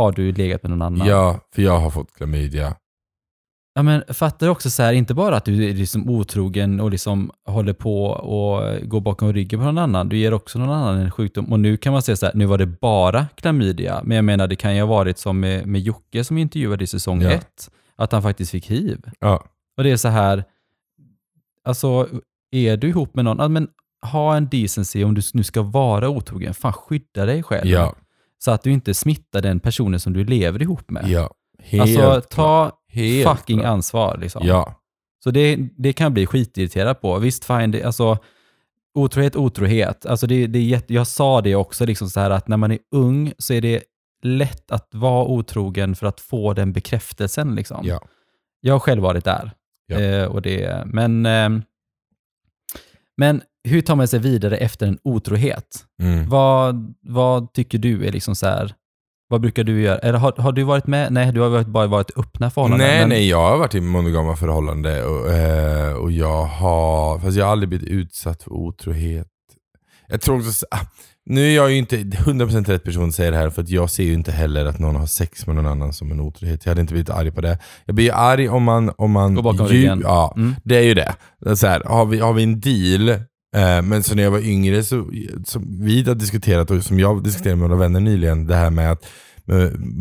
Har 0.00 0.12
du 0.12 0.32
legat 0.32 0.62
med 0.62 0.70
någon 0.70 0.82
annan? 0.82 1.06
Ja, 1.08 1.40
för 1.54 1.62
jag 1.62 1.78
har 1.78 1.90
fått 1.90 2.12
klamydia. 2.12 2.76
Ja, 3.74 3.82
men 3.82 4.02
fattar 4.08 4.46
du 4.46 4.50
också 4.50 4.70
så 4.70 4.82
här, 4.82 4.92
inte 4.92 5.14
bara 5.14 5.36
att 5.36 5.44
du 5.44 5.68
är 5.70 5.74
liksom 5.74 6.10
otrogen 6.10 6.80
och 6.80 6.90
liksom 6.90 7.30
håller 7.46 7.72
på 7.72 8.04
och 8.06 8.88
går 8.88 9.00
bakom 9.00 9.32
ryggen 9.32 9.60
på 9.60 9.66
någon 9.66 9.78
annan, 9.78 10.08
du 10.08 10.18
ger 10.18 10.34
också 10.34 10.58
någon 10.58 10.70
annan 10.70 11.00
en 11.00 11.10
sjukdom. 11.10 11.52
Och 11.52 11.60
nu 11.60 11.76
kan 11.76 11.92
man 11.92 12.02
säga 12.02 12.16
så 12.16 12.26
här, 12.26 12.34
nu 12.34 12.46
var 12.46 12.58
det 12.58 12.66
bara 12.66 13.26
klamydia, 13.34 14.00
men 14.04 14.16
jag 14.16 14.24
menar 14.24 14.46
det 14.46 14.56
kan 14.56 14.74
ju 14.74 14.80
ha 14.82 14.88
varit 14.88 15.18
som 15.18 15.40
med, 15.40 15.66
med 15.66 15.80
Jocke 15.80 16.24
som 16.24 16.38
intervjuade 16.38 16.84
i 16.84 16.86
säsong 16.86 17.22
Ja. 17.22 17.30
ett, 17.30 17.70
att 17.96 18.12
han 18.12 18.22
faktiskt 18.22 18.50
fick 18.50 18.70
hiv. 18.70 18.98
Ja. 19.20 19.44
Och 19.76 19.84
det 19.84 19.90
är 19.90 19.96
så 19.96 20.08
här, 20.08 20.44
alltså 21.64 22.08
är 22.50 22.76
du 22.76 22.88
ihop 22.88 23.14
med 23.14 23.24
någon, 23.24 23.52
men 23.52 23.68
ha 24.02 24.36
en 24.36 24.48
decency 24.48 25.04
om 25.04 25.14
du 25.14 25.22
nu 25.34 25.42
ska 25.42 25.62
vara 25.62 26.08
otrogen, 26.08 26.54
fan 26.54 26.72
skydda 26.72 27.24
dig 27.26 27.42
själv. 27.42 27.68
Ja. 27.70 27.94
Så 28.44 28.50
att 28.50 28.62
du 28.62 28.72
inte 28.72 28.94
smittar 28.94 29.40
den 29.42 29.60
personen 29.60 30.00
som 30.00 30.12
du 30.12 30.24
lever 30.24 30.62
ihop 30.62 30.90
med. 30.90 31.08
Ja. 31.08 31.30
Helt 31.62 32.00
alltså 32.00 32.36
ta 32.36 32.72
Helt 32.88 33.28
fucking 33.28 33.58
klart. 33.58 33.70
ansvar 33.70 34.18
liksom. 34.20 34.46
Ja. 34.46 34.74
Så 35.24 35.30
det, 35.30 35.56
det 35.76 35.92
kan 35.92 36.04
jag 36.04 36.12
bli 36.12 36.26
skitirriterad 36.26 37.00
på. 37.00 37.18
Visst, 37.18 37.44
fine, 37.44 37.70
det, 37.70 37.82
alltså, 37.82 38.18
otrohet, 38.94 39.36
otrohet. 39.36 40.06
Alltså 40.06 40.26
det, 40.26 40.46
det 40.46 40.58
är 40.58 40.62
jätte, 40.62 40.94
jag 40.94 41.06
sa 41.06 41.40
det 41.40 41.54
också, 41.54 41.86
liksom 41.86 42.10
så 42.10 42.20
här 42.20 42.30
att 42.30 42.48
när 42.48 42.56
man 42.56 42.72
är 42.72 42.78
ung 42.94 43.32
så 43.38 43.52
är 43.54 43.60
det 43.60 43.82
lätt 44.22 44.70
att 44.70 44.88
vara 44.92 45.24
otrogen 45.24 45.94
för 45.96 46.06
att 46.06 46.20
få 46.20 46.52
den 46.52 46.72
bekräftelsen. 46.72 47.54
Liksom. 47.54 47.80
Ja. 47.86 48.00
Jag 48.60 48.74
har 48.74 48.80
själv 48.80 49.02
varit 49.02 49.24
där. 49.24 49.52
Ja. 49.86 50.00
Eh, 50.00 50.24
och 50.24 50.42
det, 50.42 50.82
men, 50.86 51.26
ehm, 51.26 51.62
men 53.20 53.42
hur 53.68 53.80
tar 53.80 53.96
man 53.96 54.08
sig 54.08 54.18
vidare 54.18 54.56
efter 54.56 54.86
en 54.86 54.98
otrohet? 55.04 55.84
Mm. 56.02 56.28
Vad, 56.28 56.94
vad 57.00 57.52
tycker 57.52 57.78
du 57.78 58.06
är 58.06 58.12
liksom 58.12 58.36
så 58.36 58.46
här, 58.46 58.74
vad 59.28 59.40
brukar 59.40 59.64
du 59.64 59.82
göra? 59.82 59.98
Eller 59.98 60.18
har, 60.18 60.32
har 60.32 60.52
du 60.52 60.62
varit 60.62 60.86
med? 60.86 61.12
Nej, 61.12 61.32
du 61.32 61.40
har 61.40 61.48
varit, 61.48 61.66
bara 61.66 61.86
varit 61.86 62.18
öppna 62.18 62.50
förhållanden. 62.50 62.88
Nej, 62.88 63.00
men, 63.00 63.08
nej, 63.08 63.28
jag 63.28 63.50
har 63.50 63.58
varit 63.58 63.74
i 63.74 63.80
monogama 63.80 64.36
förhållande 64.36 65.04
och, 65.04 65.32
eh, 65.32 65.92
och 65.92 66.12
jag 66.12 66.44
har, 66.44 67.18
fast 67.18 67.36
jag 67.36 67.44
har 67.44 67.52
aldrig 67.52 67.68
blivit 67.68 67.88
utsatt 67.88 68.42
för 68.42 68.52
otrohet. 68.52 69.28
Jag 70.08 70.20
tror 70.20 70.36
också, 70.36 70.66
nu 71.26 71.50
är 71.50 71.56
jag 71.56 71.70
ju 71.70 71.76
inte 71.76 71.96
100% 71.96 72.64
rätt 72.64 72.84
person 72.84 73.08
att 73.08 73.14
säga 73.14 73.30
det 73.30 73.36
här 73.36 73.50
för 73.50 73.62
att 73.62 73.68
jag 73.68 73.90
ser 73.90 74.04
ju 74.04 74.12
inte 74.14 74.32
heller 74.32 74.66
att 74.66 74.78
någon 74.78 74.96
har 74.96 75.06
sex 75.06 75.46
med 75.46 75.56
någon 75.56 75.66
annan 75.66 75.92
som 75.92 76.12
en 76.12 76.20
otrohet. 76.20 76.64
Jag 76.66 76.70
hade 76.70 76.80
inte 76.80 76.92
blivit 76.92 77.10
arg 77.10 77.30
på 77.30 77.40
det. 77.40 77.58
Jag 77.84 77.94
blir 77.94 78.04
ju 78.04 78.10
arg 78.12 78.48
om 78.48 78.62
man... 78.62 78.90
Om 78.98 79.10
man 79.10 79.34
Går 79.34 79.42
bakom 79.42 79.66
ryggen. 79.66 80.00
Ja, 80.04 80.34
Mm. 80.36 80.54
det 80.64 80.76
är 80.76 80.82
ju 80.82 80.94
det. 80.94 81.14
det 81.40 81.50
är 81.50 81.54
så 81.54 81.66
här, 81.66 81.82
har, 81.84 82.06
vi, 82.06 82.18
har 82.18 82.32
vi 82.32 82.42
en 82.42 82.60
deal, 82.60 83.08
eh, 83.08 83.82
men 83.82 84.02
så 84.02 84.14
när 84.14 84.22
jag 84.22 84.30
var 84.30 84.38
yngre, 84.48 84.82
så, 84.82 85.10
som 85.44 85.84
vi 85.84 86.02
har 86.02 86.14
diskuterat 86.14 86.70
och 86.70 86.82
som 86.84 86.98
jag 87.00 87.24
diskuterade 87.24 87.56
med 87.56 87.68
några 87.70 87.80
vänner 87.82 88.00
nyligen, 88.00 88.46
det 88.46 88.56
här 88.56 88.70
med 88.70 88.92
att 88.92 89.06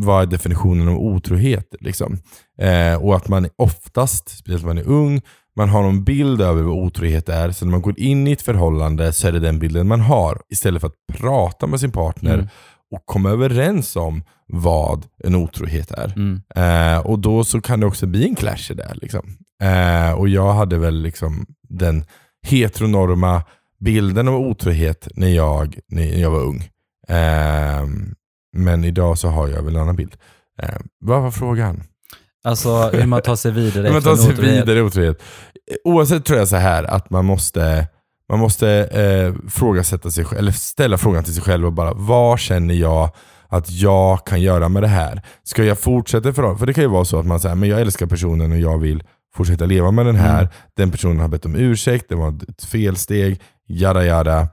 vad 0.05 0.21
är 0.21 0.25
definitionen 0.25 0.87
av 0.87 0.97
otrohet? 0.97 1.75
Liksom. 1.79 2.17
Eh, 2.61 2.95
och 3.03 3.15
att 3.15 3.27
man 3.27 3.47
oftast, 3.55 4.29
speciellt 4.37 4.63
när 4.63 4.67
man 4.73 4.77
är 4.77 4.87
ung, 4.89 5.21
man 5.55 5.69
har 5.69 5.81
någon 5.83 6.03
bild 6.03 6.41
över 6.41 6.61
vad 6.61 6.77
otrohet 6.77 7.29
är, 7.29 7.51
så 7.51 7.65
när 7.65 7.71
man 7.71 7.81
går 7.81 7.99
in 7.99 8.27
i 8.27 8.31
ett 8.31 8.41
förhållande 8.41 9.13
så 9.13 9.27
är 9.27 9.31
det 9.31 9.39
den 9.39 9.59
bilden 9.59 9.87
man 9.87 10.01
har. 10.01 10.41
Istället 10.49 10.81
för 10.81 10.87
att 10.87 11.17
prata 11.17 11.67
med 11.67 11.79
sin 11.79 11.91
partner 11.91 12.33
Mm. 12.33 12.47
och 12.91 13.05
komma 13.05 13.29
överens 13.29 13.95
om 13.95 14.23
vad 14.47 15.05
en 15.23 15.35
otrohet 15.35 15.91
är. 15.91 16.13
Mm. 16.15 16.41
Eh, 16.55 16.99
och 17.05 17.19
då 17.19 17.43
så 17.43 17.61
kan 17.61 17.79
det 17.79 17.85
också 17.85 18.07
bli 18.07 18.27
en 18.27 18.35
clash 18.35 18.71
i 18.71 18.73
det. 18.73 18.91
Liksom. 18.93 19.37
Eh, 19.63 20.11
och 20.11 20.29
jag 20.29 20.53
hade 20.53 20.77
väl 20.77 21.01
liksom 21.01 21.45
den 21.69 22.05
heteronorma 22.47 23.43
bilden 23.79 24.27
av 24.27 24.35
otrohet 24.35 25.07
när 25.15 25.27
jag, 25.29 25.79
när 25.87 26.19
jag 26.19 26.31
var 26.31 26.39
ung. 26.41 26.69
Eh, 27.07 27.85
men 28.53 28.83
idag 28.83 29.17
så 29.17 29.27
har 29.27 29.47
jag 29.47 29.63
väl 29.63 29.75
en 29.75 29.81
annan 29.81 29.95
bild. 29.95 30.15
Eh, 30.61 30.69
vad 30.99 31.21
var 31.21 31.31
frågan? 31.31 31.83
Alltså 32.43 32.89
hur 32.89 33.05
man 33.05 33.21
tar 33.21 33.35
sig 33.35 33.51
vidare 33.51 33.83
Hur 33.87 33.93
man 33.93 34.01
tar 34.01 34.15
sig 34.15 34.33
otrohet. 34.33 34.53
vidare 34.53 34.81
otrohet. 34.81 35.21
Oavsett 35.83 36.25
tror 36.25 36.39
jag 36.39 36.47
så 36.47 36.55
här 36.55 36.83
att 36.83 37.09
man 37.09 37.25
måste, 37.25 37.87
man 38.29 38.39
måste 38.39 38.69
eh, 38.69 39.49
frågasätta 39.49 40.11
sig 40.11 40.25
eller 40.37 40.51
ställa 40.51 40.97
frågan 40.97 41.23
till 41.23 41.33
sig 41.33 41.43
själv 41.43 41.65
och 41.65 41.73
bara 41.73 41.93
vad 41.93 42.39
känner 42.39 42.73
jag 42.73 43.09
att 43.47 43.71
jag 43.71 44.25
kan 44.25 44.41
göra 44.41 44.69
med 44.69 44.83
det 44.83 44.87
här? 44.87 45.21
Ska 45.43 45.63
jag 45.63 45.79
fortsätta 45.79 46.33
för 46.33 46.55
För 46.55 46.65
det 46.65 46.73
kan 46.73 46.83
ju 46.83 46.89
vara 46.89 47.05
så 47.05 47.19
att 47.19 47.25
man 47.25 47.39
säger 47.39 47.55
men 47.55 47.69
jag 47.69 47.81
älskar 47.81 48.05
personen 48.05 48.51
och 48.51 48.59
jag 48.59 48.77
vill 48.77 49.03
fortsätta 49.35 49.65
leva 49.65 49.91
med 49.91 50.05
den 50.05 50.15
här. 50.15 50.39
Mm. 50.39 50.53
Den 50.75 50.91
personen 50.91 51.19
har 51.19 51.27
bett 51.27 51.45
om 51.45 51.55
ursäkt, 51.55 52.05
det 52.09 52.15
var 52.15 52.33
ett 52.47 52.63
felsteg, 52.63 53.41
jada 53.67 54.05
jada. 54.05 54.47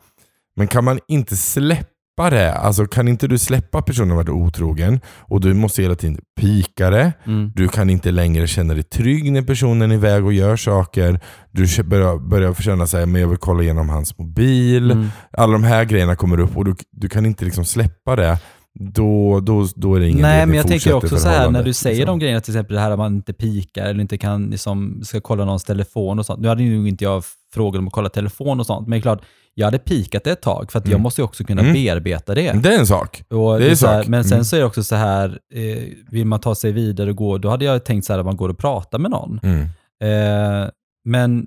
Men 0.56 0.68
kan 0.68 0.84
man 0.84 0.98
inte 1.08 1.36
släppa 1.36 1.95
det? 2.16 2.52
Alltså 2.52 2.87
kan 2.87 3.08
inte 3.08 3.26
du 3.26 3.38
släppa 3.38 3.82
personen 3.82 4.08
som 4.08 4.16
varit 4.16 4.28
otrogen 4.28 5.00
och 5.18 5.40
du 5.40 5.54
måste 5.54 5.82
hela 5.82 5.94
tiden 5.94 6.20
pika 6.40 6.90
det. 6.90 7.12
Mm. 7.26 7.52
Du 7.54 7.68
kan 7.68 7.90
inte 7.90 8.11
längre 8.11 8.46
känna 8.46 8.75
dig 8.75 8.82
trygg 8.82 9.32
när 9.32 9.42
personen 9.42 9.90
är 9.90 9.94
iväg 9.94 10.25
och 10.25 10.32
gör 10.32 10.56
saker. 10.56 11.20
Du 11.50 11.82
börjar, 11.82 12.18
börjar 12.18 12.54
känna 12.54 12.87
sig 12.87 13.06
men 13.06 13.20
jag 13.20 13.28
vill 13.28 13.38
kolla 13.38 13.62
igenom 13.62 13.88
hans 13.88 14.18
mobil. 14.18 14.90
Mm. 14.90 15.08
Alla 15.32 15.52
de 15.52 15.64
här 15.64 15.85
grejerna 15.85 16.16
kommer 16.16 16.40
upp 16.40 16.56
och 16.56 16.64
du, 16.64 16.75
du 16.90 17.08
kan 17.08 17.26
inte 17.26 17.44
liksom 17.44 17.64
släppa 17.64 18.16
det. 18.16 18.38
Då, 18.78 19.40
då, 19.40 19.66
då 19.76 19.94
är 19.94 20.00
det 20.00 20.08
ingen 20.08 20.23
Nej, 20.23 20.42
att 20.42 20.49
men 20.49 20.56
jag 20.56 20.66
tänker 20.66 20.92
också 20.92 21.16
så 21.16 21.29
här 21.29 21.50
när 21.50 21.62
du 21.62 21.72
säger 21.72 21.96
liksom. 21.96 22.18
de 22.18 22.18
grejerna, 22.18 22.40
till 22.40 22.52
exempel 22.55 22.74
det 22.74 22.81
här 22.81 22.90
att 22.90 22.98
man 22.98 23.14
inte 23.14 23.33
pikar 23.33 23.87
eller 23.87 24.00
inte 24.00 24.18
kan, 24.18 24.46
liksom, 24.46 25.00
ska 25.05 25.20
kolla 25.20 25.44
någons 25.44 25.64
telefon 25.64 26.18
och 26.18 26.26
sånt. 26.26 26.40
Nu 26.40 26.48
hade 26.48 26.62
ju 26.62 26.88
inte 26.88 27.05
jag 27.05 27.24
frågat 27.55 27.79
om 27.79 27.87
att 27.87 27.92
kolla 27.92 28.09
telefon 28.09 28.61
och 28.61 28.66
sånt, 28.66 28.88
men 28.88 28.90
det 28.90 28.96
är 28.96 29.02
klart, 29.02 29.22
jag 29.59 29.66
hade 29.66 29.79
pikat 29.79 30.25
det 30.25 30.31
ett 30.31 30.42
tag 30.42 30.73
för 30.73 30.79
att 30.79 30.85
jag 30.87 30.92
Mm. 30.92 31.03
måste 31.03 31.21
ju 31.21 31.25
också 31.25 31.45
kunna 31.45 31.61
Mm. 31.62 31.73
bearbeta 31.73 32.35
det. 32.35 32.53
Det 32.62 32.75
är 32.75 32.79
en 32.79 32.87
sak. 32.87 33.23
Och 33.31 33.59
Det 33.59 33.71
är 33.71 33.75
så 33.75 33.87
här, 33.87 34.03
sak. 34.03 34.09
men 34.09 34.25
sen 34.25 34.33
Mm. 34.33 34.45
så 34.45 34.57
är 34.57 34.61
det 34.61 34.66
också 34.66 34.83
så 34.83 34.97
här, 34.97 35.38
eh, 35.55 35.83
vill 36.11 36.27
man 36.27 36.40
ta 36.40 36.55
sig 36.55 36.73
vidare 36.73 37.11
och 37.11 37.16
gå, 37.16 37.38
då 37.38 37.49
hade 37.49 37.64
jag 37.64 37.85
tänkt 37.85 38.05
så 38.05 38.12
här 38.12 38.21
att 38.21 38.27
man 38.27 38.37
går 38.37 38.49
och 38.49 38.59
pratar 38.59 38.99
med 38.99 39.11
någon. 39.11 39.40
Mm. 39.42 39.62
Eh, 40.05 40.69
men 41.05 41.47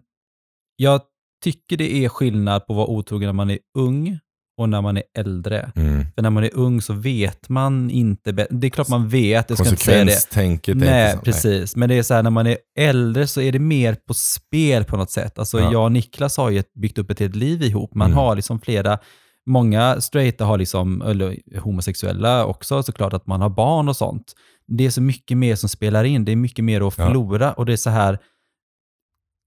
jag 0.76 1.02
tycker 1.44 1.78
det 1.78 1.94
är 2.06 2.10
skillnad 2.10 2.68
på 2.68 2.74
att 2.74 2.78
vara 2.78 2.88
otrogen 2.88 3.26
när 3.28 3.34
man 3.34 3.50
är 3.50 3.60
ung 3.78 4.20
och 4.60 4.70
när 4.70 4.82
man 4.82 4.98
är 4.98 5.04
äldre. 5.18 5.72
Mm. 5.76 6.06
För 6.16 6.22
när 6.22 6.30
man 6.30 6.44
är 6.44 6.50
ung 6.54 6.82
så 6.82 6.94
vet 6.94 7.50
man 7.50 7.90
inte 7.90 8.32
bä- 8.32 8.48
Det 8.50 8.68
är 8.68 8.72
klart 8.72 8.90
man 8.90 9.08
vet, 9.10 9.50
jag 9.50 9.58
ska 9.60 9.70
inte 9.70 9.84
säga 9.84 10.06
det. 10.06 10.38
Är 10.72 10.76
Nej, 10.76 11.06
inte 11.14 11.18
så. 11.18 11.26
precis. 11.26 11.76
Men 11.76 11.90
det 11.90 11.96
är 11.96 12.04
så 12.04 12.14
här, 12.14 12.24
när 12.24 12.30
man 12.30 12.48
är 12.48 12.58
äldre 12.78 13.28
så 13.28 13.42
är 13.42 13.52
det 13.52 13.60
mer 13.60 13.94
på 14.08 14.14
spel 14.14 14.84
på 14.84 14.98
något 14.98 15.12
sätt. 15.12 15.40
Alltså 15.40 15.60
Ja. 15.60 15.72
jag 15.72 15.84
och 15.84 15.92
Niklas 15.92 16.38
har 16.38 16.50
ju 16.50 16.64
byggt 16.82 16.98
upp 16.98 17.10
ett 17.12 17.20
helt 17.20 17.36
liv 17.36 17.64
ihop. 17.64 17.96
Man 17.96 18.06
Mm. 18.08 18.18
har 18.18 18.36
liksom 18.36 18.60
flera, 18.60 18.98
många 19.46 20.02
straighta 20.02 20.46
har 20.46 20.58
liksom, 20.58 21.02
eller 21.02 21.38
homosexuella 21.60 22.46
också 22.46 22.84
såklart, 22.84 23.14
att 23.14 23.28
man 23.28 23.42
har 23.42 23.50
barn 23.50 23.90
och 23.90 23.96
sånt. 23.96 24.34
Det 24.68 24.86
är 24.86 24.90
så 24.90 25.02
mycket 25.02 25.38
mer 25.38 25.56
som 25.56 25.70
spelar 25.70 26.04
in. 26.04 26.26
Det 26.26 26.32
är 26.32 26.36
mycket 26.36 26.66
mer 26.66 26.88
att 26.88 26.98
Ja. 26.98 27.06
förlora. 27.06 27.54
Och 27.54 27.66
det 27.66 27.74
är 27.74 27.78
så 27.78 27.90
här, 27.90 28.18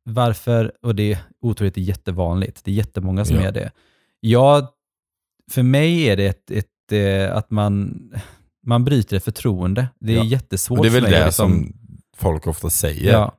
varför, 0.04 0.72
och 0.82 0.94
det 0.94 1.18
otroligt 1.42 1.76
är 1.76 1.80
jättevanligt. 1.80 2.64
Det 2.64 2.70
är 2.70 2.74
jättemånga 2.74 3.24
som 3.24 3.36
Ja. 3.36 3.42
är 3.42 3.52
det. 3.52 3.70
Jag, 4.20 4.66
för 5.50 5.62
mig 5.62 6.02
är 6.08 6.16
det 6.16 6.26
ett, 6.26 6.50
ett, 6.50 6.66
eh, 6.92 7.36
att 7.36 7.50
man, 7.50 8.00
man 8.66 8.84
bryter 8.84 9.16
ett 9.16 9.24
förtroende. 9.24 9.88
Det 10.00 10.12
är 10.12 10.16
Ja. 10.16 10.24
jättesvårt 10.24 10.78
Och 10.78 10.84
det 10.84 10.88
är 10.88 11.00
väl 11.00 11.02
det 11.10 11.24
liksom. 11.24 11.50
som 11.50 11.72
folk 12.16 12.46
ofta 12.46 12.70
säger. 12.70 13.12
Ja. 13.12 13.32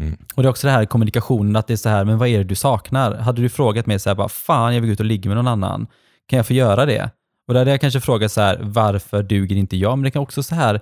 Mm. 0.00 0.16
Och 0.34 0.42
det 0.42 0.46
är 0.46 0.50
också 0.50 0.66
det 0.66 0.72
här 0.72 0.84
kommunikationen, 0.84 1.56
att 1.56 1.66
det 1.66 1.72
är 1.72 1.76
så 1.76 1.88
här, 1.88 2.04
men 2.04 2.18
vad 2.18 2.28
är 2.28 2.38
det 2.38 2.44
du 2.44 2.54
saknar? 2.54 3.14
Hade 3.16 3.42
du 3.42 3.48
frågat 3.48 3.86
mig 3.86 3.98
så 3.98 4.10
här, 4.10 4.14
bara, 4.14 4.28
fan 4.28 4.74
jag 4.74 4.80
vill 4.80 4.88
gå 4.90 4.92
ut 4.92 5.00
och 5.00 5.06
ligga 5.06 5.28
med 5.30 5.36
någon 5.36 5.48
annan, 5.48 5.86
kan 6.28 6.36
jag 6.36 6.46
få 6.46 6.52
göra 6.52 6.86
det? 6.86 7.10
Och 7.48 7.54
där 7.54 7.60
hade 7.60 7.70
jag 7.70 7.80
kanske 7.80 8.00
frågat 8.00 8.32
så 8.32 8.40
här, 8.40 8.58
varför 8.62 9.22
duger 9.22 9.56
inte 9.56 9.76
jag? 9.76 9.98
Men 9.98 10.02
det 10.04 10.10
kan 10.10 10.22
också 10.22 10.42
så 10.42 10.54
här, 10.54 10.80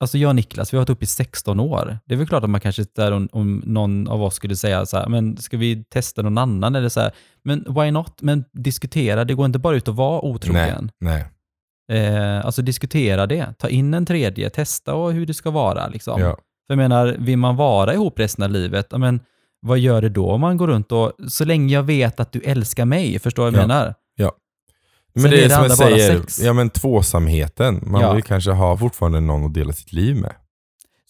alltså 0.00 0.18
jag 0.18 0.28
och 0.28 0.34
Niklas, 0.36 0.72
vi 0.72 0.76
har 0.76 0.80
varit 0.82 0.90
uppe 0.90 1.04
i 1.04 1.06
16 1.06 1.60
år. 1.60 1.98
Det 2.06 2.14
är 2.14 2.18
väl 2.18 2.26
klart 2.26 2.44
att 2.44 2.50
man 2.50 2.60
kanske 2.60 2.84
där 2.96 3.12
om, 3.12 3.28
om 3.32 3.62
någon 3.66 4.08
av 4.08 4.22
oss 4.22 4.34
skulle 4.34 4.56
säga 4.56 4.86
så 4.86 4.96
här, 4.96 5.08
men 5.08 5.36
ska 5.36 5.56
vi 5.56 5.84
testa 5.84 6.22
någon 6.22 6.38
annan? 6.38 6.74
Eller 6.74 6.88
så 6.88 7.00
här, 7.00 7.12
men 7.44 7.64
why 7.68 7.90
not? 7.90 8.22
Men 8.22 8.44
diskutera, 8.52 9.24
det 9.24 9.34
går 9.34 9.46
inte 9.46 9.58
bara 9.58 9.76
ut 9.76 9.88
att 9.88 9.94
vara 9.94 10.20
Nej, 10.22 10.30
otrogen. 10.34 10.90
nej. 11.00 11.24
Eh, 11.92 12.46
alltså 12.46 12.62
diskutera 12.62 13.26
det, 13.26 13.46
ta 13.58 13.68
in 13.68 13.94
en 13.94 14.06
tredje, 14.06 14.50
testa 14.50 14.94
och 14.94 15.12
hur 15.12 15.26
det 15.26 15.34
ska 15.34 15.50
vara. 15.50 15.88
Liksom. 15.88 16.20
Ja. 16.20 16.30
För 16.66 16.74
jag 16.74 16.76
menar, 16.78 17.16
vill 17.18 17.38
man 17.38 17.56
vara 17.56 17.94
ihop 17.94 18.18
resten 18.18 18.44
av 18.44 18.50
livet, 18.50 18.92
men 18.98 19.20
vad 19.60 19.78
gör 19.78 20.02
det 20.02 20.08
då 20.08 20.30
om 20.30 20.40
man 20.40 20.56
går 20.56 20.66
runt 20.66 20.92
och, 20.92 21.12
så 21.28 21.44
länge 21.44 21.74
jag 21.74 21.82
vet 21.82 22.20
att 22.20 22.32
du 22.32 22.40
älskar 22.40 22.84
mig, 22.84 23.18
förstår 23.18 23.44
du 23.44 23.50
vad 23.50 23.58
jag 23.60 23.64
Ja. 23.64 23.66
menar? 23.68 23.94
Men 25.16 25.22
Sen 25.22 25.30
det 25.30 25.44
är 25.44 25.48
det 25.48 25.54
som 25.54 25.62
jag 25.64 25.72
säger, 26.00 26.46
ja 26.46 26.52
men 26.52 26.70
tvåsamheten. 26.70 27.82
Man 27.86 28.00
Ja. 28.00 28.12
vill 28.12 28.22
kanske 28.22 28.50
ha 28.50 28.76
fortfarande 28.76 29.20
någon 29.20 29.44
att 29.44 29.54
dela 29.54 29.72
sitt 29.72 29.92
liv 29.92 30.16
med. 30.16 30.32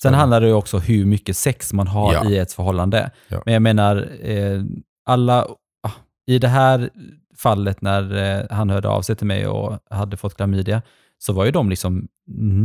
Sen 0.02 0.12
Ja. 0.12 0.18
handlar 0.18 0.40
det 0.40 0.52
också 0.52 0.78
hur 0.78 1.04
mycket 1.04 1.36
sex 1.36 1.72
man 1.72 1.86
har 1.86 2.12
Ja. 2.14 2.30
i 2.30 2.38
ett 2.38 2.52
förhållande. 2.52 3.10
Ja. 3.28 3.42
Men 3.44 3.54
jag 3.54 3.62
menar, 3.62 4.08
eh, 4.22 4.62
alla, 5.06 5.42
ah, 5.82 5.90
i 6.26 6.38
det 6.38 6.48
här 6.48 6.90
fallet 7.38 7.82
när 7.82 8.16
eh, 8.40 8.56
han 8.56 8.70
hörde 8.70 8.88
av 8.88 9.02
sig 9.02 9.16
till 9.16 9.26
mig 9.26 9.46
och 9.46 9.78
hade 9.90 10.16
fått 10.16 10.36
klamydia, 10.36 10.82
så 11.18 11.32
var 11.32 11.44
ju 11.44 11.50
de 11.50 11.70
liksom 11.70 12.08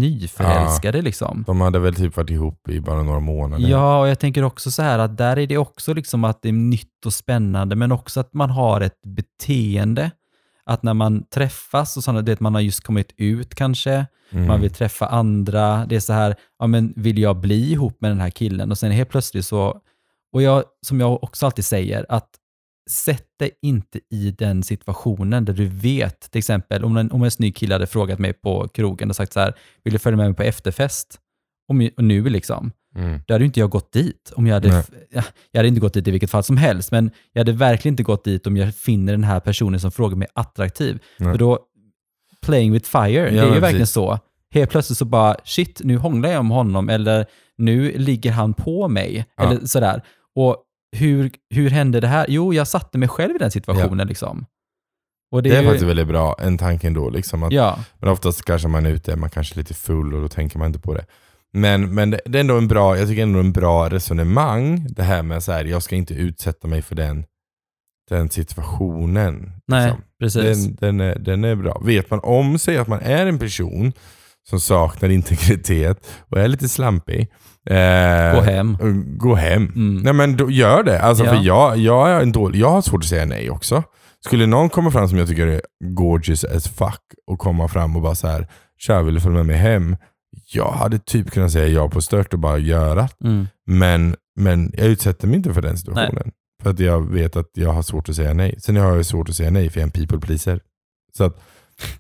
nyförälskade 0.09 1.01
liksom. 1.01 1.43
De 1.47 1.61
hade 1.61 1.79
väl 1.79 1.95
typ 1.95 2.17
varit 2.17 2.29
ihop 2.29 2.69
i 2.69 2.79
bara 2.79 3.03
några 3.03 3.19
månader. 3.19 3.69
Ja, 3.69 3.99
och 3.99 4.07
jag 4.07 4.19
tänker 4.19 4.43
också 4.43 4.71
så 4.71 4.81
här 4.81 4.99
att 4.99 5.17
där 5.17 5.39
är 5.39 5.47
det 5.47 5.57
också 5.57 5.93
liksom 5.93 6.23
att 6.23 6.41
det 6.41 6.49
är 6.49 6.53
nytt 6.53 7.05
och 7.05 7.13
spännande, 7.13 7.75
men 7.75 7.91
också 7.91 8.19
att 8.19 8.33
man 8.33 8.49
har 8.49 8.81
ett 8.81 9.01
beteende. 9.07 10.11
Att 10.71 10.83
när 10.83 10.93
man 10.93 11.23
träffas 11.23 11.97
och 11.97 12.03
sådana, 12.03 12.21
det 12.21 12.39
man 12.39 12.53
har 12.53 12.61
just 12.61 12.83
kommit 12.83 13.13
ut 13.17 13.55
kanske, 13.55 14.05
Mm. 14.33 14.47
man 14.47 14.61
vill 14.61 14.71
träffa 14.71 15.07
andra, 15.07 15.85
det 15.85 15.95
är 15.95 15.99
så 15.99 16.13
här, 16.13 16.35
ja 16.59 16.67
men 16.67 16.93
vill 16.95 17.17
jag 17.17 17.37
bli 17.37 17.71
ihop 17.71 18.01
med 18.01 18.11
den 18.11 18.19
här 18.19 18.29
killen? 18.29 18.71
Och 18.71 18.77
sen 18.77 18.91
helt 18.91 19.09
plötsligt 19.09 19.45
så, 19.45 19.81
och 20.33 20.41
jag, 20.41 20.63
som 20.85 20.99
jag 20.99 21.23
också 21.23 21.45
alltid 21.45 21.65
säger, 21.65 22.05
att 22.09 22.29
sätt 22.89 23.25
dig 23.39 23.51
inte 23.61 23.99
i 24.09 24.31
den 24.31 24.63
situationen 24.63 25.45
där 25.45 25.53
du 25.53 25.65
vet, 25.65 26.19
till 26.31 26.39
exempel 26.39 26.83
om 26.83 26.97
en, 26.97 27.11
om 27.11 27.23
en 27.23 27.31
snygg 27.31 27.55
kille 27.55 27.75
hade 27.75 27.87
frågat 27.87 28.19
mig 28.19 28.33
på 28.33 28.67
krogen 28.67 29.09
och 29.09 29.15
sagt 29.15 29.33
så 29.33 29.39
här, 29.39 29.53
vill 29.83 29.93
du 29.93 29.99
följa 29.99 30.17
med 30.17 30.25
mig 30.25 30.35
på 30.35 30.43
efterfest? 30.43 31.19
Om, 31.71 31.89
och 31.97 32.03
nu 32.03 32.29
liksom, 32.29 32.71
Mm. 32.95 33.19
då 33.27 33.33
hade 33.33 33.43
ju 33.43 33.45
inte 33.47 33.59
jag 33.59 33.69
gått 33.69 33.91
dit. 33.93 34.31
Om 34.35 34.47
jag, 34.47 34.53
hade, 34.53 34.67
Nej. 34.69 34.83
ja, 35.11 35.23
jag 35.51 35.59
hade 35.59 35.67
inte 35.67 35.79
gått 35.81 35.93
dit 35.93 36.07
i 36.07 36.11
vilket 36.11 36.31
fall 36.31 36.43
som 36.43 36.57
helst, 36.57 36.91
men 36.91 37.11
jag 37.33 37.39
hade 37.39 37.51
verkligen 37.51 37.93
inte 37.93 38.03
gått 38.03 38.23
dit 38.23 38.47
om 38.47 38.57
jag 38.57 38.75
finner 38.75 39.13
den 39.13 39.23
här 39.23 39.39
personen 39.39 39.79
som 39.79 39.91
frågar 39.91 40.15
mig 40.17 40.27
attraktiv. 40.33 40.99
Nej. 41.17 41.31
För 41.33 41.39
då, 41.39 41.59
playing 42.45 42.71
with 42.71 42.89
fire, 42.89 43.03
det 43.09 43.27
är 43.27 43.31
ju 43.31 43.35
men 43.35 43.49
verkligen 43.51 43.71
precis. 43.81 43.89
så. 43.93 44.19
Helt 44.53 44.69
plötsligt 44.71 44.97
så 44.97 45.05
bara, 45.05 45.35
shit, 45.43 45.81
nu 45.83 45.97
hånglar 45.97 46.29
jag 46.29 46.39
om 46.39 46.49
honom, 46.49 46.89
eller 46.89 47.25
nu 47.57 47.97
ligger 47.97 48.31
han 48.31 48.53
på 48.53 48.87
mig, 48.87 49.25
Ja. 49.37 49.43
eller 49.43 49.65
sådär. 49.65 50.01
Och 50.35 50.57
hur, 50.95 51.31
hur 51.49 51.69
hände 51.69 51.99
det 51.99 52.07
här? 52.07 52.25
Jo, 52.29 52.53
jag 52.53 52.67
satte 52.67 52.97
mig 52.97 53.09
själv 53.09 53.35
i 53.35 53.37
den 53.37 53.51
situationen 53.51 54.07
liksom. 54.07 54.45
Och 55.31 55.43
det, 55.43 55.49
Det 55.49 55.55
är 55.57 55.61
ju- 55.61 55.67
faktiskt 55.67 55.89
väldigt 55.89 56.07
bra, 56.07 56.35
en 56.39 56.57
tanke 56.57 56.87
ändå. 56.87 57.09
Liksom, 57.09 57.43
att, 57.43 57.51
Ja, 57.51 57.79
Men 57.99 58.09
oftast 58.09 58.45
kanske 58.45 58.67
man 58.67 58.85
är 58.85 58.89
ute, 58.89 59.15
man 59.15 59.29
kanske 59.29 59.53
är 59.55 59.57
lite 59.57 59.73
full 59.73 60.13
och 60.15 60.21
då 60.21 60.27
tänker 60.27 60.57
man 60.59 60.67
inte 60.67 60.79
på 60.79 60.93
det. 60.93 61.05
Men, 61.53 61.95
men 61.95 62.09
det, 62.09 62.19
det 62.25 62.37
är 62.37 62.41
ändå 62.41 62.57
en 62.57 62.67
bra, 62.67 62.97
jag 62.97 63.07
tycker 63.07 63.23
ändå 63.23 63.39
en 63.39 63.51
bra 63.51 63.89
resonemang, 63.89 64.87
det 64.89 65.03
här 65.03 65.23
med 65.23 65.43
så 65.43 65.51
här, 65.51 65.65
jag 65.65 65.83
ska 65.83 65.95
inte 65.95 66.13
utsätta 66.13 66.67
mig 66.67 66.81
för 66.81 66.95
den, 66.95 67.25
den 68.09 68.29
situationen. 68.29 69.51
nej, 69.67 69.85
liksom. 69.85 70.03
precis. 70.19 70.65
Den, 70.65 70.75
den, 70.75 70.99
är, 70.99 71.19
den 71.19 71.43
är 71.43 71.55
bra. 71.55 71.81
Vet 71.85 72.09
man 72.09 72.19
om 72.23 72.59
sig 72.59 72.77
att 72.77 72.87
man 72.87 72.99
är 72.99 73.25
en 73.25 73.39
person 73.39 73.93
som 74.49 74.59
saknar 74.59 75.09
integritet 75.09 76.07
och 76.29 76.39
är 76.39 76.47
lite 76.47 76.69
slampig. 76.69 77.21
Eh, 77.69 78.33
Gå 78.35 78.41
hem. 78.41 78.77
Gå 79.17 79.35
hem. 79.35 79.65
Mm. 79.75 79.95
Nej 80.03 80.13
men 80.13 80.37
då, 80.37 80.51
gör 80.51 80.83
det. 80.83 81.01
Alltså, 81.01 81.23
Ja. 81.23 81.29
för 81.35 81.43
jag, 81.43 81.77
jag, 81.77 82.09
är 82.09 82.21
en 82.21 82.31
dålig, 82.31 82.59
jag 82.59 82.69
har 82.69 82.81
svårt 82.81 83.03
att 83.03 83.09
säga 83.09 83.25
nej 83.25 83.49
också. 83.49 83.83
Skulle 84.25 84.45
någon 84.45 84.69
komma 84.69 84.91
fram 84.91 85.09
som 85.09 85.17
jag 85.17 85.27
tycker 85.27 85.47
är 85.47 85.61
gorgeous 85.95 86.43
as 86.43 86.67
fuck 86.67 87.01
och 87.27 87.39
komma 87.39 87.67
fram 87.67 87.95
och 87.95 88.01
bara 88.01 88.15
så 88.15 88.27
här, 88.27 88.47
tja 88.77 89.01
vill 89.01 89.13
du 89.13 89.21
följa 89.21 89.37
med 89.37 89.45
mig 89.45 89.55
hem? 89.55 89.95
Jag 90.53 90.71
hade 90.71 90.99
typ 90.99 91.31
kunnat 91.31 91.51
säga 91.51 91.67
ja 91.67 91.89
på 91.89 92.01
stört 92.01 92.33
och 92.33 92.39
bara 92.39 92.57
göra. 92.57 93.09
Mm. 93.23 93.47
Men, 93.67 94.15
men 94.39 94.71
jag 94.77 94.87
utsätter 94.87 95.27
mig 95.27 95.37
inte 95.37 95.53
för 95.53 95.61
den 95.61 95.77
situationen. 95.77 96.31
För 96.63 96.69
att 96.69 96.79
jag 96.79 97.11
vet 97.11 97.35
att 97.35 97.49
jag 97.53 97.73
har 97.73 97.81
svårt 97.81 98.09
att 98.09 98.15
säga 98.15 98.33
nej. 98.33 98.55
Sen 98.59 98.75
har 98.75 98.95
jag 98.95 99.05
svårt 99.05 99.29
att 99.29 99.35
säga 99.35 99.51
nej 99.51 99.69
för 99.69 99.79
jag 99.79 99.81
är 99.81 99.87
en 99.87 100.07
people 100.07 100.27
pleaser. 100.27 100.59
Så 101.17 101.23
att, 101.23 101.41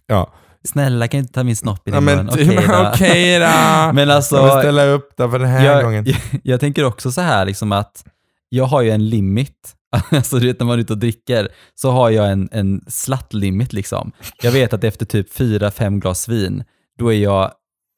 ja. 0.07 0.33
Snälla, 0.63 1.07
kan 1.07 1.17
jag 1.17 1.23
inte 1.23 1.33
ta 1.33 1.43
min 1.43 1.55
snopp 1.55 1.87
i 1.87 1.91
ja 1.91 1.95
din 1.95 2.03
men 2.05 2.17
mun? 2.17 2.29
okej 2.29 2.57
Okej 2.57 2.67
då. 2.67 2.89
Okej 2.93 3.39
då. 3.39 3.45
Men 3.93 4.09
alltså, 4.09 4.35
jag 4.35 4.43
vill 4.43 4.61
ställa 4.63 4.85
upp 4.85 5.09
där 5.17 5.27
för 5.29 5.39
den 5.39 5.47
här 5.47 5.65
jag, 5.65 5.83
gången. 5.83 6.05
jag, 6.05 6.17
jag 6.43 6.59
tänker 6.59 6.83
också 6.85 7.11
så 7.11 7.21
här 7.21 7.45
liksom 7.45 7.71
att 7.71 8.05
jag 8.49 8.65
har 8.65 8.81
ju 8.81 8.89
en 8.89 9.09
limit. 9.09 9.75
Alltså 10.11 10.39
du 10.39 10.47
vet 10.47 10.59
när 10.59 10.67
man 10.67 10.77
är 10.77 10.81
ute 10.81 10.93
och 10.93 10.99
dricker 10.99 11.49
så 11.75 11.91
har 11.91 12.09
jag 12.09 12.31
en, 12.31 12.49
en 12.51 12.81
slatt-limit 12.87 13.73
liksom. 13.73 14.11
Jag 14.41 14.51
vet 14.51 14.73
att 14.73 14.83
efter 14.83 15.05
typ 15.05 15.33
fyra 15.33 15.71
fem 15.71 15.99
glas 15.99 16.27
vin, 16.27 16.63
då 16.99 17.13
är 17.13 17.17
jag 17.17 17.51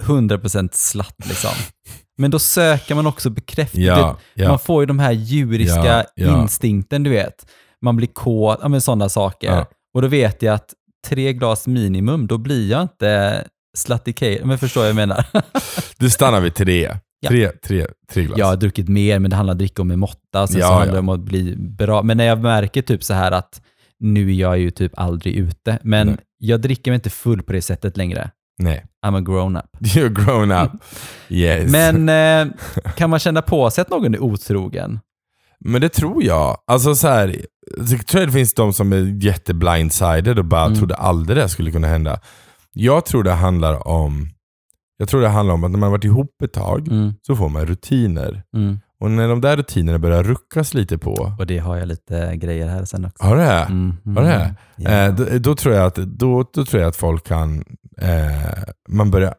100% 0.04 0.70
slatt 0.74 1.28
liksom. 1.28 1.52
Men 2.18 2.32
då 2.32 2.40
söker 2.40 2.96
man 2.96 3.08
också 3.08 3.30
bekräftelse. 3.30 3.82
Ja, 3.82 4.08
Man 4.08 4.18
ja. 4.34 4.58
får 4.58 4.82
ju 4.82 4.86
de 4.86 5.00
här 5.00 5.12
djuriska 5.12 6.06
Ja, 6.16 6.42
instinkten, 6.42 7.04
du 7.04 7.10
vet. 7.10 7.46
Man 7.82 7.96
blir 7.96 8.08
kåt, 8.08 8.60
ja 8.62 8.68
men 8.68 8.82
sådana 8.82 9.10
saker. 9.10 9.66
Och 9.94 10.02
då 10.02 10.08
vet 10.08 10.42
jag 10.42 10.56
att 10.56 10.74
tre 11.08 11.34
glas 11.34 11.68
minimum, 11.68 12.28
då 12.28 12.38
blir 12.38 12.72
jag 12.72 12.82
inte 12.82 13.44
slutty 13.78 14.40
Men 14.44 14.58
förstår 14.58 14.82
vad 14.82 14.90
jag 14.90 14.96
menar? 14.96 15.26
Du 15.98 16.10
stannar 16.10 16.42
vid 16.42 16.56
tre. 16.56 16.98
Tre, 17.28 17.50
tre, 17.50 17.88
tre 18.12 18.24
glas. 18.24 18.38
Jag 18.38 18.46
har 18.46 18.56
druckit 18.56 18.90
mer, 18.90 19.20
men 19.20 19.32
det 19.32 19.36
handlar 19.38 19.52
om 19.52 19.56
att 19.56 19.60
dricka 19.60 19.82
om 19.82 19.88
med 19.88 20.00
måtta. 20.00 20.48
Sen 20.48 20.62
så 20.62 20.68
handlar 20.68 20.94
det 20.94 21.00
om 21.00 21.10
att 21.10 21.20
bli 21.20 21.56
bra. 21.58 22.04
Men 22.04 22.18
när 22.18 22.26
jag 22.26 22.42
märker 22.42 22.82
typ 22.82 23.04
så 23.04 23.14
här 23.14 23.32
att 23.32 23.62
nu 24.00 24.30
är 24.30 24.34
jag 24.34 24.60
ju 24.60 24.72
typ 24.72 24.92
aldrig 25.00 25.36
ute, 25.36 25.80
men 25.84 26.08
Nej. 26.08 26.18
jag 26.38 26.62
dricker 26.62 26.92
mig 26.92 26.96
inte 26.96 27.10
full 27.10 27.44
på 27.44 27.54
det 27.54 27.62
sättet 27.62 27.98
längre. 27.98 28.32
Nej. 28.60 28.86
I'm 29.06 29.16
a 29.18 29.22
grown 29.22 29.56
up. 29.58 29.66
You're 29.80 30.10
grown 30.26 30.52
up. 30.52 30.72
Yes. 31.30 31.72
Men 31.72 32.10
eh, 32.10 32.54
kan 32.96 33.10
man 33.10 33.20
känna 33.20 33.42
på 33.42 33.70
sig 33.72 33.82
att 33.82 33.90
någon 33.90 34.14
är 34.16 34.20
otrogen? 34.24 35.00
Men 35.60 35.82
det 35.82 35.90
tror 35.90 36.24
jag. 36.24 36.58
Alltså 36.68 36.96
så 36.96 37.08
här, 37.08 37.46
jag 37.90 38.08
tror 38.08 38.26
det 38.26 38.32
finns 38.32 38.54
de 38.54 38.74
som 38.74 38.94
är 38.94 39.26
jätteblindsided 39.26 40.40
och 40.40 40.46
bara 40.46 40.66
Mm. 40.66 40.78
trodde 40.78 40.96
aldrig 40.96 41.38
det 41.38 41.50
skulle 41.50 41.72
kunna 41.72 41.88
hända. 41.88 42.20
Jag 42.74 43.06
tror 43.06 43.24
det 43.24 43.32
handlar 43.34 43.88
om 43.88 44.30
jag 44.98 45.10
tror 45.10 45.22
det 45.22 45.28
handlar 45.30 45.54
om 45.54 45.64
att 45.64 45.72
när 45.72 45.80
man 45.80 45.92
varit 45.92 46.04
ihop 46.04 46.42
ett 46.44 46.54
tag 46.54 46.88
Mm, 46.88 47.14
så 47.22 47.36
får 47.36 47.50
man 47.50 47.66
rutiner. 47.66 48.44
mm. 48.56 48.80
Och 49.04 49.12
när 49.12 49.28
de 49.28 49.42
där 49.42 49.58
rutinerna 49.58 50.00
börjar 50.00 50.24
ruckas 50.24 50.74
lite 50.74 50.98
på, 50.98 51.36
Och 51.40 51.46
det 51.48 51.58
har 51.58 51.78
jag 51.78 51.88
lite 51.88 52.36
grejer 52.36 52.68
här 52.68 52.86
sen 52.86 53.06
också. 53.06 53.24
har 53.24 53.36
det? 53.38 53.44
Mm, 53.52 53.98
mm, 54.06 54.18
Har 54.18 54.24
det? 54.24 54.56
ja. 54.76 54.90
Eh, 54.90 55.16
då, 55.16 55.26
då, 55.40 55.56
tror 55.56 55.76
jag 55.76 55.86
att, 55.86 55.96
då, 55.96 56.46
då 56.54 56.66
tror 56.66 56.82
jag 56.82 56.90
att 56.90 56.96
folk 56.96 57.28
kan, 57.28 57.64
eh, 57.98 58.64
man 58.90 59.12
börjar, 59.12 59.34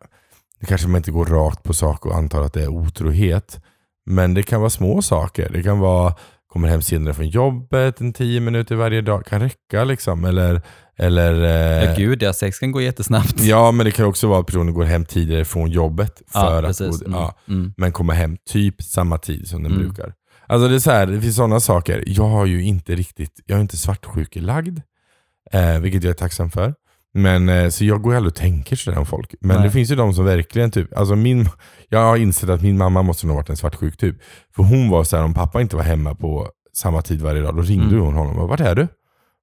det 0.61 0.67
kanske 0.67 0.89
man 0.89 0.97
inte 0.97 1.11
går 1.11 1.25
rakt 1.27 1.63
på 1.63 1.75
sak 1.75 2.07
och 2.07 2.17
antar 2.17 2.43
att 2.43 2.53
det 2.53 2.63
är 2.63 2.69
otrohet. 2.69 3.61
Men 4.07 4.35
det 4.35 4.43
kan 4.43 4.61
vara 4.61 4.71
små 4.71 5.03
saker. 5.03 5.51
Det 5.53 5.63
kan 5.63 5.79
vara, 5.79 6.15
kommer 6.55 6.69
hem 6.69 6.83
senare 6.83 7.15
från 7.15 7.29
jobbet, 7.29 8.01
en 8.01 8.13
tio 8.13 8.41
minuter 8.41 8.75
varje 8.77 9.01
dag 9.01 9.27
kan 9.27 9.41
räcka 9.41 9.85
liksom. 9.85 10.25
Eller, 10.25 10.63
eller 10.97 11.43
eh, 11.45 11.85
ja, 11.85 11.95
gud 11.97 12.23
ja, 12.23 12.33
sex 12.33 12.59
kan 12.59 12.73
gå 12.73 12.81
jättesnabbt. 12.81 13.41
ja, 13.41 13.73
men 13.73 13.87
det 13.87 13.91
kan 13.93 14.07
också 14.07 14.29
vara 14.29 14.41
att 14.41 14.47
personen 14.47 14.75
går 14.75 14.85
hem 14.85 15.05
tidigare 15.05 15.45
från 15.45 15.71
jobbet. 15.71 16.23
För 16.29 16.63
Ja, 16.63 16.69
att, 16.69 16.79
gå- 16.79 16.85
Mm, 16.85 17.13
ja, 17.13 17.35
mm. 17.49 17.73
men 17.77 17.93
kommer 17.93 18.15
hem 18.15 18.37
typ 18.51 18.83
samma 18.83 19.19
tid 19.19 19.49
som 19.49 19.63
den 19.63 19.73
Mm. 19.73 19.85
brukar. 19.85 20.13
Alltså 20.47 20.69
det 20.69 20.75
är 20.75 20.79
så 20.79 20.91
här, 20.91 21.07
det 21.07 21.21
finns 21.21 21.37
sådana 21.37 21.61
saker. 21.61 22.05
Jag 22.07 22.25
har 22.29 22.47
ju 22.47 22.63
inte 22.65 22.95
riktigt, 22.95 23.41
jag 23.47 23.57
är 23.57 23.61
inte 23.63 23.77
svartsjukelagd. 23.77 24.79
Eh, 25.53 25.79
vilket 25.81 26.03
jag 26.05 26.11
är 26.11 26.15
tacksam 26.15 26.51
för. 26.51 26.75
Men, 27.15 27.49
eh, 27.49 27.69
så 27.69 27.85
jag 27.85 28.03
går 28.03 28.15
aldrig 28.15 28.31
och 28.31 28.37
tänker 28.37 28.77
sådär 28.77 28.99
om 28.99 29.07
folk. 29.07 29.35
Men 29.41 29.57
Nej. 29.57 29.67
det 29.67 29.71
finns 29.73 29.91
ju 29.91 29.95
de 29.97 30.15
som 30.15 30.25
verkligen 30.25 30.71
typ, 30.71 30.99
alltså 30.99 31.17
min, 31.17 31.49
jag 31.89 31.99
har 31.99 32.17
insett 32.17 32.51
att 32.51 32.63
min 32.63 32.79
mamma 32.79 33.03
måste 33.03 33.27
nog 33.27 33.35
ha 33.37 33.41
varit 33.41 33.51
en 33.51 33.57
svartsjuk 33.57 33.97
typ. 33.97 34.17
För 34.57 34.63
hon 34.63 34.91
var 34.91 35.05
så 35.05 35.17
här, 35.17 35.25
om 35.25 35.35
pappa 35.35 35.61
inte 35.61 35.77
var 35.77 35.83
hemma 35.83 36.15
på 36.15 36.49
samma 36.77 37.03
tid 37.03 37.23
varje 37.23 37.43
dag, 37.43 37.57
då 37.57 37.63
ringde 37.63 37.87
Mm. 37.95 38.01
hon 38.01 38.15
honom 38.15 38.39
och 38.39 38.49
vart 38.49 38.61
är 38.61 38.75
du? 38.75 38.81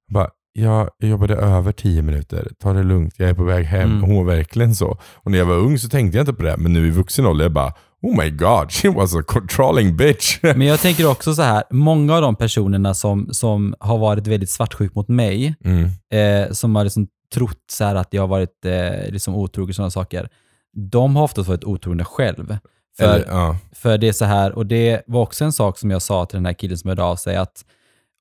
Jag 0.08 0.14
bara, 0.14 0.28
jag 0.52 0.90
jobbade 1.00 1.34
över 1.34 1.72
tio 1.72 2.02
minuter, 2.02 2.48
ta 2.62 2.72
det 2.72 2.82
lugnt, 2.82 3.14
jag 3.16 3.28
är 3.30 3.34
på 3.34 3.44
väg 3.44 3.64
hem. 3.64 3.90
Mm. 3.90 4.02
Hon 4.02 4.16
var 4.16 4.34
verkligen 4.36 4.74
så. 4.74 4.98
Och 5.14 5.30
när 5.30 5.38
jag 5.38 5.46
var 5.46 5.56
ung 5.56 5.78
så 5.78 5.88
tänkte 5.88 6.18
jag 6.18 6.22
inte 6.22 6.32
på 6.32 6.42
det, 6.42 6.56
men 6.56 6.72
nu 6.72 6.86
i 6.86 6.90
vuxen 6.90 7.26
ålder, 7.26 7.44
jag 7.44 7.52
bara, 7.52 7.72
oh 8.02 8.16
my 8.24 8.30
god, 8.30 8.72
she 8.72 8.88
was 8.90 9.16
a 9.16 9.22
controlling 9.26 9.96
bitch. 9.96 10.38
Men 10.42 10.62
jag 10.62 10.80
tänker 10.80 11.10
också 11.10 11.34
så 11.34 11.42
här, 11.42 11.62
många 11.70 12.14
av 12.14 12.22
de 12.22 12.36
personerna 12.36 12.94
som, 12.94 13.28
som 13.30 13.74
har 13.80 13.98
varit 13.98 14.26
väldigt 14.26 14.50
svartsjuk 14.50 14.94
mot 14.94 15.08
mig, 15.08 15.54
Mm. 15.64 15.84
eh, 16.12 16.52
som 16.52 16.76
har 16.76 16.84
liksom 16.84 17.06
trott 17.32 17.62
så 17.72 17.84
här 17.84 17.94
att 17.94 18.08
jag 18.14 18.22
har 18.22 18.28
varit 18.28 18.64
eh, 18.64 19.10
liksom 19.10 19.34
otrogen 19.34 19.68
och 19.70 19.74
sådana 19.74 19.90
saker, 19.90 20.28
de 20.76 21.16
har 21.16 21.22
oftast 21.24 21.48
varit 21.48 21.64
otrogna 21.64 22.04
själv. 22.04 22.56
För, 22.96 23.04
Eller, 23.04 23.26
ja. 23.28 23.56
för 23.72 23.98
det 23.98 24.08
är 24.08 24.12
så 24.12 24.24
här, 24.24 24.52
och 24.52 24.66
det 24.66 25.02
var 25.06 25.20
också 25.22 25.44
en 25.44 25.52
sak 25.52 25.78
som 25.78 25.90
jag 25.90 26.02
sa 26.02 26.26
till 26.26 26.36
den 26.36 26.46
här 26.46 26.52
killen 26.52 26.78
som 26.78 26.88
hörde 26.88 27.02
av 27.02 27.16
sig, 27.16 27.36
att 27.36 27.64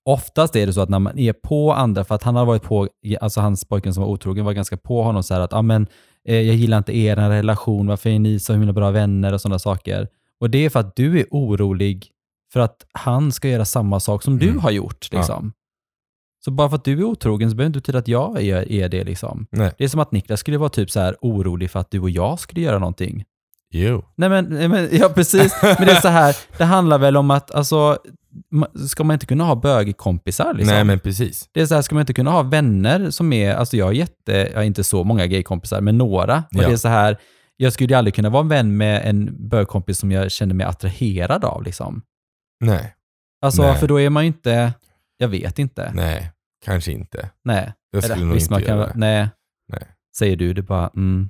oftast 0.06 0.56
är 0.56 0.67
det 0.67 0.74
så 0.74 0.82
att 0.82 0.89
när 0.89 1.00
man 1.00 1.17
är 1.19 1.34
på 1.34 1.74
andra, 1.74 2.04
för 2.04 2.15
att 2.15 2.24
han 2.24 2.36
har 2.36 2.45
varit 2.45 2.63
på, 2.63 2.88
alltså 3.21 3.41
hans 3.41 3.65
pojken 3.65 3.93
som 3.93 4.04
var 4.04 4.10
otrogen 4.10 4.45
var 4.45 4.54
ganska 4.54 4.78
på 4.78 5.04
honom 5.04 5.24
så 5.24 5.34
här 5.34 5.41
att, 5.41 5.52
ja 5.52 5.62
men, 5.62 5.88
eh, 6.28 6.36
jag 6.41 6.56
gillar 6.56 6.78
inte 6.78 6.97
er 6.97 7.15
relation, 7.15 7.88
varför 7.88 8.10
är 8.10 8.19
ni 8.19 8.39
så 8.39 8.54
himla 8.54 8.74
bra 8.74 8.91
vänner 8.91 9.34
och 9.34 9.41
sådana 9.41 9.60
saker. 9.60 10.08
Och 10.39 10.50
det 10.50 10.65
är 10.65 10.69
för 10.69 10.80
att 10.80 10.95
du 10.95 11.19
är 11.19 11.26
orolig 11.32 12.08
för 12.54 12.60
att 12.60 12.86
han 12.91 13.32
ska 13.32 13.47
göra 13.50 13.65
samma 13.65 14.00
sak 14.00 14.24
som 14.24 14.39
du 14.39 14.47
Mm. 14.50 14.60
har 14.60 14.71
gjort. 14.71 15.08
Liksom. 15.12 15.54
Så 16.46 16.52
bara 16.52 16.70
för 16.70 16.76
att 16.76 16.84
du 16.84 17.00
är 17.00 17.04
otrogen 17.04 17.50
så 17.50 17.56
behöver 17.56 17.70
det 17.70 17.78
inte 17.78 17.80
betyda 17.80 18.00
att 18.00 18.08
jag 18.08 18.42
är, 18.44 18.72
är 18.72 18.90
det. 18.90 19.04
Liksom. 19.04 19.48
Nej. 19.52 19.72
Det 19.78 19.84
är 19.84 19.88
som 19.88 20.00
att 20.00 20.12
Niklas 20.12 20.40
skulle 20.40 20.58
vara 20.58 20.70
typ 20.70 20.92
så 20.92 21.00
här 21.00 21.16
orolig 21.22 21.72
för 21.72 21.80
att 21.80 21.92
du 21.92 22.00
och 22.00 22.10
jag 22.10 22.40
skulle 22.40 22.62
göra 22.62 22.80
någonting. 22.80 23.24
Jo. 23.74 24.06
Nej 24.16 24.30
men, 24.30 24.46
nej, 24.46 24.68
men 24.68 24.90
ja 24.92 25.10
precis. 25.10 25.56
Men 25.64 25.86
det 25.86 25.92
är 25.92 26.02
så 26.02 26.08
här, 26.08 26.36
det 26.58 26.64
handlar 26.66 26.98
väl 26.98 27.18
om 27.18 27.32
att, 27.32 27.52
alltså, 27.52 27.98
ska 28.88 29.04
man 29.04 29.14
inte 29.14 29.26
kunna 29.26 29.44
ha 29.44 29.56
bögkompisar 29.56 30.54
liksom? 30.54 30.76
Nej 30.76 30.84
men 30.84 31.00
precis. 31.00 31.50
Det 31.52 31.62
är 31.62 31.66
så 31.66 31.76
här, 31.76 31.82
ska 31.82 31.96
man 31.96 32.02
inte 32.02 32.14
kunna 32.14 32.32
ha 32.32 32.42
vänner 32.42 33.10
som 33.10 33.34
är, 33.34 33.56
alltså 33.56 33.78
jag 33.78 33.86
har 33.86 33.92
jätte, 33.94 34.32
jag 34.32 34.56
har 34.56 34.64
inte 34.64 34.84
så 34.84 35.04
många 35.04 35.28
gaykompisar, 35.28 35.82
men 35.82 35.98
några. 35.98 36.38
Och 36.38 36.44
Ja. 36.52 36.68
det 36.68 36.74
är 36.74 36.78
så 36.78 36.88
här, 36.88 37.18
jag 37.58 37.74
skulle 37.74 37.94
ju 37.94 37.98
aldrig 37.98 38.16
kunna 38.16 38.30
vara 38.30 38.42
en 38.42 38.48
vän 38.50 38.78
med 38.78 39.02
en 39.06 39.50
bögkompis 39.50 39.98
som 39.98 40.12
jag 40.12 40.32
känner 40.32 40.56
mig 40.56 40.66
attraherad 40.66 41.46
av 41.46 41.64
liksom. 41.64 42.02
Nej. 42.60 42.96
Alltså, 43.42 43.62
Nej. 43.62 43.76
för 43.76 43.88
då 43.88 44.00
är 44.00 44.10
man 44.10 44.24
ju 44.24 44.28
inte, 44.28 44.74
jag 45.22 45.28
vet 45.28 45.60
inte. 45.60 45.92
Nej. 45.96 46.32
Kanske 46.66 46.92
inte. 46.92 47.30
Nej. 47.46 47.74
Jag 47.92 48.04
skulle 48.04 48.26
nog 48.26 48.36
inte 48.38 48.52
man 48.52 48.62
kan, 48.64 48.78
göra 48.78 48.88
det. 48.88 48.94
Nej. 48.96 49.30
Nej. 49.72 49.84
Säger 50.18 50.36
du, 50.36 50.54
det 50.54 50.62
bara, 50.62 50.90
mm, 50.96 51.30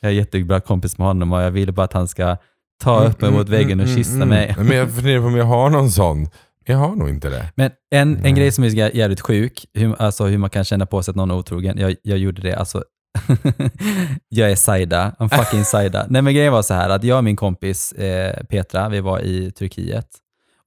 jag 0.00 0.10
är 0.10 0.14
jättebra 0.14 0.60
kompis 0.60 0.98
med 0.98 1.06
honom 1.06 1.32
och 1.32 1.42
jag 1.42 1.50
vill 1.50 1.72
bara 1.72 1.84
att 1.84 1.92
han 1.92 2.08
ska 2.08 2.36
ta 2.82 3.04
upp 3.04 3.20
mig 3.20 3.30
mot 3.30 3.48
väggen 3.48 3.80
och 3.80 3.86
kyssa 3.88 4.24
mig. 4.24 4.54
Men 4.58 4.76
jag 4.76 4.90
funderar 4.94 5.20
på 5.20 5.26
om 5.26 5.36
jag 5.36 5.44
har 5.44 5.70
någon 5.70 5.90
sån 5.90 6.28
Jag 6.64 6.76
har 6.76 6.96
nog 6.96 7.08
inte 7.08 7.30
det. 7.30 7.52
Men 7.54 7.70
en, 7.90 8.24
en 8.24 8.34
grej 8.34 8.52
som 8.52 8.64
är 8.64 8.68
jä- 8.68 8.90
jävligt 8.96 9.20
sjuk, 9.20 9.66
hur, 9.74 10.02
alltså 10.02 10.24
hur 10.26 10.38
man 10.38 10.50
kan 10.50 10.64
känna 10.64 10.86
på 10.86 11.02
sig 11.02 11.12
att 11.12 11.16
någon 11.16 11.30
är 11.30 11.34
otrogen. 11.34 11.78
Jag, 11.78 11.96
jag 12.02 12.18
gjorde 12.18 12.42
det, 12.42 12.54
alltså. 12.54 12.84
jag 14.28 14.50
är 14.50 14.56
Saida, 14.56 15.12
I'm 15.18 15.28
fucking 15.28 15.64
Saida. 15.64 16.06
Nej 16.10 16.22
men 16.22 16.34
grejen 16.34 16.52
var 16.52 16.62
så 16.62 16.74
här 16.74 16.88
att 16.90 17.04
jag 17.04 17.18
och 17.18 17.24
min 17.24 17.36
kompis 17.36 17.92
eh, 17.92 18.44
Petra, 18.44 18.88
vi 18.88 19.00
var 19.00 19.20
i 19.20 19.50
Turkiet. 19.50 20.06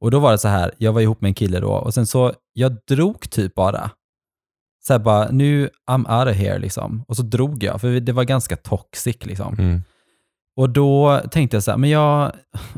Och 0.04 0.12
då 0.12 0.20
var 0.20 0.32
det 0.32 0.38
så 0.38 0.48
här, 0.48 0.72
jag 0.78 0.94
var 0.94 1.02
ihop 1.02 1.22
med 1.22 1.30
en 1.30 1.34
kille 1.34 1.60
då 1.60 1.72
och 1.72 1.94
sen 1.94 2.06
så, 2.08 2.34
jag 2.54 2.78
drog 2.88 3.30
typ 3.30 3.56
bara. 3.56 3.92
Så 4.88 4.94
här 4.94 5.00
bara, 5.00 5.32
nu 5.32 5.70
I'm 5.92 6.20
out 6.20 6.32
of 6.32 6.38
here 6.42 6.60
liksom. 6.60 7.04
Och 7.08 7.16
så 7.16 7.24
drog 7.24 7.64
jag, 7.64 7.82
för 7.82 8.00
det 8.00 8.12
var 8.12 8.24
ganska 8.24 8.56
toxic 8.56 9.26
liksom. 9.26 9.56
Mm. 9.60 9.84
Och 10.56 10.70
då 10.70 11.22
tänkte 11.32 11.56
jag 11.56 11.64
så 11.64 11.72
här, 11.72 11.78
men 11.78 11.90
jag, 11.90 12.32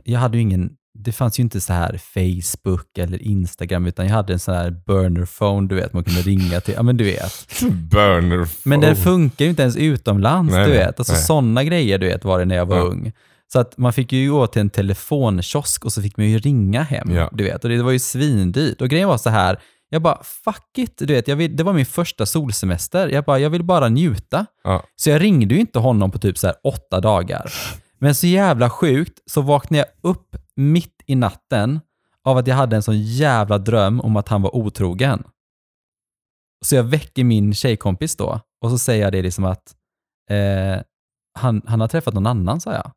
jag 0.03 0.19
hade 0.19 0.37
ju 0.37 0.41
ingen, 0.41 0.69
det 0.99 1.11
fanns 1.11 1.39
ju 1.39 1.43
inte 1.43 1.61
så 1.61 1.73
här 1.73 1.97
Facebook 1.97 2.97
eller 2.97 3.21
Instagram, 3.21 3.85
utan 3.85 4.05
jag 4.07 4.13
hade 4.13 4.33
en 4.33 4.39
sån 4.39 4.55
här 4.55 4.69
burner 4.85 5.25
phone, 5.25 5.67
du 5.67 5.75
vet, 5.75 5.93
man 5.93 6.03
kunde 6.03 6.21
ringa 6.21 6.61
till, 6.61 6.73
ja 6.73 6.83
men 6.83 6.97
du 6.97 7.03
vet. 7.03 7.61
Burner 7.91 8.47
Men 8.63 8.81
den 8.81 8.95
funkar 8.95 9.45
ju 9.45 9.49
inte 9.49 9.61
ens 9.61 9.75
utomlands, 9.77 10.53
Nej, 10.53 10.65
du 10.67 10.71
vet. 10.71 10.99
Alltså 10.99 11.15
sådana 11.15 11.63
grejer, 11.63 11.97
du 11.97 12.07
vet, 12.07 12.25
var 12.25 12.39
det 12.39 12.45
när 12.45 12.55
jag 12.55 12.65
var 12.65 12.77
Ja. 12.77 12.83
ung. 12.83 13.11
Så 13.53 13.59
att 13.59 13.77
man 13.77 13.93
fick 13.93 14.11
ju 14.11 14.31
gå 14.31 14.47
till 14.47 14.61
en 14.61 14.69
telefonkiosk 14.69 15.85
och 15.85 15.93
så 15.93 16.01
fick 16.01 16.17
man 16.17 16.25
ju 16.25 16.39
ringa 16.39 16.83
hem, 16.83 17.11
Ja. 17.11 17.29
du 17.33 17.43
vet. 17.43 17.63
Och 17.63 17.69
det 17.69 17.83
var 17.83 17.91
ju 17.91 17.99
svindyrt. 17.99 18.81
Och 18.81 18.89
grejen 18.89 19.07
var 19.09 19.17
så 19.17 19.29
här, 19.29 19.59
jag 19.89 20.01
bara, 20.01 20.23
fuck 20.23 20.77
it, 20.77 20.97
du 20.97 21.05
vet, 21.13 21.27
jag 21.27 21.35
vill, 21.35 21.55
det 21.55 21.63
var 21.63 21.73
min 21.73 21.85
första 21.85 22.25
solsemester. 22.25 23.07
Jag 23.07 23.23
bara, 23.23 23.39
jag 23.39 23.49
vill 23.49 23.63
bara 23.63 23.89
njuta. 23.89 24.45
Ja. 24.63 24.83
Så 24.95 25.09
jag 25.09 25.21
ringde 25.21 25.55
ju 25.55 25.61
inte 25.61 25.79
honom 25.79 26.11
på 26.11 26.19
typ 26.19 26.37
så 26.37 26.47
här 26.47 26.55
åtta 26.63 27.01
dagar. 27.01 27.53
Men 27.99 28.15
så 28.15 28.27
jävla 28.27 28.69
sjukt 28.69 29.19
så 29.25 29.41
vaknade 29.41 29.77
jag 29.79 30.11
upp 30.11 30.35
mitt 30.55 31.03
i 31.05 31.15
natten 31.15 31.79
av 32.23 32.37
att 32.37 32.47
jag 32.47 32.55
hade 32.55 32.75
en 32.75 32.83
sån 32.83 33.01
jävla 33.01 33.57
dröm 33.57 34.01
om 34.01 34.15
att 34.15 34.27
han 34.29 34.41
var 34.41 34.55
otrogen. 34.55 35.23
Så 36.65 36.75
jag 36.75 36.83
väcker 36.83 37.23
min 37.23 37.53
tjejkompis 37.53 38.15
då 38.15 38.39
och 38.61 38.69
så 38.71 38.77
säger 38.77 39.03
jag 39.03 39.11
det 39.11 39.21
liksom 39.21 39.45
att 39.45 39.75
eh, 40.29 40.81
han, 41.39 41.61
han 41.65 41.81
har 41.81 41.87
träffat 41.87 42.13
någon 42.13 42.27
annan, 42.27 42.61
sa 42.61 42.73
jag. 42.73 42.91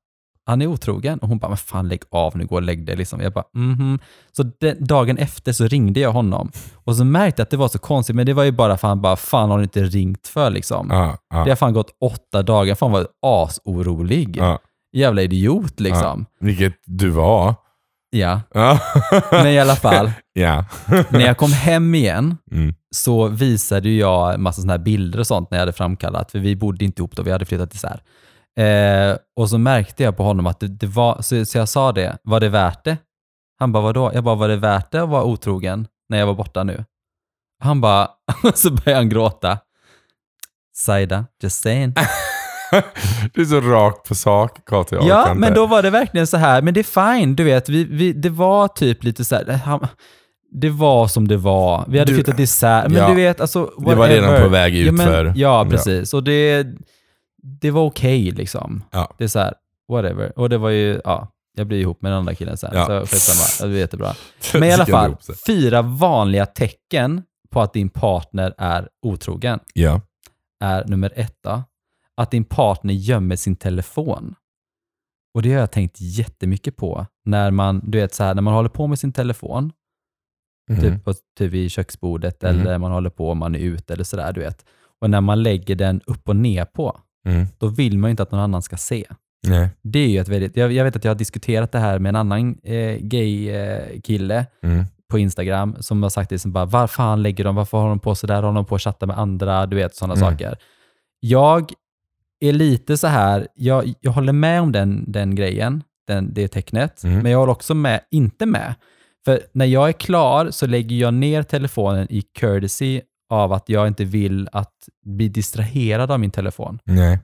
Han 0.48 0.62
är 0.62 0.66
otrogen. 0.66 1.18
Och 1.18 1.28
hon 1.28 1.38
bara, 1.38 1.48
men 1.48 1.56
fan 1.56 1.88
lägg 1.88 2.00
av 2.10 2.36
nu, 2.36 2.46
gå 2.46 2.54
och 2.54 2.62
lägg 2.62 2.86
dig. 2.86 2.96
Liksom. 2.96 3.20
Jag 3.20 3.32
bara, 3.32 3.44
mhm. 3.54 3.98
Så 4.36 4.42
den, 4.60 4.84
dagen 4.86 5.18
efter 5.18 5.52
så 5.52 5.66
ringde 5.66 6.00
jag 6.00 6.12
honom 6.12 6.50
och 6.74 6.96
så 6.96 7.04
märkte 7.04 7.40
jag 7.40 7.44
att 7.44 7.50
det 7.50 7.56
var 7.56 7.68
så 7.68 7.78
konstigt, 7.78 8.16
men 8.16 8.26
det 8.26 8.32
var 8.34 8.44
ju 8.44 8.52
bara 8.52 8.76
för 8.76 8.88
han 8.88 9.00
bara, 9.00 9.16
fan 9.16 9.50
har 9.50 9.58
du 9.58 9.62
inte 9.64 9.82
ringt 9.84 10.26
för 10.26 10.50
liksom? 10.50 10.88
Ja, 10.90 11.18
ja, 11.30 11.44
Det 11.44 11.50
har 11.50 11.56
fan 11.56 11.72
gått 11.72 11.90
åtta 12.00 12.42
dagar, 12.42 12.74
fan 12.74 12.92
var 12.92 13.06
asorolig. 13.26 14.36
ja. 14.36 14.58
Jävla 14.92 15.22
idiot 15.22 15.80
liksom. 15.80 16.26
Vilket 16.40 16.74
du 16.86 17.10
var. 17.10 17.54
Ja. 18.10 18.40
Men 19.30 19.46
i 19.46 19.58
alla 19.58 19.76
fall, 19.76 20.10
när 21.10 21.20
jag 21.20 21.36
kom 21.36 21.52
hem 21.52 21.94
igen 21.94 22.36
Mm. 22.52 22.74
så 22.94 23.28
visade 23.28 23.90
jag 23.90 24.34
en 24.34 24.42
massa 24.42 24.60
sådana 24.60 24.72
här 24.72 24.84
bilder 24.84 25.18
och 25.20 25.26
sånt 25.26 25.50
när 25.50 25.58
jag 25.58 25.62
hade 25.62 25.72
framkallat, 25.72 26.30
för 26.30 26.38
vi 26.38 26.56
bodde 26.56 26.84
inte 26.84 27.00
ihop 27.02 27.16
då, 27.16 27.22
vi 27.22 27.30
hade 27.32 27.44
flyttat 27.44 27.74
isär. 27.74 28.02
Eh, 28.58 29.16
och 29.36 29.50
så 29.50 29.58
märkte 29.58 30.02
jag 30.02 30.16
på 30.16 30.22
honom 30.22 30.46
att 30.46 30.60
det, 30.60 30.68
det 30.68 30.86
var, 30.86 31.22
så, 31.22 31.44
så 31.46 31.58
jag 31.58 31.68
sa 31.68 31.92
det, 31.92 32.18
var 32.22 32.40
det 32.40 32.48
värt 32.48 32.84
det? 32.84 32.96
Han 33.58 33.72
bara, 33.72 33.82
vadå? 33.82 34.10
Jag 34.14 34.24
bara, 34.24 34.34
var 34.34 34.48
det 34.48 34.56
värt 34.56 34.92
det 34.92 35.02
att 35.02 35.08
vara 35.08 35.24
otrogen 35.24 35.86
när 36.08 36.18
jag 36.18 36.26
var 36.26 36.34
borta 36.34 36.64
nu? 36.64 36.84
Han 37.62 37.80
bara, 37.80 38.08
så 38.54 38.70
började 38.70 38.94
han 39.00 39.08
gråta. 39.08 39.58
Saida, 40.76 41.26
just 41.42 41.62
saying. 41.62 41.94
Du 43.34 43.40
är 43.40 43.44
så 43.44 43.60
rakt 43.60 44.08
på 44.08 44.14
sak, 44.14 44.58
Kate. 44.66 44.94
jag 44.94 45.04
Ja, 45.06 45.34
men 45.34 45.54
då 45.54 45.66
var 45.66 45.82
det 45.82 45.90
verkligen 45.90 46.26
så 46.26 46.36
här, 46.36 46.62
men 46.62 46.74
det 46.74 46.80
är 46.80 47.16
fine, 47.18 47.36
du 47.36 47.44
vet, 47.44 47.68
vi, 47.68 47.84
vi, 47.84 48.12
det 48.12 48.28
var 48.30 48.68
typ 48.68 49.04
lite 49.04 49.24
så 49.24 49.34
här, 49.36 49.52
han, 49.52 49.86
det 50.52 50.70
var 50.70 51.08
som 51.08 51.28
det 51.28 51.36
var. 51.36 51.84
Vi 51.88 51.98
hade 51.98 52.10
Du- 52.10 52.14
flyttat 52.14 52.38
isär, 52.40 52.88
men 52.88 52.96
Ja. 53.02 53.08
du 53.08 53.14
vet, 53.14 53.40
alltså 53.40 53.70
Det 53.78 53.94
var 53.94 54.08
redan 54.08 54.24
whatever. 54.24 54.42
på 54.42 54.48
väg 54.48 54.74
Ja, 54.76 54.92
men, 54.92 55.08
utför. 55.08 55.24
ja, 55.24 55.32
Ja. 55.36 55.66
precis. 55.70 56.14
Och 56.14 56.24
det, 56.24 56.66
det 57.42 57.70
var 57.70 57.82
okej 57.84 58.30
liksom. 58.30 58.84
Ja. 58.90 59.14
Det 59.18 59.24
är 59.24 59.28
så 59.28 59.38
här, 59.38 59.54
whatever. 59.88 60.38
Och 60.38 60.48
det 60.48 60.58
var 60.58 60.70
ju, 60.70 61.00
ja, 61.04 61.28
jag 61.52 61.66
blev 61.66 61.80
ihop 61.80 62.02
med 62.02 62.12
den 62.12 62.18
andra 62.18 62.34
killen 62.34 62.56
sen, 62.56 62.70
Ja. 62.74 62.86
så 62.86 63.00
skitsamma. 63.06 63.68
Det 63.68 63.74
var 63.74 63.78
jättebra. 63.80 64.12
Men 64.54 64.64
i 64.64 64.72
alla 64.72 64.86
fall, 64.86 65.16
fyra 65.46 65.82
vanliga 65.82 66.46
tecken 66.46 67.22
på 67.50 67.60
att 67.60 67.72
din 67.72 67.88
partner 67.88 68.54
är 68.58 68.88
otrogen 69.02 69.60
Ja. 69.74 70.00
är 70.64 70.84
nummer 70.84 71.12
ett 71.16 71.36
då, 71.42 71.62
att 72.16 72.30
din 72.30 72.44
partner 72.44 72.94
gömmer 72.94 73.36
sin 73.36 73.56
telefon. 73.56 74.34
Och 75.34 75.42
det 75.42 75.52
har 75.52 75.60
jag 75.60 75.70
tänkt 75.72 75.96
jättemycket 76.00 76.76
på 76.76 77.06
när 77.24 77.50
man, 77.50 77.80
du 77.84 77.98
vet 77.98 78.14
så 78.14 78.24
här, 78.24 78.34
när 78.34 78.42
man 78.42 78.54
håller 78.54 78.68
på 78.68 78.86
med 78.86 78.98
sin 78.98 79.12
telefon, 79.12 79.72
Mhm. 80.70 80.80
typ, 80.80 81.04
på, 81.04 81.14
typ 81.38 81.52
vid 81.52 81.70
köksbordet 81.70 82.42
Mhm. 82.42 82.50
eller 82.60 82.78
man 82.78 82.92
håller 82.92 83.10
på 83.10 83.30
om 83.30 83.38
man 83.38 83.54
är 83.54 83.58
ute 83.58 83.92
eller 83.92 84.04
sådär, 84.04 84.32
du 84.32 84.40
vet. 84.40 84.64
Och 85.00 85.10
när 85.10 85.20
man 85.20 85.42
lägger 85.42 85.74
den 85.74 86.00
upp 86.06 86.28
och 86.28 86.36
ner 86.36 86.64
på, 86.64 87.00
Mm. 87.28 87.46
då 87.58 87.66
vill 87.68 87.98
man 87.98 88.08
ju 88.08 88.10
inte 88.10 88.22
att 88.22 88.30
någon 88.30 88.40
annan 88.40 88.62
ska 88.62 88.76
se. 88.76 89.04
Nej. 89.46 89.68
Det 89.82 89.98
är 89.98 90.08
ju 90.08 90.18
ett 90.20 90.28
väldigt, 90.28 90.56
jag, 90.56 90.72
jag 90.72 90.84
vet 90.84 90.96
att 90.96 91.04
jag 91.04 91.10
har 91.10 91.16
diskuterat 91.18 91.72
det 91.72 91.78
här 91.78 91.98
med 91.98 92.08
en 92.10 92.16
annan 92.16 92.58
eh, 92.64 92.96
gay-kille 93.00 94.46
Mm. 94.62 94.84
på 95.10 95.18
Instagram 95.18 95.76
som 95.80 96.02
har 96.02 96.10
sagt 96.10 96.30
det 96.30 96.38
som 96.38 96.52
bara, 96.52 96.64
var 96.64 96.86
fan 96.86 97.22
lägger 97.22 97.44
de, 97.44 97.54
varför 97.56 97.78
har 97.78 97.88
de 97.88 97.98
på 98.00 98.14
sådär, 98.14 98.42
håller 98.42 98.54
de 98.54 98.64
på 98.64 98.74
att 98.74 98.82
chatta 98.82 99.06
med 99.06 99.18
andra, 99.18 99.66
du 99.66 99.76
vet 99.76 99.94
sådana 99.96 100.14
Mm. 100.14 100.30
saker. 100.30 100.56
Jag 101.20 101.70
är 102.40 102.52
lite 102.52 102.96
så 102.96 103.06
här, 103.06 103.46
jag, 103.54 103.92
jag 104.00 104.12
håller 104.12 104.32
med 104.32 104.60
om 104.62 104.72
den, 104.72 105.04
den 105.12 105.34
grejen, 105.34 105.82
den, 106.06 106.34
det 106.34 106.48
tecknet, 106.48 107.04
Mm. 107.04 107.18
men 107.22 107.32
jag 107.32 107.38
håller 107.38 107.52
också 107.52 107.74
med, 107.74 108.00
inte 108.10 108.46
med. 108.46 108.74
För 109.24 109.40
när 109.52 109.66
jag 109.66 109.88
är 109.88 109.92
klar 109.92 110.50
så 110.50 110.66
lägger 110.66 110.96
jag 110.96 111.14
ner 111.14 111.42
telefonen 111.42 112.06
i 112.10 112.22
courtesy 112.22 113.00
av 113.30 113.52
att 113.52 113.68
jag 113.68 113.86
inte 113.88 114.04
vill 114.04 114.48
att 114.52 114.74
bli 115.06 115.28
distraherad 115.28 116.10
av 116.10 116.20
min 116.20 116.30
telefon. 116.30 116.78
Nej. 116.84 117.18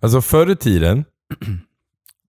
Alltså 0.00 0.20
förr 0.20 0.50
i 0.50 0.56
tiden, 0.56 1.04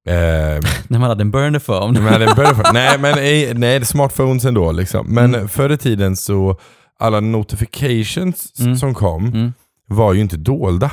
eh, 0.08 0.14
När 0.88 1.00
man 1.00 1.10
hade 1.10 1.22
en 1.22 1.32
burner 1.32 1.60
phone. 1.60 2.00
men 2.02 2.22
en 2.22 2.28
början- 2.36 2.64
nej 2.74 3.00
men 3.00 3.12
eh, 3.14 3.58
nej, 3.60 3.86
smartphones 3.86 4.46
ändå 4.46 4.72
liksom. 4.72 5.08
Men 5.14 5.36
Mm. 5.36 5.48
förr 5.48 5.70
i 5.70 5.78
tiden 5.78 6.16
så, 6.16 6.60
alla 7.00 7.20
notifications 7.20 8.54
Mm. 8.60 8.76
som 8.78 8.94
kom 8.94 9.26
Mm. 9.26 9.54
var 9.88 10.14
ju 10.14 10.22
inte 10.22 10.38
dolda. 10.38 10.92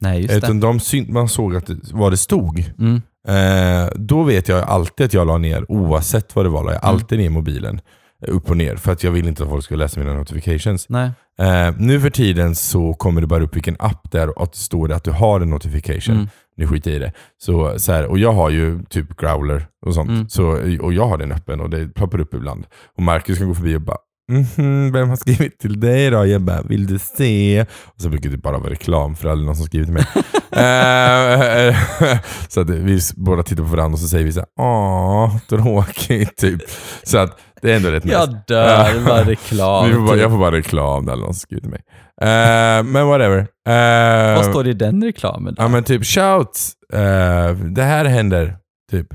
Nej, 0.00 0.18
just 0.20 0.28
det. 0.30 0.36
Utan 0.36 0.60
de 0.60 0.80
syn- 0.80 1.12
man 1.12 1.28
såg 1.28 1.56
att 1.56 1.66
det, 1.66 1.76
vad 1.92 2.12
det 2.12 2.16
stod. 2.16 2.72
Mm. 2.78 3.02
Eh, 3.28 3.90
då 3.94 4.22
vet 4.22 4.48
jag 4.48 4.64
alltid 4.64 5.06
att 5.06 5.14
jag 5.14 5.26
la 5.26 5.38
ner, 5.38 5.72
oavsett 5.72 6.36
vad 6.36 6.44
det 6.44 6.48
var, 6.48 6.64
la 6.64 6.72
jag 6.72 6.84
Mm. 6.84 6.94
alltid 6.94 7.18
ner 7.18 7.30
mobilen 7.30 7.80
upp 8.26 8.50
och 8.50 8.56
ner. 8.56 8.76
För 8.76 8.92
att 8.92 9.04
jag 9.04 9.10
vill 9.10 9.28
inte 9.28 9.42
att 9.42 9.48
folk 9.48 9.64
ska 9.64 9.76
läsa 9.76 10.00
mina 10.00 10.14
notifications. 10.14 10.88
Nej. 10.88 11.10
Eh, 11.38 11.74
nu 11.78 12.00
för 12.00 12.10
tiden 12.10 12.54
så 12.54 12.94
kommer 12.94 13.20
det 13.20 13.26
bara 13.26 13.44
upp 13.44 13.56
vilken 13.56 13.76
app 13.78 14.10
det 14.10 14.20
är 14.20 14.38
och 14.38 14.42
att 14.42 14.52
det 14.52 14.58
står 14.58 14.92
att 14.92 15.04
du 15.04 15.10
har 15.10 15.40
en 15.40 15.50
notification. 15.50 16.14
Mm. 16.14 16.28
Nu 16.56 16.66
skiter 16.66 16.90
jag 16.90 16.96
i 16.96 16.98
det. 17.00 17.12
Så, 17.38 17.78
så 17.78 17.92
här, 17.92 18.06
och 18.06 18.18
jag 18.18 18.32
har 18.32 18.50
ju 18.50 18.84
typ 18.84 19.16
growler 19.16 19.66
och 19.86 19.94
sånt. 19.94 20.10
Mm. 20.10 20.28
Så, 20.28 20.44
och 20.80 20.92
jag 20.92 21.08
har 21.08 21.18
den 21.18 21.32
öppen 21.32 21.60
och 21.60 21.70
det 21.70 21.94
ploppar 21.94 22.20
upp 22.20 22.34
ibland. 22.34 22.66
Och 22.96 23.02
Marcus 23.02 23.38
kan 23.38 23.48
gå 23.48 23.54
förbi 23.54 23.76
och 23.76 23.80
bara 23.80 23.98
Mhm, 24.32 24.92
vem 24.92 25.08
har 25.08 25.16
skrivit 25.16 25.58
till 25.58 25.80
dig 25.80 26.10
då? 26.10 26.26
Jag 26.26 26.40
bara, 26.40 26.62
vill 26.62 26.86
du 26.86 26.98
se? 26.98 27.66
Och 27.84 28.00
så 28.00 28.08
brukar 28.08 28.30
det 28.30 28.36
bara 28.36 28.58
vara 28.58 28.70
reklam 28.70 29.16
för 29.16 29.28
aldrig 29.28 29.46
någon 29.46 29.56
som 29.56 29.66
skrivit 29.66 29.86
till 29.86 29.94
mig. 29.94 30.06
Eh, 30.52 31.76
så 32.48 32.60
att 32.60 32.70
vi 32.70 33.00
båda 33.16 33.42
tittar 33.42 33.62
på 33.62 33.68
varandra 33.68 33.94
och 33.94 33.98
så 33.98 34.08
säger 34.08 34.24
vi 34.24 34.32
så 34.32 34.40
här, 34.40 34.48
åh, 34.60 35.38
tråkigt 35.48 36.36
typ. 36.36 36.62
Så 37.02 37.18
att 37.18 37.38
det 37.62 37.72
är 37.72 37.76
ändå 37.76 37.90
rätt 37.90 38.04
nice. 38.04 38.16
Jag 38.16 38.34
dör, 38.46 38.94
det 38.94 39.00
var 39.00 39.24
reklam. 39.24 39.86
Vi 39.88 39.94
får 39.94 40.00
bara, 40.00 40.12
typ. 40.12 40.20
jag 40.22 40.30
får 40.30 40.38
bara 40.38 40.52
reklam 40.56 41.04
när 41.04 41.16
någon 41.16 41.34
skriver 41.34 41.68
mig. 41.68 41.80
Eh, 42.20 42.82
men 42.84 43.06
whatever. 43.06 43.38
Eh, 43.68 44.36
Vad 44.36 44.44
står 44.44 44.64
det 44.64 44.70
i 44.70 44.74
den 44.74 45.04
reklamen? 45.04 45.54
Då? 45.54 45.62
Ja 45.62 45.68
men 45.68 45.84
typ 45.84 46.04
shout, 46.06 46.58
eh, 46.92 47.50
det 47.54 47.82
här 47.82 48.04
händer. 48.04 48.56
Typ. 48.90 49.06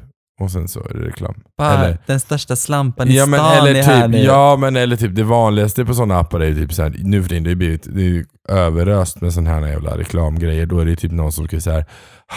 Och 0.41 0.51
sen 0.51 0.67
så 0.67 0.79
är 0.79 0.93
det 0.93 1.05
reklam. 1.07 1.33
Bara, 1.57 1.73
eller- 1.85 1.97
den 2.05 2.19
största 2.19 2.55
slampan 2.55 3.07
i 3.07 3.15
Ja 3.17 3.23
stan 3.25 3.31
men, 3.31 3.39
är 3.39 3.57
eller 3.69 3.83
här 3.83 4.01
typ, 4.01 4.11
nu. 4.11 4.17
ja 4.23 4.55
men 4.59 4.75
eller 4.75 4.95
typ 4.95 5.15
det 5.15 5.23
vanligaste 5.23 5.85
på 5.85 5.93
sådana 5.93 6.19
appar 6.19 6.39
är 6.39 6.45
ju 6.45 6.55
typ 6.55 6.73
såhär, 6.73 6.95
nu 6.97 7.21
för 7.21 7.29
tiden, 7.29 7.43
det 7.43 7.49
har 7.49 7.55
blivit 7.55 7.87
det 7.95 8.01
är 8.07 8.25
överöst 8.49 9.21
med 9.21 9.33
sådana 9.33 9.49
här 9.49 9.67
jävla 9.67 9.97
reklamgrejer. 9.97 10.65
Då 10.65 10.79
är 10.79 10.85
det 10.85 10.95
typ 10.95 11.11
någon 11.11 11.31
som 11.31 11.45
skriver 11.47 11.61
såhär 11.61 11.85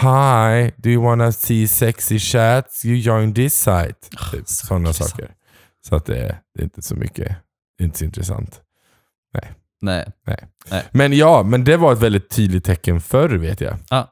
Hi, 0.01 0.71
do 0.77 0.89
you 0.89 1.03
wanna 1.03 1.31
see 1.31 1.67
sexy 1.67 2.19
chats? 2.19 2.85
You 2.85 2.95
join 2.97 3.33
this 3.33 3.53
site. 3.53 3.93
Typ, 4.31 4.41
Ah, 4.41 4.45
så 4.45 4.65
sådana 4.65 4.93
saker. 4.93 5.29
Så 5.87 5.95
att 5.95 6.05
det, 6.05 6.17
är- 6.19 6.39
det 6.53 6.61
är 6.61 6.63
inte 6.63 6.81
så 6.81 6.95
mycket, 6.95 7.35
det 7.77 7.83
är 7.83 7.85
inte 7.85 7.97
så 7.97 8.05
intressant. 8.05 8.61
Nej. 9.81 10.07
Men 10.91 11.13
ja, 11.13 11.43
men 11.43 11.63
det 11.63 11.77
var 11.77 11.93
ett 11.93 12.01
väldigt 12.01 12.29
tydligt 12.29 12.63
tecken 12.65 13.01
förr 13.01 13.29
vet 13.29 13.61
jag. 13.61 13.77
Ja. 13.89 14.11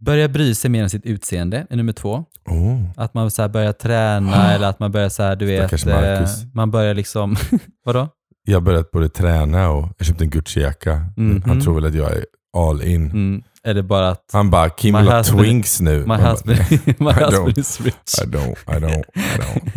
Börja 0.00 0.28
bry 0.28 0.54
sig 0.54 0.70
mer 0.70 0.82
om 0.82 0.88
sitt 0.88 1.06
utseende 1.06 1.66
är 1.70 1.76
nummer 1.76 1.92
två. 1.92 2.24
Oh. 2.46 2.90
Att 2.96 3.14
man 3.14 3.30
så 3.30 3.48
börjar 3.48 3.72
träna 3.72 4.52
eller 4.54 4.68
att 4.68 4.78
man 4.78 4.92
börjar 4.92 5.08
så 5.08 5.22
här, 5.22 5.36
du 5.36 5.46
vet, 5.46 5.86
eh, 5.86 6.28
man 6.54 6.70
börjar 6.70 6.94
liksom, 6.94 7.36
vadå? 7.84 8.08
Jag 8.46 8.56
har 8.56 8.60
börjat 8.60 8.90
både 8.90 9.08
träna 9.08 9.70
och 9.70 9.88
jag 9.98 10.06
köpte 10.06 10.24
en 10.24 10.30
Gucci-jacka. 10.30 11.04
Mhm. 11.16 11.42
Han 11.46 11.60
tror 11.60 11.74
väl 11.74 11.84
att 11.86 11.94
jag 11.94 12.12
är 12.12 12.26
all 12.56 12.82
in. 12.82 13.06
Mm. 13.10 13.42
Är 13.64 13.74
det 13.74 13.82
bara 13.82 14.08
att 14.08 14.24
Han 14.32 14.50
bara, 14.50 14.70
Kim 14.70 14.96
vill 14.96 15.08
ha 15.08 15.22
twinks 15.24 15.80
nu. 15.80 16.06
my 16.06 16.14
husband, 16.14 16.58
my 16.98 17.12
husband 17.12 17.58
is 17.58 17.80
rich? 17.80 17.94
I 18.22 18.26
don't, 18.26 18.56
I 18.68 18.80
don't, 18.80 19.04
I 19.14 19.38
don't. 19.40 19.70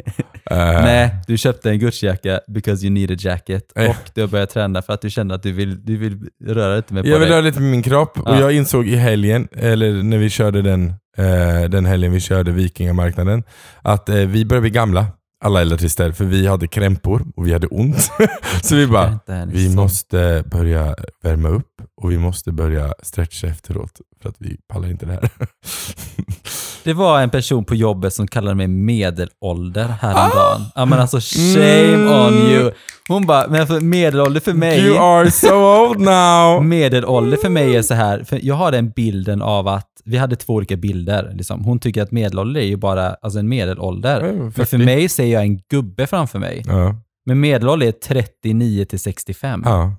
Eh, 0.52 0.58
Nej, 0.84 1.16
du 1.28 1.38
köpte 1.38 1.70
en 1.70 1.80
Gucci-jacka 1.80 2.40
because 2.48 2.86
you 2.86 2.94
need 2.94 3.12
a 3.12 3.16
jacket 3.20 3.64
Eh. 3.76 3.90
och 3.90 3.96
du 4.14 4.22
har 4.22 4.28
börjat 4.28 4.50
träna 4.50 4.82
för 4.82 4.94
att 4.94 5.02
du 5.02 5.10
kände 5.10 5.36
att 5.36 5.44
du 5.44 5.52
vill, 5.52 5.86
du 5.86 5.98
vill 5.98 6.20
röra 6.46 6.76
lite 6.76 6.94
mer 6.94 7.02
på 7.02 7.08
Jag 7.08 7.20
vill 7.20 7.28
dig. 7.28 7.32
röra 7.38 7.42
lite 7.42 7.60
med 7.60 7.72
min 7.72 7.84
kropp 7.84 8.20
och 8.20 8.36
Ja. 8.36 8.40
jag 8.40 8.54
insåg 8.54 8.88
i 8.88 8.96
helgen, 8.96 9.48
eller 9.52 10.04
när 10.04 10.18
vi 10.18 10.30
körde 10.30 10.62
den, 10.62 10.94
eh, 11.18 11.70
den 11.70 11.86
helgen 11.86 12.12
vi 12.12 12.20
körde 12.20 12.52
Vikingamarknaden, 12.52 13.44
att 13.82 14.10
eh, 14.10 14.16
vi 14.16 14.46
börjar 14.46 14.62
bli 14.62 14.70
gamla, 14.70 15.06
alla 15.46 15.62
äldre 15.62 15.78
för 16.14 16.26
vi 16.26 16.48
hade 16.48 16.68
krämpor 16.68 17.26
och 17.36 17.48
vi 17.48 17.54
hade 17.54 17.68
ont. 17.68 18.10
så 18.64 18.76
vi 18.76 18.88
bara, 18.88 19.20
vi 19.48 19.70
så- 19.70 19.76
måste 19.76 20.44
börja 20.52 20.96
värma 21.24 21.50
upp 21.50 21.82
och 22.02 22.12
vi 22.12 22.18
måste 22.18 22.52
börja 22.52 22.94
stretcha 23.04 23.48
efteråt 23.48 24.02
för 24.22 24.30
att 24.30 24.36
vi 24.40 24.58
pallar 24.68 24.90
inte 24.90 25.06
det 25.06 25.12
här. 25.12 25.30
Det 26.88 26.94
var 26.94 27.22
en 27.22 27.30
person 27.30 27.66
på 27.66 27.76
jobbet 27.76 28.14
som 28.14 28.28
kallade 28.28 28.56
mig 28.56 28.68
medelålder 28.68 29.88
häromdagen. 29.88 30.62
Ah! 30.62 30.72
Ja 30.76 30.86
men 30.86 31.00
alltså 31.00 31.20
shame 31.22 31.94
Mm. 31.94 32.10
on 32.26 32.34
you. 32.34 32.72
Hon 33.08 33.26
bara, 33.26 33.48
men 33.48 33.68
för 33.68 33.80
medelålder 33.82 34.40
för 34.42 34.54
mig, 34.54 34.80
You 34.80 34.98
are 34.98 35.32
so 35.32 35.56
old 35.56 36.00
now! 36.00 36.64
medelålder 36.64 37.38
för 37.38 37.50
mig 37.50 37.76
är 37.76 37.82
så 37.82 37.94
här, 37.94 38.24
för 38.24 38.40
jag 38.44 38.56
har 38.56 38.72
den 38.72 38.90
bilden 38.90 39.42
av 39.42 39.68
att, 39.68 39.88
vi 40.06 40.18
hade 40.18 40.36
två 40.36 40.54
olika 40.54 40.76
bilder. 40.76 41.32
Liksom. 41.34 41.64
Hon 41.64 41.80
tycker 41.80 42.02
att 42.04 42.12
medelålder 42.12 42.62
är 42.62 42.66
ju 42.66 42.76
bara 42.78 43.14
alltså 43.14 43.40
en 43.40 43.50
medelålder. 43.50 44.22
Ja, 44.26 44.34
Men 44.34 44.52
för 44.52 44.66
40. 44.66 44.78
mig 44.86 45.10
ser 45.10 45.26
jag 45.26 45.42
en 45.44 45.58
gubbe 45.72 46.08
framför 46.08 46.40
mig. 46.40 46.64
Ja. 46.68 46.96
Men 47.26 47.40
medelålder 47.40 47.88
är 47.88 47.92
39 47.92 48.86
till 48.86 49.00
65. 49.00 49.62
ja. 49.66 49.96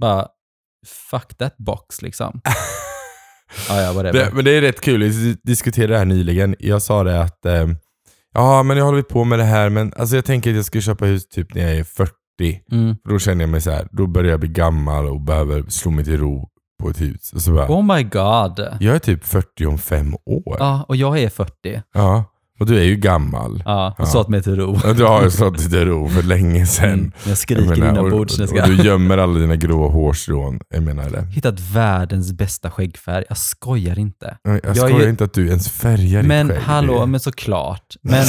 Bara, 0.00 0.26
fuck 1.10 1.34
that 1.38 1.56
box 1.58 2.02
liksom. 2.02 2.40
ja, 3.68 3.80
ja. 3.80 4.02
Det, 4.02 4.30
men 4.32 4.44
det 4.44 4.50
är 4.50 4.60
rätt 4.60 4.80
kul, 4.80 5.02
vi 5.02 5.36
diskuterade 5.42 5.92
det 5.92 5.98
här 5.98 6.04
nyligen. 6.04 6.56
Jag 6.58 6.82
sa 6.82 7.04
det 7.04 7.20
att, 7.22 7.46
eh, 7.46 7.68
ja 8.34 8.62
men 8.62 8.76
jag 8.76 8.84
håller 8.84 9.02
på 9.02 9.24
med 9.24 9.38
det 9.38 9.44
här 9.44 9.68
men 9.68 9.92
alltså 9.96 10.16
jag 10.16 10.24
tänker 10.24 10.50
att 10.50 10.56
jag 10.56 10.64
ska 10.64 10.80
köpa 10.80 11.04
hus 11.04 11.28
typ 11.28 11.54
när 11.54 11.62
jag 11.62 11.76
är 11.76 11.84
40. 11.84 12.12
Mm. 12.72 12.96
Då 13.08 13.18
känner 13.18 13.42
jag 13.42 13.48
mig 13.50 13.60
så 13.60 13.70
här, 13.70 13.88
då 13.90 14.06
börjar 14.06 14.30
jag 14.30 14.40
bli 14.40 14.48
gammal 14.48 15.06
och 15.06 15.20
behöver 15.20 15.64
slå 15.68 15.90
mig 15.90 16.04
till 16.04 16.18
ro 16.18 16.48
på 16.82 16.90
ett 16.90 17.00
hus. 17.00 17.32
Och 17.32 17.40
så 17.40 17.52
bara, 17.52 17.66
Oh 17.68 17.96
my 17.96 18.02
god. 18.02 18.60
jag 18.80 18.94
är 18.94 18.98
typ 18.98 19.24
40 19.24 19.66
om 19.66 19.78
fem 19.78 20.14
år. 20.26 20.56
Ja, 20.58 20.84
och 20.88 20.96
jag 20.96 21.18
är 21.18 21.28
40. 21.28 21.82
Ja. 21.94 22.24
Och 22.60 22.66
du 22.66 22.78
är 22.78 22.82
ju 22.84 22.96
gammal. 22.96 23.62
Ja, 23.64 23.88
och 23.98 24.04
Ja. 24.04 24.06
slått 24.06 24.28
mig 24.28 24.42
till 24.42 24.56
ro. 24.56 24.70
Och 24.88 24.96
du 24.96 25.04
har 25.04 25.22
ju 25.24 25.30
slått 25.30 25.58
dig 25.58 25.70
till 25.70 25.84
ro 25.84 26.08
för 26.08 26.22
länge 26.22 26.66
sedan. 26.66 26.88
Mm, 26.92 27.12
jag 27.26 27.38
skriker 27.38 27.62
Jag 27.62 27.78
menar, 27.78 27.90
inombords 28.00 28.38
och, 28.38 28.52
och 28.52 28.68
du 28.68 28.74
gömmer 28.82 29.18
alla 29.18 29.38
dina 29.38 29.56
grå 29.56 29.88
hårstrån. 29.88 30.60
Jag 30.74 30.82
menar 30.82 31.10
det. 31.10 31.22
Hittat 31.26 31.60
världens 31.60 32.32
bästa 32.32 32.70
skäggfärg. 32.70 33.24
Jag 33.28 33.38
skojar 33.38 33.98
inte. 33.98 34.36
Jag, 34.42 34.60
jag 34.64 34.76
skojar 34.76 35.00
ju- 35.00 35.08
inte 35.10 35.24
att 35.24 35.34
du 35.34 35.46
ens 35.48 35.68
färgar 35.70 36.18
ditt 36.22 36.28
Men 36.28 36.48
skägg. 36.48 36.58
hallå, 36.58 37.00
Det- 37.00 37.06
men 37.06 37.20
såklart. 37.20 37.94
Men 38.02 38.24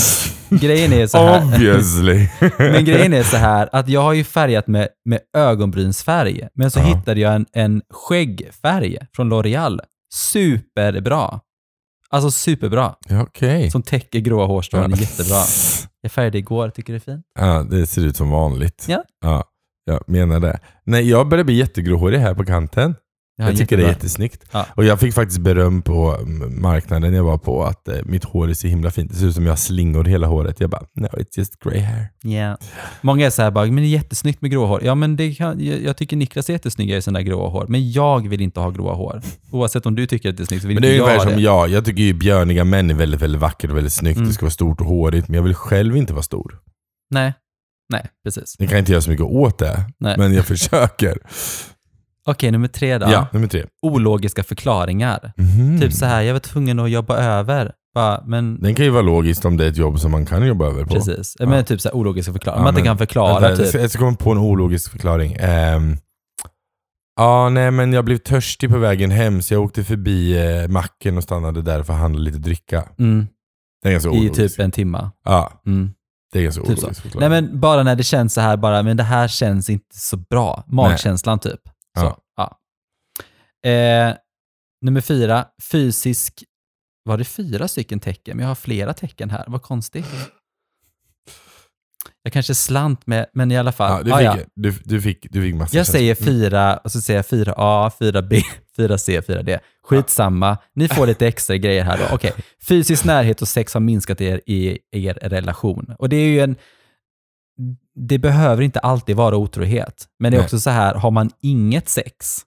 grejen 0.59 0.93
är 0.93 1.07
så 1.07 1.17
här. 1.17 1.43
Obviously. 1.45 2.27
Men 2.57 2.85
grejen 2.85 3.13
är 3.13 3.23
så 3.23 3.37
här 3.37 3.69
att 3.71 3.89
jag 3.89 4.01
har 4.01 4.13
ju 4.13 4.23
färgat 4.23 4.67
med, 4.67 4.87
med 5.05 5.19
ögonbrynsfärg, 5.37 6.47
men 6.55 6.71
så 6.71 6.79
Ja. 6.79 6.83
hittade 6.83 7.19
jag 7.21 7.35
en, 7.35 7.45
en 7.53 7.81
skäggfärg 7.93 8.97
från 9.15 9.33
L'Oreal. 9.33 9.79
Superbra. 10.13 11.39
Alltså 12.13 12.31
superbra. 12.31 12.95
Okej. 13.21 13.71
Som 13.71 13.81
täcker 13.83 14.19
gråa 14.19 14.45
hårstrån 14.45 14.91
Ja. 14.91 14.97
jättebra. 14.97 15.43
Jag 16.01 16.11
färgade 16.11 16.37
igår, 16.37 16.69
tycker 16.69 16.93
du 16.93 16.99
det 16.99 17.11
är 17.11 17.15
fint? 17.15 17.25
Ja, 17.39 17.63
det 17.63 17.87
ser 17.87 18.01
ut 18.05 18.17
som 18.17 18.29
vanligt. 18.29 18.85
Ja. 18.87 19.03
ja. 19.21 19.43
Jag 19.85 20.03
menar 20.09 20.39
det. 20.39 20.59
Nej, 20.85 21.09
jag 21.09 21.27
börjar 21.29 21.43
bli 21.43 21.55
jättegråhårig 21.55 22.19
här 22.19 22.33
på 22.35 22.45
kanten. 22.45 22.95
Ja, 23.39 23.45
jag 23.45 23.57
tycker 23.57 23.77
det 23.77 23.83
är 23.83 23.87
jättebra. 23.87 23.89
jättesnyggt. 24.05 24.43
Ja. 24.51 24.65
Och 24.75 24.85
jag 24.85 24.99
fick 24.99 25.13
faktiskt 25.13 25.39
beröm 25.39 25.81
på 25.81 26.17
marknaden 26.49 27.13
jag 27.13 27.23
var 27.23 27.37
på 27.37 27.63
att 27.63 27.87
eh, 27.87 27.95
mitt 28.05 28.23
hår 28.23 28.49
är 28.49 28.53
så 28.53 28.67
himla 28.67 28.91
fint. 28.91 29.11
Det 29.11 29.17
ser 29.17 29.25
ut 29.25 29.35
som 29.35 29.45
jag 29.45 29.51
har 29.51 29.57
slingor 29.57 30.03
hela 30.03 30.27
håret. 30.27 30.59
Jag 30.59 30.69
bara, 30.69 30.81
no 30.95 31.07
it's 31.07 31.37
just 31.37 31.59
grey 31.59 31.79
hair. 31.79 32.07
Ja. 32.21 32.57
Många 33.01 33.25
är 33.25 33.29
så 33.29 33.41
här 33.41 33.51
bara, 33.51 33.65
men 33.65 33.75
det 33.75 33.81
är 33.81 33.89
jättesnyggt 33.89 34.41
med 34.41 34.51
gråa 34.51 34.67
hår. 34.67 34.81
Ja, 34.83 34.95
men 34.95 35.15
det 35.15 35.33
kan, 35.35 35.65
jag, 35.65 35.81
jag 35.83 35.97
tycker 35.97 36.17
Niklas 36.17 36.49
är 36.49 36.53
jättesnygg 36.53 36.91
i 36.91 37.01
sina 37.01 37.21
gråa 37.21 37.49
hår, 37.49 37.65
men 37.69 37.91
jag 37.91 38.27
vill 38.27 38.41
inte 38.41 38.59
ha 38.59 38.69
gråa 38.69 38.93
hår. 38.93 39.21
Oavsett 39.51 39.85
om 39.85 39.95
du 39.95 40.05
tycker 40.07 40.29
att 40.29 40.37
det 40.37 40.43
är 40.43 40.45
snyggt 40.45 40.61
så 40.61 40.67
vill 40.67 40.75
Men 40.75 40.81
det 40.81 40.87
är 40.87 40.91
inte 40.93 41.03
ungefär 41.03 41.15
jag 41.25 41.29
som 41.29 41.35
det. 41.35 41.41
jag. 41.41 41.69
Jag 41.69 41.85
tycker 41.85 42.03
ju 42.03 42.13
björniga 42.13 42.63
män 42.63 42.89
är 42.89 42.93
väldigt, 42.93 43.21
väldigt 43.21 43.41
vackert 43.41 43.69
och 43.71 43.77
väldigt 43.77 43.93
snyggt. 43.93 44.17
Mm. 44.17 44.27
Det 44.27 44.33
ska 44.33 44.45
vara 44.45 44.51
stort 44.51 44.81
och 44.81 44.87
hårigt. 44.87 45.27
Men 45.27 45.35
jag 45.35 45.43
vill 45.43 45.55
själv 45.55 45.97
inte 45.97 46.13
vara 46.13 46.23
stor. 46.23 46.59
Nej, 47.11 47.33
nej, 47.89 48.05
precis. 48.23 48.55
Jag 48.59 48.69
kan 48.69 48.79
inte 48.79 48.91
göra 48.91 49.01
så 49.01 49.09
mycket 49.09 49.25
åt 49.25 49.57
det. 49.59 49.85
Nej. 49.99 50.15
Men 50.17 50.33
jag 50.33 50.45
försöker. 50.45 51.17
Okej, 52.31 52.51
nummer 52.51 52.67
tre 52.67 52.97
då. 52.97 53.07
Ja, 53.11 53.27
nummer 53.33 53.47
tre. 53.47 53.65
Ologiska 53.81 54.43
förklaringar. 54.43 55.31
Mhm. 55.37 55.79
Typ 55.81 55.93
så 55.93 56.05
här, 56.05 56.21
jag 56.21 56.33
var 56.33 56.39
tvungen 56.39 56.79
att 56.79 56.89
jobba 56.91 57.17
över. 57.17 57.71
Bara, 57.95 58.23
men 58.25 58.59
Den 58.61 58.75
kan 58.75 58.85
ju 58.85 58.91
vara 58.91 59.01
logiskt 59.01 59.45
om 59.45 59.57
det 59.57 59.65
är 59.65 59.69
ett 59.69 59.77
jobb 59.77 59.99
som 59.99 60.11
man 60.11 60.25
kan 60.25 60.47
jobba 60.47 60.65
över 60.65 60.83
på. 60.85 60.93
Precis. 60.93 61.35
Ja. 61.39 61.45
Men 61.45 61.65
typ 61.65 61.81
så 61.81 61.89
här 61.89 61.95
ologiska 61.95 62.33
förklaringar. 62.33 62.59
Ja, 62.61 62.63
man 62.63 62.73
inte 62.73 62.81
men- 62.81 62.87
kan 62.89 62.97
förklara 62.97 63.33
Vänta, 63.33 63.49
jag 63.49 63.57
typ. 63.57 63.67
ska- 63.67 63.79
Jag 63.81 63.89
ska 63.91 63.99
komma 63.99 64.17
på 64.17 64.31
en 64.31 64.37
ologisk 64.37 64.91
förklaring. 64.91 65.33
Ehm, 65.39 65.97
Ja, 67.15 67.49
nej 67.49 67.71
men 67.71 67.93
jag 67.93 68.05
blev 68.05 68.17
törstig 68.17 68.69
på 68.69 68.77
vägen 68.77 69.11
hem 69.11 69.41
så 69.41 69.53
jag 69.53 69.63
åkte 69.63 69.83
förbi 69.83 70.37
eh, 70.61 70.67
macken 70.67 71.17
och 71.17 71.23
stannade 71.23 71.61
där 71.61 71.83
för 71.83 71.93
att 71.93 71.99
handla 71.99 72.21
lite 72.21 72.37
dricka. 72.37 72.83
Mm, 72.99 73.27
Det 73.83 73.87
är 73.89 73.91
ganska 73.91 74.09
I 74.09 74.13
ologiskt. 74.13 74.35
typ 74.57 74.59
en 74.65 74.71
timma. 74.71 75.11
Ja, 75.25 75.61
Mm. 75.65 75.91
det 76.33 76.39
är 76.39 76.43
ganska 76.43 76.61
Typ 76.61 76.77
så. 76.79 76.83
ologiskt 76.83 77.01
förklaring. 77.01 77.29
Nej 77.29 77.41
men 77.41 77.59
bara 77.59 77.83
när 77.83 77.95
det 77.95 78.03
känns 78.03 78.33
så 78.33 78.41
här 78.41 78.57
bara, 78.57 78.83
men 78.83 78.97
det 78.97 79.03
här 79.03 79.27
känns 79.27 79.69
inte 79.69 79.97
så 79.99 80.17
bra. 80.17 80.63
Magkänslan 80.67 81.39
typ. 81.39 81.59
Så, 81.97 82.17
Ja. 82.35 82.59
Eh, 83.69 84.15
nummer 84.81 85.01
fyra, 85.01 85.45
fysisk... 85.71 86.43
Var 87.03 87.17
det 87.17 87.25
fyra 87.25 87.67
stycken 87.67 87.99
tecken? 87.99 88.37
Men 88.37 88.43
jag 88.43 88.47
har 88.49 88.55
flera 88.55 88.93
tecken 88.93 89.29
här. 89.29 89.43
Vad 89.47 89.61
konstigt. 89.61 90.05
Jag 92.23 92.33
kanske 92.33 92.55
slant 92.55 93.07
med, 93.07 93.25
men 93.33 93.51
i 93.51 93.57
alla 93.57 93.71
fall. 93.71 93.91
ja, 93.91 94.03
du, 94.03 94.11
Ah, 94.27 94.33
fick, 94.35 94.41
ja. 94.43 94.47
Du, 94.55 94.71
du, 94.83 95.01
fick, 95.01 95.27
du 95.31 95.41
fick 95.41 95.55
massa 95.55 95.77
Jag 95.77 95.85
känslor. 95.85 95.99
säger 95.99 96.15
fyra, 96.15 96.77
och 96.77 96.91
så 96.91 97.01
säger 97.01 97.17
jag 97.17 97.25
4A, 97.47 97.89
4B, 97.99 98.41
4C, 98.77 99.21
4D. 99.21 99.59
Skitsamma, 99.83 100.57
ni 100.75 100.87
får 100.87 101.07
lite 101.07 101.27
extra 101.27 101.57
grejer 101.57 101.83
här 101.83 101.97
då. 101.97 102.15
Okej, 102.15 102.33
fysisk 102.67 103.03
närhet 103.05 103.41
och 103.41 103.47
sex 103.47 103.73
har 103.73 103.81
minskat 103.81 104.21
er 104.21 104.41
i 104.45 104.79
er 104.91 105.13
relation. 105.13 105.95
Och 105.99 106.09
det 106.09 106.15
är 106.15 106.27
ju 106.27 106.39
en... 106.39 106.55
Det 107.95 108.17
behöver 108.19 108.63
inte 108.63 108.79
alltid 108.79 109.15
vara 109.15 109.37
otrohet, 109.37 110.07
men 110.19 110.31
det 110.31 110.35
är 110.35 110.39
Nej. 110.39 110.45
också 110.45 110.59
så 110.59 110.69
här, 110.69 110.95
har 110.95 111.11
man 111.11 111.29
inget 111.41 111.89
sex 111.89 112.37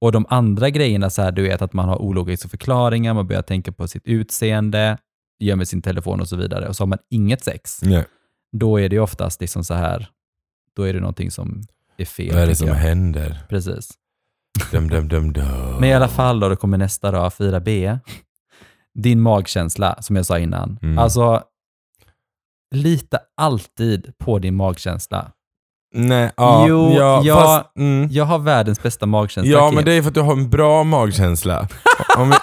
och 0.00 0.12
de 0.12 0.26
andra 0.28 0.70
grejerna, 0.70 1.10
så 1.10 1.22
här, 1.22 1.32
du 1.32 1.42
vet 1.42 1.62
att 1.62 1.72
man 1.72 1.88
har 1.88 2.02
ologiska 2.02 2.48
förklaringar, 2.48 3.14
man 3.14 3.26
börjar 3.26 3.42
tänka 3.42 3.72
på 3.72 3.88
sitt 3.88 4.02
utseende, 4.06 4.98
gömmer 5.38 5.64
sin 5.64 5.82
telefon 5.82 6.20
och 6.20 6.28
så 6.28 6.36
vidare, 6.36 6.68
och 6.68 6.76
så 6.76 6.82
har 6.82 6.86
man 6.86 6.98
inget 7.10 7.44
sex, 7.44 7.82
Nej, 7.82 8.04
då 8.52 8.80
är 8.80 8.88
det 8.88 8.98
oftast 8.98 9.40
liksom 9.40 9.64
så 9.64 9.74
här, 9.74 10.08
då 10.76 10.82
är 10.82 10.92
det 10.92 11.00
någonting 11.00 11.30
som 11.30 11.62
är 11.96 12.04
fel. 12.04 12.34
vad 12.34 12.42
är 12.42 12.46
det 12.46 12.54
som 12.54 12.68
jag. 12.68 12.74
händer? 12.74 13.40
Precis. 13.48 13.90
Dum, 14.70 14.88
dum, 14.88 15.08
dum, 15.08 15.32
dum. 15.32 15.76
Men 15.80 15.84
i 15.84 15.94
alla 15.94 16.08
fall 16.08 16.40
då, 16.40 16.48
då 16.48 16.56
kommer 16.56 16.78
nästa 16.78 17.10
då, 17.10 17.18
4B. 17.18 17.98
Din 18.94 19.20
magkänsla, 19.20 20.02
som 20.02 20.16
jag 20.16 20.26
sa 20.26 20.38
innan. 20.38 20.78
Mm. 20.82 20.98
Alltså, 20.98 21.42
lita 22.72 23.18
alltid 23.36 24.12
på 24.18 24.38
din 24.38 24.56
magkänsla. 24.56 25.30
Nej, 25.94 26.30
ja, 26.36 26.66
Jo, 26.68 26.92
ja, 26.92 27.22
jag- 27.24 27.38
fast, 27.38 27.76
mm. 27.76 28.08
Jag 28.10 28.24
har 28.24 28.38
världens 28.38 28.82
bästa 28.82 29.06
magkänsla, 29.06 29.52
Ja, 29.52 29.68
Kim. 29.68 29.74
men 29.74 29.84
det 29.84 29.92
är 29.92 30.02
för 30.02 30.08
att 30.08 30.14
du 30.14 30.20
har 30.20 30.32
en 30.32 30.50
bra 30.50 30.84
magkänsla. 30.84 31.68
om, 32.18 32.28
vi, 32.30 32.36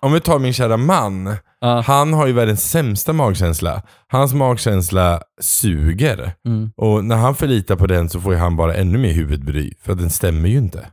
om 0.00 0.12
vi 0.12 0.20
tar 0.20 0.38
min 0.38 0.52
kära 0.52 0.76
man. 0.76 1.36
Ja. 1.60 1.80
Han 1.86 2.12
har 2.12 2.26
ju 2.26 2.32
världens 2.32 2.70
sämsta 2.70 3.12
magkänsla. 3.12 3.82
Hans 4.08 4.34
magkänsla 4.34 5.20
suger. 5.40 6.32
Mm. 6.46 6.70
Och 6.76 7.04
när 7.04 7.16
han 7.16 7.34
förlitar 7.34 7.76
på 7.76 7.86
den 7.86 8.08
så 8.08 8.20
får 8.20 8.34
han 8.34 8.56
bara 8.56 8.74
ännu 8.74 8.98
mer 8.98 9.12
huvudbry. 9.12 9.72
För 9.82 9.92
att 9.92 9.98
den 9.98 10.10
stämmer 10.10 10.48
ju 10.48 10.58
inte. 10.58 10.86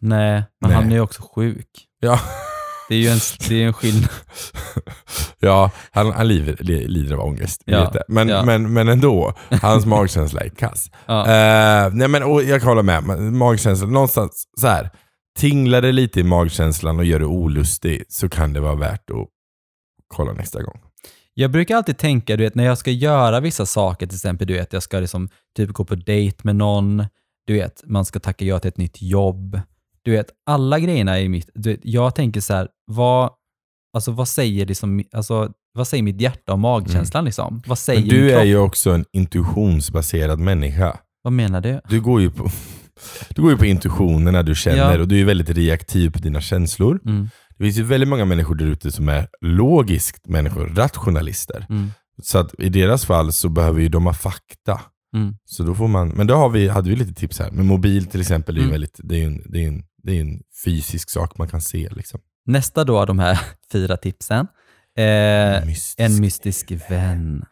Nej, 0.00 0.32
men 0.60 0.70
Nej. 0.70 0.72
han 0.72 0.90
är 0.90 0.94
ju 0.94 1.00
också 1.00 1.22
sjuk. 1.34 1.66
Ja, 2.00 2.18
Det 2.90 2.96
är 2.96 2.98
ju 2.98 3.08
en, 3.08 3.18
det 3.48 3.62
är 3.62 3.66
en 3.66 3.72
skillnad. 3.72 4.10
ja 5.38 5.70
han, 5.90 6.12
han 6.12 6.28
lider, 6.28 6.56
li- 6.60 6.88
lider 6.88 7.14
av 7.14 7.20
ångest. 7.20 7.62
Ja. 7.64 7.92
Men, 8.08 8.28
ja. 8.28 8.44
men, 8.44 8.72
men 8.72 8.88
ändå, 8.88 9.34
hans 9.62 9.86
magkänsla 9.86 10.40
är 10.40 10.48
kass. 10.48 10.90
Ja. 11.06 11.20
Eh, 11.20 11.92
nej 11.92 12.08
men, 12.08 12.22
och 12.22 12.42
jag 12.42 12.60
kan 12.60 12.68
hålla 12.68 12.82
med. 12.82 13.04
Magkänslan, 13.32 13.92
någonstans 13.92 14.44
så 14.60 14.66
här. 14.66 14.90
Tinglar 15.38 15.82
det 15.82 15.92
lite 15.92 16.20
i 16.20 16.24
magkänslan 16.24 16.98
och 16.98 17.04
gör 17.04 17.18
det 17.18 17.26
olustig 17.26 18.04
så 18.08 18.28
kan 18.28 18.52
det 18.52 18.60
vara 18.60 18.74
värt 18.74 19.10
att 19.10 19.26
kolla 20.14 20.32
nästa 20.32 20.62
gång. 20.62 20.80
Jag 21.34 21.50
brukar 21.50 21.76
alltid 21.76 21.98
tänka, 21.98 22.36
du 22.36 22.44
vet, 22.44 22.54
när 22.54 22.64
jag 22.64 22.78
ska 22.78 22.90
göra 22.90 23.40
vissa 23.40 23.66
saker, 23.66 24.06
till 24.06 24.16
exempel, 24.16 24.46
du 24.46 24.54
vet, 24.54 24.72
jag 24.72 24.82
ska 24.82 25.00
liksom 25.00 25.28
typ 25.56 25.70
gå 25.70 25.84
på 25.84 25.94
dejt 25.94 26.36
med 26.42 26.56
någon, 26.56 27.04
du 27.46 27.54
vet, 27.54 27.82
man 27.86 28.04
ska 28.04 28.20
tacka 28.20 28.44
ja 28.44 28.58
till 28.58 28.68
ett 28.68 28.76
nytt 28.76 29.02
jobb. 29.02 29.60
Du 30.04 30.10
vet, 30.10 30.26
alla 30.46 30.78
grejerna 30.80 31.20
i 31.20 31.28
mitt, 31.28 31.50
du 31.54 31.70
vet, 31.70 31.80
jag 31.82 32.14
tänker 32.14 32.40
så 32.40 32.54
här, 32.54 32.68
vad, 32.86 33.30
alltså 33.96 34.12
vad 34.12 34.28
säger 34.28 34.66
liksom, 34.66 35.04
alltså 35.12 35.52
vad 35.72 35.88
säger 35.88 36.02
mitt 36.02 36.20
hjärta 36.20 36.52
och 36.52 36.58
magkänslan 36.58 37.24
liksom? 37.24 37.62
Vad 37.66 37.78
säger 37.78 38.00
Men 38.00 38.08
du 38.10 38.32
är 38.32 38.44
ju 38.44 38.56
också 38.58 38.90
en 38.90 39.04
intuitionsbaserad 39.12 40.38
människa. 40.38 40.98
Vad 41.22 41.32
menar 41.32 41.60
du? 41.60 41.80
Du 41.88 42.00
går 42.00 42.20
ju 42.20 42.30
på, 42.30 42.50
Du 43.28 43.42
går 43.42 43.50
ju 43.50 43.56
på 43.56 43.66
intuitionerna 43.66 44.42
du 44.42 44.54
känner 44.54 44.94
Ja. 44.94 45.00
och 45.00 45.08
du 45.08 45.20
är 45.20 45.24
väldigt 45.24 45.50
reaktiv 45.50 46.10
på 46.10 46.18
dina 46.18 46.40
känslor. 46.40 47.00
Mm. 47.06 47.28
Det 47.58 47.64
finns 47.64 47.78
ju 47.78 47.82
väldigt 47.82 48.08
många 48.08 48.24
människor 48.24 48.54
där 48.54 48.66
ute 48.66 48.92
som 48.92 49.08
är 49.08 49.28
logiskt 49.40 50.26
människor, 50.28 50.66
rationalister. 50.66 51.66
Mm. 51.70 51.90
Så 52.22 52.38
att 52.38 52.54
i 52.58 52.68
deras 52.68 53.04
fall 53.04 53.32
så 53.32 53.48
behöver 53.48 53.80
ju 53.80 53.88
de 53.88 54.06
ha 54.06 54.14
fakta. 54.14 54.80
Mm. 55.16 55.34
Så 55.44 55.62
då 55.62 55.74
får 55.74 55.88
man, 55.88 56.08
men 56.08 56.26
då 56.26 56.34
har 56.34 56.48
vi, 56.48 56.68
hade 56.68 56.90
vi 56.90 56.96
lite 56.96 57.14
tips 57.14 57.38
här. 57.38 57.50
Men 57.50 57.66
mobil 57.66 58.06
till 58.06 58.20
exempel, 58.20 58.54
är 58.56 58.58
ju 58.60 58.64
Mm. 58.64 58.72
väldigt, 58.72 59.00
det 59.02 59.14
är 59.14 59.18
ju 59.18 59.24
en, 59.26 59.42
det 59.46 59.64
är 59.64 59.68
en, 59.68 59.82
det 60.02 60.16
är 60.16 60.20
en 60.20 60.42
fysisk 60.64 61.10
sak 61.10 61.38
man 61.38 61.48
kan 61.48 61.60
se. 61.60 61.88
Liksom. 61.90 62.20
Nästa 62.46 62.84
då 62.84 62.98
av 62.98 63.06
de 63.06 63.18
här 63.18 63.40
fyra 63.72 63.96
tipsen. 63.96 64.46
Eh, 64.96 65.66
Mystisk. 65.66 65.94
en 66.00 66.20
mystisk 66.20 66.72
vän. 66.88 67.44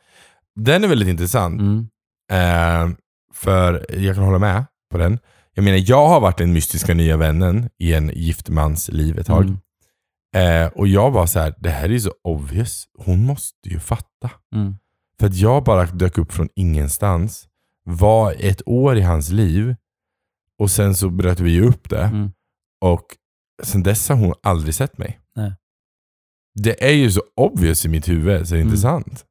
Den 0.56 0.84
är 0.84 0.88
väldigt 0.88 1.08
intressant. 1.08 1.60
Mm. 1.60 1.88
Eh, 2.32 2.96
för 3.34 3.86
jag 3.88 4.14
kan 4.14 4.24
hålla 4.24 4.38
med 4.38 4.64
på 4.90 4.98
den. 4.98 5.18
Jag 5.54 5.64
menar, 5.64 5.90
jag 5.90 6.08
har 6.08 6.20
varit 6.20 6.38
den 6.38 6.52
mystiska 6.52 6.94
nya 6.94 7.16
vännen 7.16 7.70
i 7.78 7.94
en 7.94 8.08
gift 8.08 8.48
mans 8.48 8.88
liv 8.88 9.18
ett 9.18 9.26
tag. 9.26 9.44
Mm. 9.44 9.58
Eh, 10.36 10.68
och 10.72 10.88
jag 10.88 11.10
var 11.10 11.26
så 11.26 11.40
här, 11.40 11.54
det 11.58 11.70
här 11.70 11.90
är 11.92 11.98
så 11.98 12.12
obvious. 12.24 12.84
Hon 12.98 13.26
måste 13.26 13.68
ju 13.68 13.80
fatta. 13.80 14.30
Mm. 14.54 14.74
För 15.20 15.26
att 15.26 15.34
jag 15.34 15.64
bara 15.64 15.86
dök 15.86 16.18
upp 16.18 16.32
från 16.32 16.48
ingenstans, 16.54 17.48
var 17.84 18.34
ett 18.38 18.62
år 18.66 18.96
i 18.96 19.02
hans 19.02 19.30
liv 19.30 19.76
och 20.58 20.70
sen 20.70 20.94
så 20.94 21.10
bröt 21.10 21.40
vi 21.40 21.60
upp 21.60 21.90
det. 21.90 22.02
Mm. 22.02 22.30
Och 22.80 23.04
sen 23.62 23.82
dess 23.82 24.08
har 24.08 24.16
hon 24.16 24.34
aldrig 24.42 24.74
sett 24.74 24.98
mig. 24.98 25.20
Nej. 25.36 25.52
Det 26.62 26.84
är 26.88 26.92
ju 26.92 27.10
så 27.10 27.20
obvious 27.36 27.84
i 27.84 27.88
mitt 27.88 28.08
huvud 28.08 28.48
så 28.48 28.54
det 28.54 28.60
är 28.60 28.64
Mm. 28.64 28.76
sant. 28.76 29.24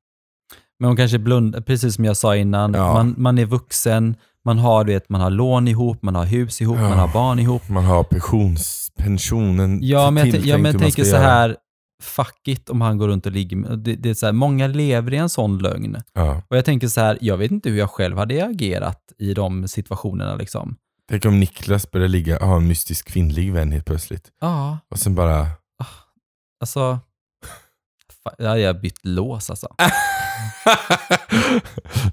Men 0.80 0.88
hon 0.88 0.98
kanske 0.98 1.20
blundar, 1.20 1.62
precis 1.62 1.96
som 1.96 2.06
jag 2.06 2.18
sa 2.18 2.36
innan, 2.36 2.74
Ja. 2.74 2.94
man, 2.94 3.16
man 3.18 3.38
är 3.38 3.46
vuxen, 3.46 4.16
man 4.46 4.58
har, 4.60 4.84
du 4.84 4.94
vet, 4.94 5.10
man 5.10 5.22
har 5.22 5.30
lån 5.30 5.68
ihop, 5.68 6.02
man 6.02 6.16
har 6.16 6.26
hus 6.26 6.62
ihop, 6.62 6.78
Ja. 6.78 6.90
man 6.90 6.98
har 7.00 7.14
barn 7.14 7.40
ihop. 7.40 7.70
Man 7.70 7.84
har 7.86 8.04
pensions, 8.04 8.92
pensionen 8.98 9.80
Ja, 9.84 10.12
men 10.12 10.30
jag, 10.30 10.46
ja, 10.46 10.58
men 10.58 10.72
jag 10.72 10.82
tänker 10.82 11.04
så 11.04 11.10
göra. 11.10 11.22
här, 11.24 11.58
fuck 12.04 12.48
it 12.48 12.70
om 12.70 12.82
han 12.82 12.98
går 12.98 13.08
runt 13.08 13.26
och 13.26 13.32
ligger 13.32 13.58
med, 13.58 13.80
det, 13.80 13.96
det 13.96 14.10
är 14.10 14.14
så 14.14 14.26
här, 14.26 14.34
många 14.34 14.68
lever 14.68 15.14
i 15.14 15.18
en 15.18 15.30
sån 15.30 15.58
lögn. 15.58 15.98
Ja. 16.14 16.42
Och 16.50 16.58
jag 16.58 16.66
tänker 16.66 16.88
så 16.88 17.02
här, 17.02 17.18
jag 17.22 17.38
vet 17.38 17.52
inte 17.52 17.70
hur 17.70 17.78
jag 17.78 17.90
själv 17.90 18.18
hade 18.18 18.46
agerat 18.46 19.02
i 19.18 19.34
de 19.34 19.68
situationerna 19.68 20.36
liksom. 20.36 20.76
Tänk 21.10 21.26
om 21.26 21.40
Niklas 21.40 21.92
börjar 21.92 22.08
ligga, 22.08 22.40
ha 22.40 22.56
en 22.58 22.68
mystisk 22.68 23.08
kvinnlig 23.08 23.54
vän 23.54 23.72
helt 23.72 23.86
plötsligt. 23.86 24.24
Ja, 24.42 24.78
Och 24.92 25.00
sen 25.00 25.16
bara... 25.16 25.48
alltså, 26.62 27.00
fa- 28.26 28.36
jag 28.38 28.50
hade 28.50 28.74
bytt 28.74 29.00
lås 29.06 29.50
alltså. 29.50 29.68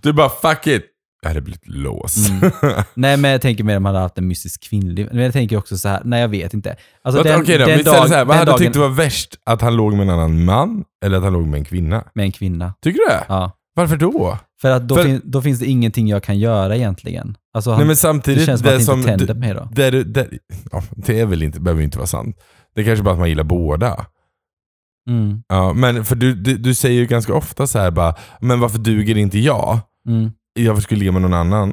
du 0.03 0.13
bara 0.13 0.29
fuck 0.29 0.67
it. 0.67 0.85
Jag 1.23 1.29
hade 1.31 1.41
blivit 1.41 1.69
lås. 1.69 2.29
Mm. 2.29 2.51
Nej 2.95 3.17
men 3.17 3.31
jag 3.31 3.43
tänker 3.43 3.65
mer 3.65 3.77
om 3.77 3.85
han 3.85 3.95
hade 3.95 4.05
haft 4.05 4.19
en 4.19 4.29
mystisk 4.29 4.63
kvinnlig, 4.63 5.09
men 5.13 5.23
jag 5.23 5.33
tänker 5.33 5.57
också 5.57 5.79
så 5.79 5.89
här, 5.89 6.03
nej 6.05 6.21
jag 6.21 6.29
vet 6.29 6.55
inte. 6.55 6.77
Alltså 7.03 7.23
Vad- 7.23 7.41
Okej 7.41 7.59
då, 7.59 7.67
vi 7.67 7.79
ställer 7.79 8.07
så 8.07 8.15
här, 8.15 8.25
vad 8.25 8.37
den 8.37 8.39
hade 8.39 8.45
du 8.45 8.51
dagen 8.51 8.59
tyckt 8.59 8.77
var 8.77 8.89
värst? 8.89 9.37
Att 9.45 9.61
han 9.61 9.77
låg 9.77 9.93
med 9.95 10.03
en 10.03 10.11
annan 10.11 10.45
man 10.45 10.85
eller 11.05 11.17
att 11.17 11.23
han 11.25 11.33
låg 11.33 11.47
med 11.47 11.59
en 11.59 11.65
kvinna? 11.65 12.05
med 12.15 12.25
en 12.25 12.33
kvinna. 12.33 12.75
Tycker 12.83 12.99
du 12.99 13.05
det? 13.07 13.25
Ja. 13.29 13.53
Varför 13.75 13.97
då? 13.97 14.39
För 14.61 14.71
att 14.71 14.89
då, 14.89 14.95
För- 14.95 15.03
fin, 15.05 15.21
då 15.25 15.43
finns 15.43 15.59
det 15.59 15.67
ingenting 15.67 16.09
jag 16.09 16.23
kan 16.23 16.39
göra 16.39 16.77
egentligen. 16.77 17.37
Alltså 17.55 17.71
han, 17.71 17.79
Nej 17.79 17.87
men 17.87 17.93
det 17.93 17.97
samtidigt, 17.97 18.47
känns 18.47 18.61
som 18.61 18.69
att 18.69 18.87
det 18.87 18.93
inte 18.93 19.05
tänder 19.09 19.27
det, 19.27 19.35
på 19.35 19.41
mig 19.41 19.55
då. 19.55 19.69
det, 19.73 19.91
det, 19.91 20.05
det, 20.05 20.29
ja, 20.73 20.83
det 20.91 21.21
är 21.21 21.27
väl 21.27 21.43
inte, 21.43 21.61
behöver 21.61 21.83
inte 21.83 21.99
vara 21.99 22.07
sant. 22.07 22.37
Det 22.75 22.81
är 22.81 22.85
kanske 22.85 23.03
bara 23.03 23.13
att 23.15 23.19
man 23.21 23.29
gillar 23.29 23.45
båda. 23.45 24.07
Mm, 25.11 25.43
Ja, 25.49 25.73
men 25.73 26.05
för 26.05 26.17
du, 26.17 26.35
du, 26.35 26.57
du 26.57 26.75
säger 26.75 27.01
ju 27.01 27.07
ganska 27.07 27.35
ofta 27.35 27.67
så 27.67 27.79
här 27.79 27.91
bara, 27.91 28.15
men 28.41 28.61
varför 28.61 28.79
duger 28.79 29.17
inte 29.17 29.39
jag? 29.39 29.79
mm. 30.09 30.31
Jag 30.59 30.83
skulle 30.83 30.99
ligga 30.99 31.13
med 31.13 31.23
någon 31.23 31.35
annan. 31.35 31.73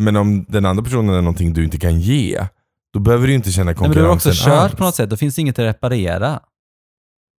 Men 0.00 0.16
om 0.16 0.44
den 0.48 0.66
andra 0.66 0.82
personen 0.84 1.14
är 1.14 1.20
någonting 1.22 1.52
du 1.52 1.64
inte 1.64 1.78
kan 1.78 2.00
ge, 2.00 2.46
då 2.94 3.00
behöver 3.00 3.26
du 3.26 3.34
inte 3.34 3.52
känna 3.52 3.64
Nej, 3.64 3.74
men 3.80 3.84
konkurrensen 3.84 4.02
du 4.02 4.08
har 4.08 4.14
också 4.40 4.44
kört 4.50 4.62
alls. 4.62 4.74
på 4.74 4.84
något 4.84 4.94
sätt, 4.94 5.10
då 5.10 5.16
finns 5.16 5.34
det 5.34 5.40
inget 5.40 5.58
att 5.58 5.64
reparera. 5.64 6.40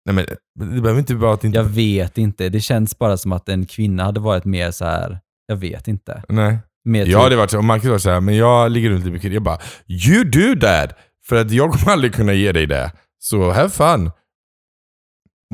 Nej, 0.04 0.14
men 0.14 0.26
det 0.74 0.80
behöver 0.80 0.98
inte 1.00 1.14
vara 1.14 1.34
att 1.34 1.44
inte... 1.44 1.58
Jag 1.58 1.64
vet 1.64 2.18
inte, 2.18 2.48
det 2.48 2.60
känns 2.60 2.98
bara 2.98 3.16
som 3.16 3.32
att 3.32 3.48
en 3.48 3.66
kvinna 3.66 4.04
hade 4.04 4.20
varit 4.20 4.44
mer 4.44 4.70
så 4.70 4.84
här. 4.84 5.20
jag 5.46 5.56
vet 5.56 5.88
inte. 5.88 6.22
Nej. 6.28 6.58
Mer 6.84 7.06
Jag 7.06 7.18
hade 7.18 7.30
typ, 7.30 7.38
varit 7.38 7.50
så, 7.50 7.58
om 7.58 7.66
Marcus 7.66 7.90
var 7.90 7.98
så 7.98 8.10
här, 8.10 8.20
men 8.20 8.36
jag 8.36 8.70
ligger 8.70 8.90
runt 8.90 9.00
lite 9.04 9.12
mycket. 9.12 9.32
Jag 9.32 9.42
bara, 9.42 9.58
you 9.88 10.24
do 10.24 10.60
that! 10.60 10.90
För 11.26 11.36
att 11.36 11.50
jag 11.50 11.72
kommer 11.72 11.92
aldrig 11.92 12.14
kunna 12.14 12.32
ge 12.32 12.52
dig 12.52 12.66
det. 12.66 12.92
Så 13.18 13.50
have 13.50 13.68
fun. 13.70 14.10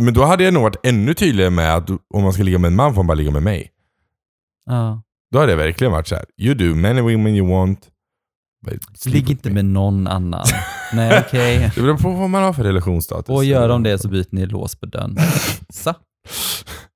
Men 0.00 0.14
då 0.14 0.24
hade 0.24 0.44
jag 0.44 0.54
nog 0.54 0.62
varit 0.62 0.86
ännu 0.86 1.14
tydligare 1.14 1.50
med 1.50 1.74
att 1.76 1.90
om 1.90 2.22
man 2.22 2.32
ska 2.32 2.42
ligga 2.42 2.58
med 2.58 2.68
en 2.68 2.76
man 2.76 2.94
får 2.94 3.02
man 3.02 3.06
bara 3.06 3.14
ligga 3.14 3.30
med 3.30 3.42
mig. 3.42 3.70
ja. 4.66 5.02
Då 5.32 5.38
hade 5.38 5.52
jag 5.52 5.56
verkligen 5.58 5.92
varit 5.92 6.06
så 6.06 6.14
här, 6.14 6.24
you 6.38 6.54
do 6.54 6.74
many 6.74 7.00
women 7.00 7.34
you 7.34 7.48
want. 7.48 7.88
Ligg 9.06 9.30
inte 9.30 9.48
me." 9.48 9.54
med 9.54 9.64
någon 9.64 10.06
annan. 10.06 10.46
Nej 10.92 11.24
okej. 11.26 11.70
Det 11.74 11.80
beror 11.80 11.96
på 11.96 12.10
vad 12.10 12.30
man 12.30 12.42
har 12.42 12.52
för 12.52 12.62
relationsstatus. 12.64 13.28
Och 13.36 13.44
gör 13.44 13.68
de 13.68 13.82
det 13.82 13.98
så 13.98 14.08
byter 14.08 14.26
ni 14.30 14.46
lås 14.46 14.74
på 14.76 14.86
dörren. 14.86 15.16
Så. 15.74 15.94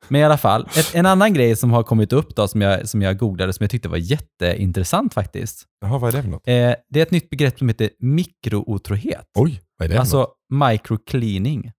Men 0.09 0.21
i 0.21 0.25
alla 0.25 0.39
fall, 0.39 0.69
ett, 0.77 0.95
en 0.95 1.07
annan 1.07 1.35
grej 1.35 1.57
som 1.57 1.71
har 1.71 1.83
kommit 1.83 2.13
upp 2.13 2.37
då, 2.37 2.49
som 2.49 2.61
jag, 2.61 2.89
som 2.89 3.03
jag 3.03 3.19
googlade, 3.19 3.53
som 3.53 3.65
jag 3.65 3.71
tyckte 3.71 3.89
var 3.89 3.97
jätteintressant 3.97 5.15
faktiskt. 5.15 5.65
Jaha, 5.81 5.99
vad 5.99 6.09
är 6.13 6.17
det 6.17 6.23
för 6.23 6.31
något? 6.31 6.49
Eh, 6.49 6.55
det 6.91 6.99
är 6.99 7.03
ett 7.03 7.11
nytt 7.11 7.31
begrepp 7.31 7.59
som 7.59 7.69
heter 7.69 7.91
mikrootrohet. 8.01 9.25
Oj, 9.39 9.61
vad 9.79 9.85
är 9.85 9.89
det 9.89 9.95
för? 9.95 10.01
Alltså 10.01 10.29
microcleaning. 10.53 11.71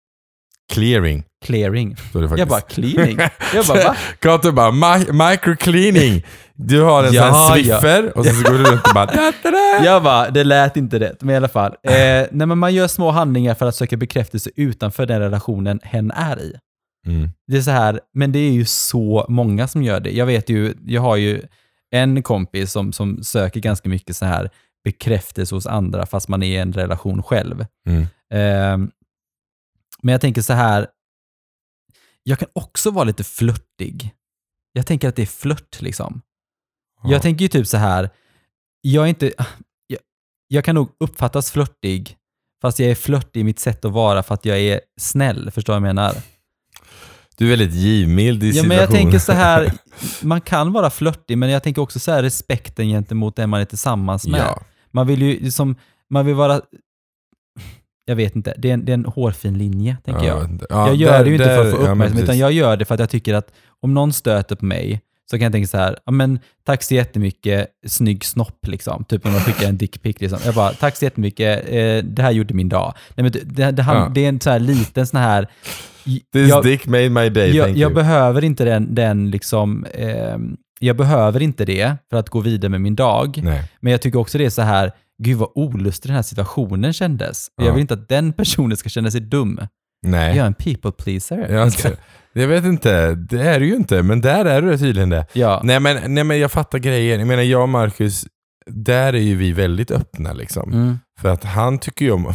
Clearing. 0.74 1.24
Clearing. 1.46 1.96
Jag 2.14 2.48
bara, 2.48 2.62
cleaning? 2.62 3.18
Jag 3.54 3.66
bara, 3.68 3.84
va? 3.84 3.96
Kato 4.20 4.52
bara, 4.52 4.72
"Mi- 4.72 5.30
microcleaning. 5.32 6.24
Du 6.56 6.82
har 6.82 7.04
en 7.04 7.14
Ja, 7.14 7.24
sån 7.24 7.34
här 7.34 7.58
ja. 7.58 7.80
swiffer 7.82 8.18
och 8.18 8.26
så 8.26 8.44
går 8.44 8.58
du 8.58 8.64
runt 8.64 8.88
och 8.88 8.94
bara... 8.94 9.06
Da, 9.06 9.34
da, 9.44 9.52
da. 9.52 9.86
Jag 9.86 10.04
bara, 10.04 10.30
det 10.30 10.44
lät 10.44 10.78
inte 10.78 11.00
rätt, 11.00 11.22
men 11.22 11.34
i 11.34 11.38
alla 11.38 11.48
fall. 11.48 11.76
Eh, 11.84 12.28
nej, 12.32 12.48
man 12.48 12.74
gör 12.74 12.88
små 12.88 13.12
handlingar 13.12 13.54
för 13.56 13.66
att 13.66 13.76
söka 13.76 13.98
bekräftelse 13.98 14.50
utanför 14.56 15.06
den 15.06 15.20
relationen 15.20 15.80
hen 15.84 16.12
är 16.12 16.40
i. 16.40 16.54
Mm. 17.08 17.30
Det 17.48 17.58
är 17.58 17.62
så 17.62 17.72
här, 17.72 18.00
men 18.14 18.32
det 18.32 18.40
är 18.40 18.52
ju 18.52 18.66
så 18.66 19.26
många 19.30 19.68
som 19.68 19.84
gör 19.84 20.00
det. 20.00 20.12
Jag 20.12 20.26
vet 20.26 20.50
ju, 20.50 20.74
jag 20.86 21.02
har 21.02 21.16
ju 21.16 21.42
en 21.92 22.24
kompis 22.24 22.72
som, 22.72 22.94
som 22.94 23.24
söker 23.24 23.60
ganska 23.60 23.90
mycket 23.90 24.16
så 24.16 24.26
här 24.26 24.50
bekräftelse 24.84 25.56
hos 25.56 25.68
andra 25.68 26.06
fast 26.06 26.28
man 26.28 26.44
är 26.44 26.48
i 26.48 26.58
en 26.58 26.74
relation 26.74 27.24
själv. 27.24 27.66
Mm. 27.88 28.06
Ehm, 28.34 28.92
men 30.02 30.12
jag 30.12 30.22
tänker 30.22 30.42
så 30.42 30.54
här, 30.54 30.88
jag 32.24 32.40
kan 32.40 32.48
också 32.54 32.92
vara 32.92 33.04
lite 33.04 33.24
flörtig. 33.24 34.12
Jag 34.74 34.88
tänker 34.88 35.10
att 35.10 35.16
det 35.16 35.22
är 35.22 35.26
flört 35.26 35.82
liksom. 35.82 36.22
Ja. 37.04 37.12
Jag 37.12 37.22
tänker 37.22 37.42
ju 37.42 37.50
typ 37.50 37.68
så 37.68 37.78
här, 37.78 38.10
jag 38.82 39.04
är 39.04 39.08
inte, 39.08 39.32
jag, 39.88 40.00
jag 40.48 40.66
kan 40.66 40.76
nog 40.76 40.90
uppfattas 41.00 41.52
flörtig, 41.52 42.18
fast 42.62 42.80
jag 42.80 42.90
är 42.92 42.96
flörtig 42.96 43.40
i 43.40 43.44
mitt 43.44 43.60
sätt 43.60 43.86
att 43.86 43.92
vara 43.92 44.24
för 44.24 44.34
att 44.34 44.46
jag 44.46 44.60
är 44.60 44.80
snäll, 45.02 45.52
förstår 45.52 45.74
du 45.74 45.80
vad 45.80 45.90
jag 45.90 45.96
menar? 45.96 46.14
Du 47.38 47.46
är 47.46 47.50
väldigt 47.58 47.74
givmild 47.74 48.44
i 48.44 48.48
Ja, 48.48 48.54
situationen. 48.54 48.68
men 48.70 48.78
jag 48.78 48.90
tänker 48.92 49.20
så 49.20 49.32
här, 49.32 49.72
man 50.22 50.42
kan 50.42 50.72
vara 50.74 50.90
flörtig, 50.90 51.38
men 51.38 51.50
jag 51.50 51.64
tänker 51.64 51.82
också 51.82 52.00
så 52.00 52.12
här 52.12 52.24
respekten 52.24 52.88
gentemot 52.88 53.36
den 53.36 53.50
man 53.50 53.62
är 53.62 53.66
tillsammans 53.66 54.28
med. 54.28 54.42
Ja. 54.42 54.60
Man 54.92 55.08
vill 55.08 55.22
ju 55.22 55.40
liksom, 55.40 55.76
man 56.10 56.26
vill 56.26 56.36
vara, 56.36 56.62
jag 58.06 58.16
vet 58.16 58.36
inte, 58.36 58.54
det 58.58 58.70
är 58.70 58.74
en, 58.74 58.86
det 58.86 58.92
är 58.92 58.94
en 58.94 59.06
hårfin 59.06 59.58
linje, 59.58 59.98
tänker 60.06 60.24
jag. 60.28 60.42
vet 60.42 60.50
inte. 60.50 60.66
Ja, 60.70 60.88
jag 60.88 60.96
gör 60.96 61.12
där- 61.12 61.24
det 61.24 61.30
ju 61.30 61.36
inte 61.36 61.46
för 61.46 61.66
att 61.66 61.72
få 61.72 61.78
där- 61.78 61.86
ja, 61.86 61.92
uppmärksamhet, 61.92 62.24
utan 62.24 62.38
jag 62.38 62.52
gör 62.52 62.78
det 62.78 62.86
för 62.86 62.94
att 62.94 63.00
jag 63.00 63.10
tycker 63.10 63.34
att 63.34 63.52
om 63.82 63.94
någon 63.94 64.14
stöter 64.14 64.56
på 64.56 64.66
mig 64.66 65.02
så 65.32 65.38
kan 65.38 65.44
jag 65.44 65.52
tänka 65.52 65.68
så 65.68 65.78
här, 65.78 65.98
ja 66.06 66.12
men 66.12 66.40
tack 66.66 66.84
så 66.84 66.94
jättemycket, 66.96 67.68
snygg 67.88 68.26
snopp 68.26 68.68
liksom. 68.68 69.04
Typ 69.04 69.24
när 69.24 69.32
man 69.32 69.42
skickar 69.42 69.70
en 69.70 69.78
dickpic 69.78 70.22
liksom. 70.22 70.40
Jag 70.46 70.56
bara, 70.56 70.74
tack 70.74 70.98
så 70.98 71.06
jättemycket, 71.06 71.64
eh, 71.70 71.98
det 72.04 72.22
här 72.22 72.32
gjorde 72.32 72.54
min 72.54 72.70
dag. 72.70 72.94
Nej, 73.16 73.24
men 73.24 73.32
det, 73.32 73.40
det, 73.44 73.72
det, 73.72 73.84
han, 73.84 73.96
Ja. 73.96 74.12
det 74.16 74.26
är 74.26 74.30
en 74.30 74.40
så 74.40 74.50
här 74.50 74.60
liten 74.60 75.08
sån 75.08 75.20
här... 75.20 75.48
This 76.34 76.50
jag, 76.50 76.64
dick 76.64 76.86
made 76.86 77.10
my 77.10 77.30
day, 77.30 77.56
jag, 77.56 77.66
thank 77.66 77.78
jag 77.78 77.92
you. 77.92 77.96
behöver 77.96 78.44
inte 78.44 78.66
den, 78.66 78.96
den 78.96 79.32
liksom, 79.32 79.86
eh, 79.94 80.38
jag 80.80 80.98
behöver 80.98 81.42
inte 81.42 81.66
det 81.66 81.96
för 82.10 82.18
att 82.18 82.30
gå 82.30 82.40
vidare 82.40 82.70
med 82.70 82.82
min 82.82 82.96
dag. 82.96 83.40
Nej. 83.44 83.64
Men 83.80 83.92
jag 83.92 84.02
tycker 84.02 84.20
också 84.20 84.38
det 84.38 84.46
är 84.46 84.50
så 84.50 84.62
här, 84.62 84.92
gud 85.24 85.38
vad 85.38 85.50
olustig 85.56 86.10
den 86.10 86.16
här 86.16 86.24
situationen 86.24 86.94
kändes. 86.94 87.48
Ja. 87.56 87.66
Jag 87.66 87.74
vill 87.74 87.82
inte 87.82 87.94
att 87.94 88.10
den 88.10 88.34
personen 88.34 88.78
ska 88.78 88.90
känna 88.90 89.12
sig 89.12 89.22
dum. 89.22 89.60
Nej. 90.04 90.38
Jag 90.38 90.44
är 90.44 90.48
en 90.48 90.54
people 90.54 90.92
pleaser. 90.92 91.48
Jag, 91.50 91.72
jag 92.34 92.48
vet 92.48 92.66
inte, 92.66 93.16
det 93.16 93.42
är 93.42 93.60
du 93.60 93.66
ju 93.66 93.76
inte, 93.76 94.04
men 94.04 94.22
där 94.22 94.46
är 94.46 94.62
du 94.62 94.78
tydligen 94.78 95.10
det. 95.10 95.26
Ja. 95.34 95.62
Nej 95.64 95.80
men, 95.80 96.14
nej 96.14 96.24
men 96.24 96.40
jag 96.40 96.52
fattar 96.52 96.80
grejen. 96.80 97.20
Jag 97.20 97.28
menar 97.28 97.44
jag 97.44 97.62
och 97.62 97.70
Marcus, 97.70 98.26
där 98.66 99.14
är 99.14 99.22
ju 99.22 99.36
vi 99.36 99.52
väldigt 99.52 99.92
öppna 99.92 100.34
liksom. 100.34 100.74
Mm. 100.74 101.00
För 101.20 101.30
att 101.30 101.44
han 101.44 101.80
tycker 101.80 102.06
ju 102.06 102.12
om, 102.12 102.26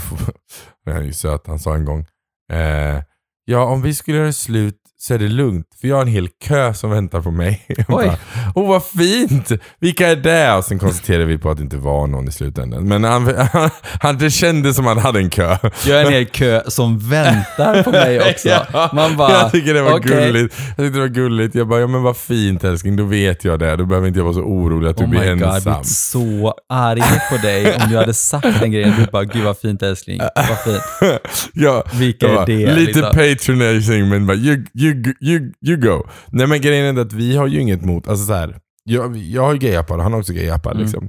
han 0.86 0.96
är 0.96 1.02
ju 1.02 1.12
söt, 1.12 1.46
han 1.46 1.58
sa 1.58 1.74
en 1.74 1.84
gång, 1.84 2.06
eh, 2.52 3.02
ja 3.44 3.64
om 3.64 3.82
vi 3.82 3.94
skulle 3.94 4.16
göra 4.16 4.32
slut 4.32 4.78
så 5.01 5.14
är 5.14 5.18
det 5.18 5.28
lugnt. 5.28 5.66
För 5.80 5.88
jag 5.88 5.96
har 5.96 6.03
en 6.03 6.09
hel 6.09 6.28
kö 6.44 6.74
som 6.74 6.90
väntar 6.90 7.20
på 7.20 7.30
mig. 7.30 7.66
Oj. 7.88 8.12
Åh 8.55 8.68
vad 8.68 8.84
fint! 8.84 9.51
Vilka 9.80 10.09
är 10.09 10.16
det? 10.16 10.53
Och 10.55 10.64
sen 10.64 10.78
konstaterade 10.78 11.24
vi 11.24 11.38
på 11.38 11.51
att 11.51 11.57
det 11.57 11.62
inte 11.62 11.76
var 11.76 12.07
någon 12.07 12.28
i 12.28 12.32
slutändan. 12.32 12.88
Men 12.88 13.05
han, 13.05 13.34
han, 14.01 14.18
det 14.18 14.30
kändes 14.30 14.76
som 14.76 14.86
att 14.86 14.94
han 14.94 15.03
hade 15.05 15.18
en 15.18 15.30
kö. 15.30 15.57
Jag 15.86 16.01
är 16.01 16.07
en 16.07 16.12
hel 16.12 16.26
kö 16.26 16.62
som 16.66 16.99
väntar 16.99 17.82
på 17.82 17.90
mig 17.90 18.20
också. 18.30 18.49
Ja, 18.49 18.90
Man 18.94 19.16
bara, 19.16 19.32
jag 19.32 19.53
tycker 19.53 19.74
det 19.74 19.82
var 19.82 19.99
okej. 19.99 20.11
gulligt. 20.32 20.55
Jag 20.59 20.76
tyckte 20.76 20.99
det 20.99 21.01
var 21.01 21.09
gulligt. 21.09 21.55
Jag 21.55 21.68
bara, 21.68 21.80
ja 21.80 21.86
men 21.86 22.03
vad 22.03 22.16
fint 22.16 22.64
älskling, 22.64 22.96
då 22.96 23.05
vet 23.05 23.44
jag 23.44 23.59
det. 23.59 23.76
Då 23.76 23.84
behöver 23.86 24.09
inte 24.09 24.18
jag 24.20 24.24
vara 24.24 24.34
så 24.34 24.40
orolig 24.42 24.88
att 24.88 24.96
du 24.96 25.05
Oh 25.05 25.11
blir 25.11 25.20
my 25.20 25.26
god, 25.32 25.42
jag 25.42 25.55
ensam. 25.57 25.84
så 25.84 26.55
arg 26.68 27.03
på 27.30 27.36
dig 27.46 27.74
om 27.74 27.90
du 27.90 27.96
hade 27.96 28.14
sagt 28.14 28.61
den 28.61 28.72
grejen. 28.72 28.94
Du 28.99 29.07
bara, 29.12 29.24
gud 29.24 29.44
vad 29.44 29.59
fint 29.59 29.82
älskling. 29.82 30.20
Vad 30.34 30.59
fint. 30.64 30.82
ja, 31.53 31.84
Vilka 31.92 32.28
är 32.28 32.46
det, 32.46 32.74
Lite 32.74 32.92
liksom? 32.92 33.03
patronizing 33.14 34.09
men 34.09 34.26
bara, 34.26 34.36
you, 34.36 34.64
you, 34.74 34.88
you, 35.20 35.53
you 35.66 35.76
go. 35.76 36.03
Nej 36.28 36.47
men 36.47 36.61
grejen 36.61 36.97
är 36.99 37.01
att 37.03 37.12
vi 37.12 37.36
har 37.36 37.47
ju 37.47 37.61
inget 37.61 37.84
mot, 37.84 38.09
alltså 38.09 38.26
så 38.26 38.32
här, 38.32 38.57
jag, 38.84 39.16
jag 39.16 39.43
har 39.43 39.53
ju 39.53 39.59
gayappar 39.59 39.97
och 39.97 40.03
han 40.03 40.12
har 40.12 40.20
också 40.20 40.32
gayappar 40.32 40.70
Mm. 40.70 40.82
liksom. 40.82 41.09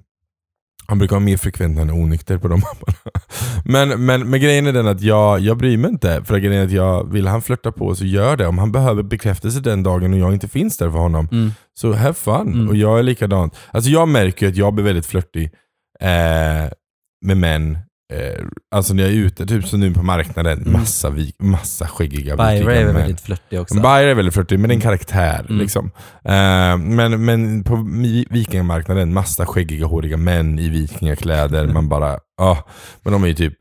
Han 0.87 0.97
brukar 0.97 1.15
vara 1.15 1.25
mer 1.25 1.37
frekvent 1.37 1.79
är 1.79 1.91
onykter 1.91 2.37
på 2.37 2.47
de 2.47 2.61
apparna. 2.63 2.97
Men, 3.65 4.05
men, 4.05 4.29
men 4.29 4.39
grejen 4.41 4.67
är 4.67 4.73
den 4.73 4.87
att 4.87 5.01
jag, 5.01 5.39
jag 5.39 5.57
bryr 5.57 5.77
mig 5.77 5.89
inte. 5.91 6.23
För 6.23 6.37
grejen 6.37 6.61
är 6.61 6.65
att 6.65 6.71
jag, 6.71 7.11
vill 7.11 7.27
han 7.27 7.41
flörta 7.41 7.71
på 7.71 7.95
så 7.95 8.05
gör 8.05 8.37
det. 8.37 8.47
Om 8.47 8.57
han 8.57 8.71
behöver 8.71 9.03
bekräftelse 9.03 9.59
den 9.59 9.83
dagen 9.83 10.13
och 10.13 10.19
jag 10.19 10.33
inte 10.33 10.47
finns 10.47 10.77
där 10.77 10.91
för 10.91 10.97
honom, 10.97 11.27
Mm. 11.31 11.51
så 11.73 11.93
have 11.93 12.13
fun. 12.13 12.53
Mm. 12.53 12.69
Och 12.69 12.75
jag 12.75 12.99
är 12.99 13.03
likadant. 13.03 13.55
Alltså 13.71 13.89
jag 13.91 14.07
märker 14.07 14.45
ju 14.45 14.51
att 14.51 14.57
jag 14.57 14.73
blir 14.73 14.85
väldigt 14.85 15.05
flörtig 15.05 15.43
eh, 15.99 16.71
med 17.25 17.37
män. 17.37 17.77
Eh, 18.13 18.45
alltså 18.75 18.93
när 18.93 19.03
jag 19.03 19.11
är 19.11 19.15
ute, 19.15 19.45
typ 19.45 19.67
som 19.67 19.79
nu 19.79 19.93
på 19.93 20.03
marknaden, 20.03 20.59
Mm. 20.61 20.73
massa, 20.73 21.09
vik, 21.09 21.35
massa 21.39 21.87
skäggiga 21.87 22.35
Byra 22.35 22.51
är 22.51 22.63
väl 22.85 22.93
väldigt 22.95 23.21
flörtig 23.21 23.59
också. 23.61 23.79
Bayer 23.79 24.07
är 24.07 24.13
väldigt 24.13 24.33
flörtig, 24.33 24.59
men 24.59 24.67
det 24.69 24.73
är 24.73 24.75
en 24.75 24.81
karaktär. 24.81 25.45
Mm. 25.49 25.57
Liksom. 25.57 25.91
Eh, 26.23 26.77
men, 26.77 27.25
men 27.25 27.63
på 27.63 27.75
vikingamarknaden, 28.29 29.13
massa 29.13 29.45
skäggiga, 29.45 29.85
håriga 29.85 30.17
män 30.17 30.59
i 30.59 30.69
vikingakläder. 30.69 31.61
Mm. 31.63 31.73
Man 31.73 31.89
bara, 31.89 32.19
ja. 32.37 32.67
men 33.03 33.13
de 33.13 33.23
är 33.23 33.27
ju 33.27 33.33
typ 33.33 33.53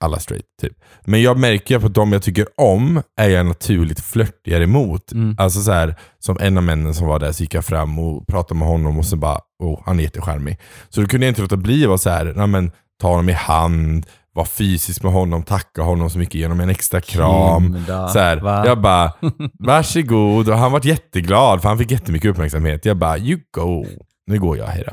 alla 0.00 0.18
straight. 0.18 0.44
Typ. 0.62 0.72
Men 1.04 1.22
jag 1.22 1.38
märker 1.38 1.78
på 1.78 1.86
att 1.86 1.94
de 1.94 2.12
jag 2.12 2.22
tycker 2.22 2.46
om 2.56 3.02
är 3.20 3.28
jag 3.28 3.46
naturligt 3.46 4.00
flörtigare 4.00 4.64
emot. 4.64 5.12
Mm. 5.12 5.36
Alltså 5.38 5.60
så 5.60 5.72
här, 5.72 5.94
som 6.18 6.36
en 6.40 6.56
av 6.56 6.62
männen 6.62 6.94
som 6.94 7.06
var 7.06 7.18
där 7.18 7.32
så 7.32 7.42
gick 7.42 7.54
jag 7.54 7.64
fram 7.64 7.98
och 7.98 8.26
pratade 8.26 8.58
med 8.58 8.68
honom 8.68 8.98
och 8.98 9.04
så 9.06 9.16
bara, 9.16 9.38
oh, 9.62 9.80
han 9.86 9.98
är 9.98 10.02
jättecharmig. 10.02 10.58
Så 10.88 11.00
då 11.00 11.06
kunde 11.06 11.26
jag 11.26 11.30
inte 11.30 11.42
låta 11.42 11.56
bli 11.56 11.82
att 11.82 11.88
vara 11.88 11.98
så 11.98 12.10
här, 12.10 12.32
"Nej, 12.36 12.46
men, 12.46 12.70
ta 13.00 13.08
honom 13.08 13.28
i 13.28 13.32
hand, 13.32 14.06
vara 14.34 14.46
fysisk 14.46 15.02
med 15.02 15.12
honom, 15.12 15.42
tacka 15.42 15.82
honom 15.82 16.10
så 16.10 16.18
mycket, 16.18 16.34
ge 16.34 16.44
honom 16.44 16.60
en 16.60 16.68
extra 16.70 17.00
kram. 17.00 17.62
Kinda, 17.74 18.08
Så 18.08 18.18
här, 18.18 18.36
va? 18.36 18.66
jag 18.66 18.80
bara, 18.80 19.12
varsågod. 19.58 20.48
Och 20.48 20.58
han 20.58 20.72
var 20.72 20.86
jätteglad 20.86 21.62
för 21.62 21.68
han 21.68 21.78
fick 21.78 21.90
jättemycket 21.90 22.30
uppmärksamhet. 22.30 22.84
Jag 22.84 22.96
bara, 22.96 23.18
you 23.18 23.40
go. 23.56 23.84
Nu 24.26 24.38
går 24.40 24.56
jag, 24.58 24.66
hejdå. 24.66 24.92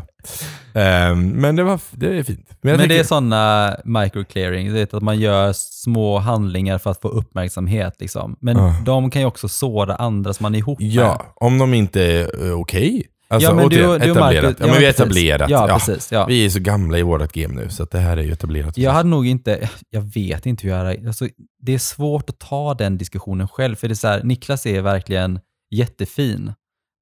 Um, 0.73 1.27
men 1.29 1.55
det, 1.55 1.63
var, 1.63 1.79
det 1.91 2.17
är 2.19 2.23
fint. 2.23 2.47
Men, 2.49 2.57
Men 2.61 2.71
det 2.73 2.79
tänker- 2.79 2.99
är 2.99 3.03
sådana 3.03 3.75
microclearing, 3.85 4.73
vet 4.73 4.93
att 4.93 5.03
man 5.03 5.19
gör 5.19 5.53
små 5.55 6.17
handlingar 6.19 6.77
för 6.77 6.91
att 6.91 7.01
få 7.01 7.07
uppmärksamhet. 7.07 7.95
Liksom. 7.99 8.35
Men 8.41 8.57
Ja. 8.57 8.75
de 8.85 9.11
kan 9.11 9.21
ju 9.21 9.27
också 9.27 9.47
såra 9.47 9.95
andra 9.95 10.33
som 10.33 10.43
man 10.43 10.55
är 10.55 10.59
ihop 10.59 10.79
med. 10.79 10.87
Ja, 10.89 11.21
om 11.35 11.57
de 11.57 11.73
inte 11.73 12.03
är 12.03 12.43
uh, 12.45 12.59
okej. 12.59 13.03
Alltså, 13.31 13.49
ja, 13.49 13.55
men 13.55 13.69
du, 13.69 13.87
återigen, 13.87 13.99
du 13.99 14.11
etablerat. 14.11 14.43
Marcus, 14.43 14.59
ja, 14.59 14.65
men 14.67 14.79
vi 14.79 14.85
är 14.85 14.89
etablerat. 14.89 15.49
Ja, 15.49 15.67
precis. 15.67 16.11
Ja. 16.11 16.25
Vi 16.25 16.45
är 16.45 16.49
så 16.49 16.59
gamla 16.59 16.97
i 16.97 17.01
vårt 17.01 17.31
game 17.31 17.53
nu, 17.61 17.69
så 17.69 17.85
det 17.85 17.99
här 17.99 18.17
är 18.17 18.21
ju 18.21 18.31
etablerat. 18.31 18.77
Jag 18.77 18.91
hade 18.91 19.09
nog 19.09 19.27
inte, 19.27 19.69
jag 19.89 20.01
vet 20.01 20.45
inte 20.45 20.67
hur 20.67 20.73
jag 20.73 21.07
alltså, 21.07 21.27
Det 21.61 21.73
är 21.73 21.77
svårt 21.79 22.29
att 22.29 22.39
ta 22.39 22.73
den 22.73 22.97
diskussionen 22.97 23.47
själv, 23.47 23.75
för 23.75 23.87
det 23.87 23.93
är 23.93 23.95
så 23.95 24.07
här, 24.07 24.23
Niklas 24.23 24.65
är 24.65 24.81
verkligen 24.81 25.39
jättefin. 25.75 26.53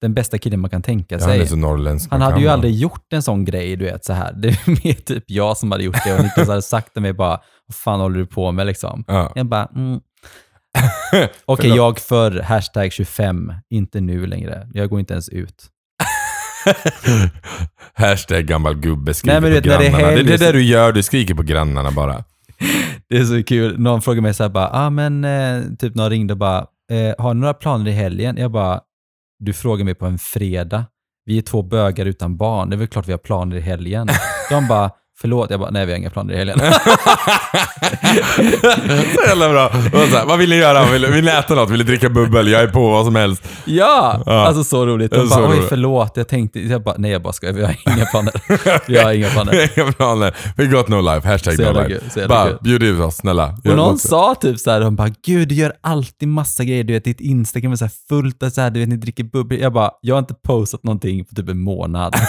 Den 0.02 0.14
bästa 0.14 0.38
killen 0.38 0.60
man 0.60 0.70
kan 0.70 0.82
tänka 0.82 1.16
Ja, 1.16 1.22
han 1.22 1.32
är 1.32 1.38
sig. 1.38 1.48
så 1.48 1.56
norrländsk. 1.56 2.12
Han 2.12 2.22
hade 2.22 2.34
kan 2.34 2.42
ju 2.42 2.48
aldrig 2.48 2.76
gjort 2.76 3.14
en 3.14 3.22
sån 3.22 3.46
grej, 3.46 3.76
du 3.76 3.86
vet 3.86 4.06
så 4.06 4.14
här. 4.14 4.34
Det 4.34 4.48
är 4.48 4.70
mer 4.86 4.94
typ 4.94 5.24
jag 5.28 5.58
som 5.58 5.72
hade 5.72 5.84
gjort 5.84 6.04
det 6.06 6.14
och 6.14 6.24
Niklas 6.24 6.48
hade 6.48 6.62
sagt 6.62 6.94
till 6.94 7.02
mig 7.02 7.14
bara, 7.14 7.42
vad 7.68 7.76
fan 7.76 8.00
håller 8.00 8.20
du 8.20 8.26
på 8.26 8.52
med 8.52 8.68
liksom? 8.68 9.04
Ja. 9.08 9.32
Jag 9.36 9.46
bara, 9.46 9.70
mm. 9.76 10.00
Okej, 11.46 11.62
Förlåt. 11.62 11.78
jag 11.78 12.00
för 12.00 12.32
hashtag 12.42 12.92
25, 12.94 13.54
inte 13.70 14.02
nu 14.02 14.26
längre. 14.26 14.68
Jag 14.74 14.90
går 14.90 15.00
inte 15.00 15.14
ens 15.14 15.30
ut. 15.30 15.68
Hashtag 17.94 18.46
gammal 18.46 18.76
gubbe 18.76 19.14
skriker 19.14 19.42
Nej, 19.42 19.52
du 19.52 19.62
på 19.62 19.70
vet, 19.70 19.80
när 19.80 19.80
det 19.80 19.86
är 19.86 19.92
grannarna. 19.92 20.16
Det 20.16 20.20
är 20.20 20.24
det 20.24 20.38
där 20.38 20.54
du 20.54 20.64
gör, 20.64 20.92
du 20.92 21.04
skriker 21.04 21.34
på 21.34 21.44
grannarna 21.44 21.92
bara. 21.92 22.24
Det 23.10 23.18
är 23.18 23.24
så 23.24 23.44
kul. 23.44 23.80
Någon 23.80 24.02
frågar 24.02 24.22
mig 24.22 24.34
så 24.34 24.44
här 24.44 24.50
bara, 24.50 24.70
ah, 24.74 24.90
men 24.90 25.26
eh, 25.26 25.64
typ 25.80 25.96
någon 25.96 26.10
ringde 26.10 26.34
och 26.34 26.38
bara, 26.38 26.66
eh, 26.92 27.24
har 27.24 27.34
ni 27.34 27.40
några 27.40 27.54
planer 27.54 27.92
i 27.92 27.94
helgen? 27.94 28.38
Jag 28.38 28.52
bara, 28.52 28.82
du 29.40 29.54
frågar 29.54 29.86
mig 29.86 29.96
på 29.96 30.06
en 30.06 30.18
fredag. 30.18 30.86
Vi 31.26 31.38
är 31.38 31.42
två 31.42 31.62
bögar 31.62 32.06
utan 32.06 32.38
barn. 32.38 32.70
Det 32.70 32.76
är 32.76 32.78
väl 32.78 32.88
klart 32.88 33.08
vi 33.08 33.12
har 33.12 33.20
planer 33.20 33.56
i 33.56 33.62
helgen. 33.62 34.08
De 34.50 34.68
bara, 34.68 34.92
förlåt. 35.22 35.50
Jag 35.50 35.60
bara, 35.60 35.70
nej 35.72 35.86
vi 35.86 35.92
har 35.92 36.00
inga 36.00 36.10
planer 36.10 36.34
i 36.34 36.38
helgen. 36.38 36.60
så 39.16 39.22
jävla 39.28 39.50
bra. 39.50 39.72
Så 39.92 40.18
här, 40.18 40.26
vad 40.26 40.40
vill 40.40 40.50
ni 40.50 40.56
göra? 40.56 40.86
Vill, 40.92 41.06
vill 41.06 41.26
ni 41.26 41.32
äta 41.32 41.56
något? 41.56 41.70
Vill 41.70 41.78
ni 41.78 41.84
dricka 41.84 42.10
bubbel? 42.10 42.48
Jag 42.48 42.62
är 42.62 42.68
på 42.68 42.90
vad 42.92 43.06
som 43.06 43.16
helst. 43.16 43.44
ja, 43.66 44.24
Ja. 44.26 44.32
alltså 44.48 44.64
så 44.64 44.86
roligt. 44.86 45.12
De 45.12 45.30
bara, 45.30 45.50
oj 45.50 45.62
förlåt. 45.70 46.12
Jag 46.18 46.28
tänkte, 46.28 46.60
jag 46.60 46.84
bara, 46.84 46.96
nej 46.98 47.12
jag 47.12 47.22
bara 47.22 47.34
skojar. 47.34 47.54
Vi 47.54 47.64
har 47.64 47.76
inga 47.96 48.06
planer. 48.06 48.34
Vi 48.88 48.98
har 48.98 49.14
inga 49.14 49.30
planer. 49.30 49.70
Inga 49.80 49.92
planer. 49.92 50.36
We 50.58 50.66
got 50.66 50.88
no 50.88 51.02
life. 51.02 51.28
Hashtag 51.28 51.60
no 51.60 51.74
life. 51.88 52.28
Bara 52.28 52.58
bjud 52.62 52.84
ut 52.84 53.00
oss, 53.00 53.16
snälla. 53.16 53.56
Och 53.66 53.76
någon 53.76 54.00
sa 54.00 54.36
typ 54.36 54.60
så 54.60 54.72
här, 54.72 54.80
de 54.82 54.96
bara, 54.96 55.10
gud 55.26 55.48
du 55.48 55.56
gör 55.56 55.74
alltid 55.82 56.28
massa 56.28 56.64
grejer, 56.64 56.84
du 56.84 56.94
vet 56.94 57.04
ditt 57.04 57.22
Instagram 57.22 57.72
är 57.72 57.76
så 57.76 57.86
här 57.86 57.92
fullt 58.10 58.44
av 58.44 58.50
så 58.50 58.62
här, 58.62 58.70
du 58.70 58.80
vet 58.80 58.90
ni 58.90 58.98
dricker 58.98 59.24
bubbel. 59.24 59.60
Jag 59.62 59.74
bara, 59.74 59.92
jag 60.02 60.16
har 60.16 60.20
inte 60.20 60.34
postat 60.44 60.84
någonting 60.84 61.26
på 61.26 61.36
typ 61.36 61.50
en 61.50 61.60
månad. 61.62 62.14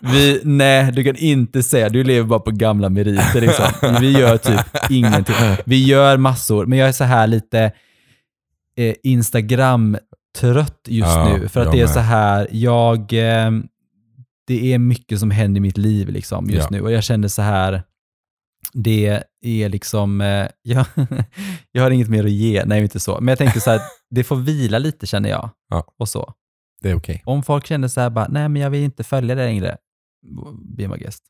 Vi, 0.00 0.40
nej, 0.44 0.92
du 0.92 1.04
kan 1.04 1.16
inte 1.16 1.62
säga, 1.62 1.88
du 1.88 2.04
lever 2.04 2.28
bara 2.28 2.40
på 2.40 2.50
gamla 2.50 2.88
meriter 2.88 3.40
liksom. 3.40 3.66
Vi 4.00 4.18
gör 4.18 4.36
typ 4.36 4.60
ingenting. 4.90 5.34
Vi 5.66 5.84
gör 5.86 6.16
massor, 6.16 6.66
men 6.66 6.78
jag 6.78 6.88
är 6.88 6.92
så 6.92 7.04
här 7.04 7.26
lite 7.26 7.72
eh, 8.76 8.94
Instagram-trött 9.02 10.80
just 10.88 11.08
Ja, 11.08 11.36
nu. 11.38 11.48
För 11.48 11.60
att 11.60 11.72
det 11.72 11.78
är 11.80 11.84
med. 11.84 11.90
så 11.94 12.00
här, 12.00 12.48
jag, 12.50 12.98
eh, 13.12 13.50
det 14.46 14.72
är 14.74 14.78
mycket 14.78 15.20
som 15.20 15.30
händer 15.30 15.58
i 15.58 15.60
mitt 15.60 15.78
liv 15.78 16.08
liksom 16.08 16.50
just 16.50 16.62
Ja. 16.70 16.76
nu. 16.76 16.80
Och 16.80 16.92
jag 16.92 17.04
känner 17.04 17.28
så 17.28 17.42
här, 17.42 17.82
det 18.72 19.22
är 19.42 19.68
liksom, 19.68 20.20
eh, 20.20 20.46
jag, 20.62 20.84
jag 21.72 21.82
har 21.82 21.90
inget 21.90 22.08
mer 22.08 22.24
att 22.24 22.30
ge, 22.30 22.64
nej 22.66 22.82
inte 22.82 23.00
så. 23.00 23.18
Men 23.20 23.28
jag 23.28 23.38
tänker 23.38 23.60
så 23.60 23.70
här, 23.70 23.80
det 24.10 24.24
får 24.24 24.36
vila 24.36 24.78
lite 24.78 25.06
känner 25.06 25.28
jag. 25.28 25.50
Ja. 25.70 25.84
Och 25.98 26.08
så. 26.08 26.32
Det 26.84 26.90
är 26.90 26.94
okej. 26.96 27.22
Om 27.24 27.42
folk 27.42 27.66
känner 27.66 27.88
så 27.88 28.00
här 28.00 28.10
bara, 28.10 28.26
nej 28.30 28.48
men 28.48 28.62
jag 28.62 28.70
vill 28.70 28.82
inte 28.82 29.04
följa 29.04 29.34
det 29.34 29.44
längre, 29.44 29.76
be 30.76 30.88
my 30.88 30.96
guest. 30.96 31.22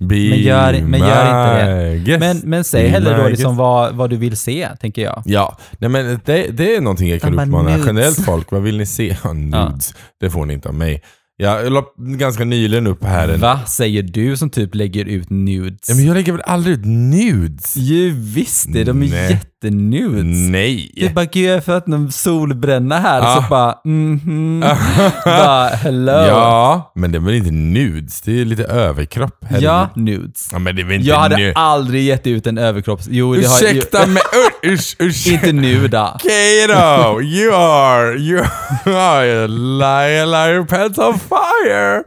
Be 0.00 0.14
Men 0.30 0.38
gör- 0.38 0.82
men 0.82 1.00
gör 1.00 1.24
inte 1.24 1.64
det. 1.64 1.98
guest. 1.98 2.20
Men, 2.20 2.38
men 2.44 2.64
säg 2.64 2.82
Be 2.82 2.88
hellre 2.88 3.22
då 3.22 3.28
liksom 3.28 3.56
vad, 3.56 3.94
vad 3.94 4.10
du 4.10 4.16
vill 4.16 4.36
se, 4.36 4.68
tänker 4.80 5.02
jag. 5.02 5.22
Ja, 5.26 5.58
nej 5.78 5.90
men 5.90 6.20
det, 6.24 6.46
det 6.52 6.76
är 6.76 6.80
någonting 6.80 7.08
jag 7.10 7.20
kan 7.20 7.36
bara, 7.36 7.42
uppmana 7.46 7.78
generellt 7.86 8.24
folk. 8.24 8.50
Vad 8.52 8.62
vill 8.62 8.78
ni 8.78 8.86
se? 8.86 9.16
Ja, 9.24 9.32
nudes. 9.32 9.94
Det 10.20 10.30
får 10.30 10.46
ni 10.46 10.54
inte 10.54 10.68
av 10.68 10.74
mig. 10.74 11.02
Jag 11.40 11.72
la 11.72 11.84
ganska 11.96 12.44
nyligen 12.44 12.86
upp 12.86 13.04
här 13.04 13.28
en... 13.28 13.40
Va, 13.40 13.60
säger 13.66 14.02
du 14.02 14.36
som 14.36 14.50
typ 14.50 14.74
lägger 14.74 15.04
ut 15.04 15.30
nudes? 15.30 15.88
Ja, 15.88 15.94
men 15.94 16.04
jag 16.04 16.14
lägger 16.14 16.32
väl 16.32 16.40
aldrig 16.44 16.74
ut 16.78 16.84
nudes? 16.86 17.76
ju 17.76 18.10
visst 18.10 18.72
det, 18.72 18.84
de 18.84 19.02
är 19.02 19.08
Nej. 19.10 19.40
Jättenudes. 19.64 20.48
Nej. 20.50 20.90
Det 20.94 21.06
är 21.06 21.10
bara, 21.10 21.24
gud 21.24 21.48
jag 21.50 21.54
har 21.54 21.60
fått 21.60 21.86
en 21.88 22.12
solbränna 22.12 22.98
här, 22.98 23.20
Ah. 23.22 23.34
så 23.42 23.48
bara, 23.50 23.74
mhm. 23.84 24.60
bara, 25.24 25.68
hello. 25.68 26.12
Ja, 26.12 26.92
men 26.94 27.12
det 27.12 27.18
är 27.18 27.20
väl 27.20 27.34
inte 27.34 27.50
nudes? 27.50 28.20
Det 28.20 28.40
är 28.40 28.44
lite 28.44 28.64
överkropp. 28.64 29.36
herregud. 29.42 29.64
Ja, 29.68 29.88
nudes. 29.96 30.48
ja 30.52 30.58
men 30.58 30.76
det 30.76 30.82
är 30.82 30.84
väl 30.84 30.94
inte 30.94 31.08
Jag 31.08 31.16
hade 31.18 31.36
nu. 31.36 31.52
aldrig 31.54 32.04
gett 32.04 32.26
ut 32.26 32.46
en 32.46 32.58
överkropps... 32.58 33.06
Jo, 33.10 33.34
det 33.34 33.46
har 33.46 33.54
Ursäkta 33.62 34.06
mig, 34.06 34.22
usch, 34.66 34.96
usch. 35.02 35.26
Inte 35.26 35.52
nu 35.52 35.88
då. 35.88 36.12
Okej 36.14 36.66
då, 36.68 37.22
you 37.22 37.54
are, 37.54 38.16
you 38.18 38.40
are 38.84 39.44
a 39.44 39.46
liar, 39.46 40.26
liar, 40.26 40.64
pants 40.66 40.98
on 40.98 41.18
fire. 41.18 42.02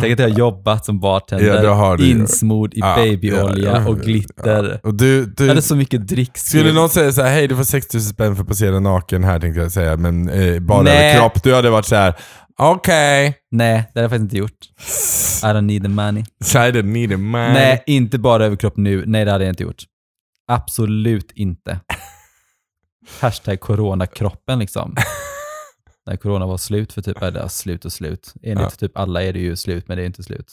Tänk 0.00 0.12
att 0.12 0.18
jag 0.18 0.28
har 0.28 0.38
jobbat 0.38 0.84
som 0.84 1.00
bartender, 1.00 1.64
Ja, 1.64 1.96
insmord 2.00 2.74
i 2.74 2.78
Ja, 2.80 2.94
babyolja 2.96 3.70
ja, 3.72 3.80
ja. 3.84 3.88
och 3.88 4.00
glitter. 4.00 4.80
Och 4.82 4.94
du, 4.94 5.24
du, 5.26 5.44
Jag 5.44 5.48
hade 5.48 5.62
så 5.62 5.76
mycket 5.76 6.08
dricks. 6.08 6.42
Skulle 6.42 6.72
någon 6.72 6.89
säga 6.92 7.12
så 7.12 7.22
här, 7.22 7.30
hej 7.30 7.48
du 7.48 7.56
får 7.56 7.64
6000 7.64 8.12
spänn 8.12 8.36
för 8.36 8.42
att 8.42 8.48
passera 8.48 8.80
naken 8.80 9.24
här 9.24 9.40
tänkte 9.40 9.60
jag 9.60 9.72
säga, 9.72 9.96
men 9.96 10.28
eh, 10.28 10.60
bara 10.60 10.82
Nej. 10.82 11.10
över 11.10 11.20
kropp. 11.20 11.42
Du 11.42 11.54
hade 11.54 11.70
varit 11.70 11.86
så 11.86 11.96
här, 11.96 12.14
okej, 12.58 13.36
Nej, 13.50 13.90
det 13.94 14.00
hade 14.00 14.04
jag 14.04 14.10
faktiskt 14.10 14.22
inte 14.22 14.36
gjort. 14.36 14.66
I 15.42 15.46
don't 15.46 15.60
need 15.60 15.82
the 15.82 15.88
money. 15.88 16.22
I 16.40 16.56
didn't 16.72 16.82
need 16.92 17.12
a 17.12 17.16
man. 17.18 17.52
Nej, 17.52 17.82
inte 17.86 18.18
bara 18.18 18.44
överkropp 18.46 18.76
nu. 18.76 19.04
Nej, 19.06 19.24
det 19.24 19.30
hade 19.32 19.44
jag 19.44 19.52
inte 19.52 19.62
gjort. 19.62 19.82
Absolut 20.48 21.30
inte. 21.34 21.80
Hashtag 23.20 23.60
coronakroppen 23.60 24.58
liksom. 24.58 24.94
När 26.06 26.16
corona 26.16 26.46
var 26.46 26.56
slut 26.58 26.92
för 26.92 27.02
typ, 27.02 27.22
eller 27.22 27.48
slut 27.48 27.84
och 27.84 27.92
slut. 27.92 28.34
Enligt 28.42 28.62
Ja. 28.64 28.70
typ 28.70 28.98
alla 28.98 29.22
är 29.22 29.32
det 29.32 29.38
ju 29.38 29.56
slut, 29.56 29.88
men 29.88 29.96
det 29.96 30.02
är 30.02 30.06
inte 30.06 30.22
slut. 30.22 30.52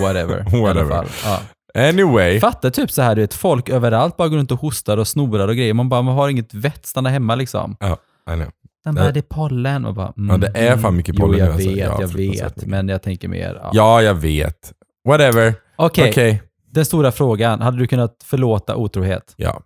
Whatever. 0.00 0.36
I 0.38 0.56
alla 0.56 0.60
Whatever. 0.62 0.90
fall. 0.90 1.06
Ja. 1.24 1.40
Anyway. 1.78 2.40
Fatta 2.40 2.70
typ 2.70 2.90
så 2.90 3.02
här, 3.02 3.14
du 3.14 3.20
vet, 3.20 3.34
folk 3.34 3.68
överallt 3.68 4.16
bara 4.16 4.28
går 4.28 4.36
runt 4.36 4.52
och 4.52 4.58
hostar 4.60 4.96
och 4.96 5.08
snorar 5.08 5.48
och 5.48 5.56
grejer. 5.56 5.74
Man 5.74 5.88
bara, 5.88 6.02
man 6.02 6.14
har 6.14 6.28
inget 6.28 6.54
vett, 6.54 6.86
stanna 6.86 7.08
hemma 7.10 7.34
liksom. 7.34 7.76
Ja. 7.80 7.98
I 8.30 8.34
know. 8.36 8.50
Den 8.84 8.94
bara, 8.94 9.12
det 9.12 9.20
är 9.20 9.22
pollen. 9.22 9.84
Och 9.84 9.94
bara, 9.94 10.12
mm, 10.16 10.30
Ja, 10.42 10.48
det 10.48 10.58
är 10.58 10.76
fan 10.76 10.96
mycket 10.96 11.16
pollen 11.16 11.38
Jo, 11.38 11.44
jag 11.46 11.52
alltså. 11.54 11.68
vet, 11.68 11.78
Ja, 11.78 11.96
jag 12.00 12.10
fruktansvärt 12.12 12.46
vet. 12.46 12.56
mycket. 12.56 12.70
Men 12.70 12.88
jag 12.88 13.02
tänker 13.02 13.28
mer... 13.28 13.58
Ja. 13.62 13.70
Ja, 13.72 14.02
jag 14.02 14.14
vet. 14.14 14.72
Whatever. 15.08 15.54
Okej, 15.76 16.10
Okej. 16.10 16.42
den 16.70 16.84
stora 16.84 17.12
frågan. 17.12 17.60
Hade 17.60 17.78
du 17.78 17.86
kunnat 17.86 18.16
förlåta 18.24 18.76
otrohet? 18.76 19.34
Ja. 19.36 19.62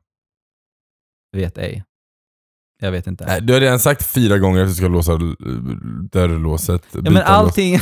Vet 1.37 1.59
ej. 1.59 1.85
Jag 2.81 2.91
vet 2.93 3.07
inte. 3.07 3.27
Nej, 3.27 3.41
Du 3.43 3.53
har 3.53 3.61
redan 3.61 3.79
sagt 3.79 4.07
fyra 4.07 4.39
gånger 4.39 4.63
att 4.63 4.69
du 4.69 4.75
ska 4.75 4.89
låsa 4.89 5.13
dörrlåset. 6.13 6.83
ja, 6.93 7.11
men 7.11 7.17
allting... 7.23 7.79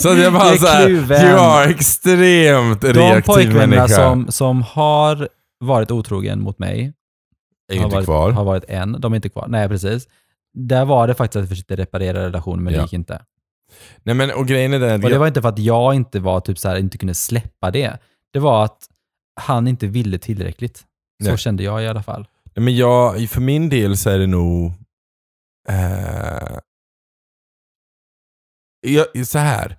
Så 0.00 0.08
jag 0.08 0.32
bara 0.32 0.56
såhär, 0.56 0.88
you 0.90 1.38
are 1.38 1.70
extremt 1.70 2.80
De 2.80 2.92
reaktiv 2.92 3.54
människa. 3.54 3.88
som, 3.88 4.26
som 4.32 4.62
har 4.62 5.28
varit 5.64 5.90
otrogen 5.90 6.40
mot 6.40 6.58
mig, 6.58 6.92
är 7.72 7.76
har 7.78 7.84
inte 7.84 7.94
varit, 7.96 8.04
kvar. 8.06 8.30
har 8.30 8.44
varit 8.44 8.64
en. 8.68 8.96
De 9.00 9.12
är 9.12 9.16
inte 9.16 9.28
kvar. 9.28 9.46
Nej, 9.48 9.68
precis. 9.68 10.08
Där 10.54 10.84
var 10.84 11.08
det 11.08 11.14
faktiskt 11.14 11.36
att 11.36 11.42
jag 11.42 11.48
försökte 11.48 11.76
reparera 11.76 12.26
relationen, 12.26 12.64
men 12.64 12.72
det 12.72 12.76
Ja. 12.78 12.82
gick 12.82 12.92
inte. 12.92 13.22
Nej 14.02 14.14
men 14.14 14.30
och 14.30 14.46
grejen 14.46 14.72
är 14.72 14.78
den 14.78 15.04
Och 15.04 15.10
det 15.10 15.18
var 15.18 15.26
inte 15.26 15.42
för 15.42 15.48
att 15.48 15.58
jag 15.58 15.94
inte 15.94 16.20
var 16.20 16.40
typ 16.40 16.58
så 16.58 16.68
här, 16.68 16.76
inte 16.76 16.98
kunde 16.98 17.14
släppa 17.14 17.70
det. 17.70 17.98
Det 18.32 18.38
var 18.38 18.64
att 18.64 18.78
han 19.40 19.68
inte 19.68 19.86
ville 19.86 20.18
tillräckligt. 20.18 20.76
Så 21.22 21.28
Nej. 21.28 21.38
kände 21.38 21.62
jag 21.62 21.82
i 21.82 21.86
alla 21.86 22.02
fall. 22.02 22.26
Men 22.60 22.76
jag, 22.76 23.30
för 23.30 23.40
min 23.40 23.68
del 23.68 23.96
så 23.96 24.10
är 24.10 24.18
det 24.18 24.26
nog... 24.26 24.72
Eh, 25.68 26.58
jag, 28.80 29.26
så 29.26 29.38
här. 29.38 29.76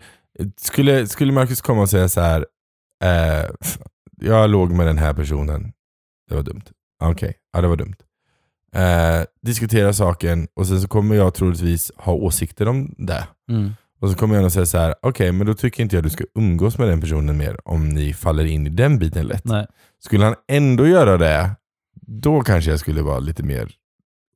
Skulle, 0.58 1.08
skulle 1.08 1.32
Marcus 1.32 1.62
komma 1.62 1.82
och 1.82 1.90
säga 1.90 2.10
så 2.10 2.22
här. 2.22 2.46
Eh, 3.04 3.50
jag 4.22 4.50
låg 4.50 4.72
med 4.72 4.88
den 4.88 4.98
här 4.98 5.14
personen. 5.14 5.74
Det 6.30 6.36
var 6.36 6.44
dumt. 6.44 6.64
Okej, 7.04 7.36
ja 7.54 7.62
det 7.62 7.68
var 7.68 7.76
dumt. 7.76 7.96
Eh, 8.74 9.26
diskutera 9.42 9.94
saken 9.94 10.48
och 10.54 10.68
sen 10.68 10.82
så 10.82 10.88
kommer 10.88 11.16
jag 11.16 11.34
troligtvis 11.34 11.92
ha 11.96 12.14
åsikter 12.14 12.68
om 12.68 12.96
det. 12.98 13.28
Mm. 13.52 13.72
Och 14.02 14.10
så 14.10 14.16
kommer 14.16 14.36
jag 14.36 14.46
att 14.46 14.54
säga 14.54 14.66
så 14.66 14.78
här. 14.78 14.96
okej 15.02 15.32
men 15.32 15.48
då 15.48 15.54
tycker 15.54 15.84
inte 15.84 15.96
jag 15.96 16.04
du 16.04 16.10
ska 16.10 16.24
umgås 16.36 16.78
med 16.78 16.88
den 16.88 17.02
personen 17.02 17.38
mer 17.38 17.60
om 17.66 17.90
ni 17.90 18.14
faller 18.14 18.46
in 18.46 18.68
i 18.68 18.70
den 18.70 19.00
biten 19.00 19.28
lätt. 19.28 19.46
Nej. 19.46 19.68
Skulle 20.00 20.26
han 20.26 20.36
ändå 20.48 20.88
göra 20.88 21.18
det, 21.18 21.56
då 22.10 22.42
kanske 22.42 22.72
jag 22.72 22.80
skulle 22.80 23.02
vara 23.02 23.20
lite 23.20 23.44
mer 23.44 23.72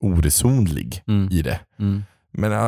oresonlig 0.01 1.03
Mm. 1.07 1.29
i 1.31 1.41
det. 1.41 1.59
Mm. 1.79 2.03
Men, 2.31 2.51
äh, 2.51 2.59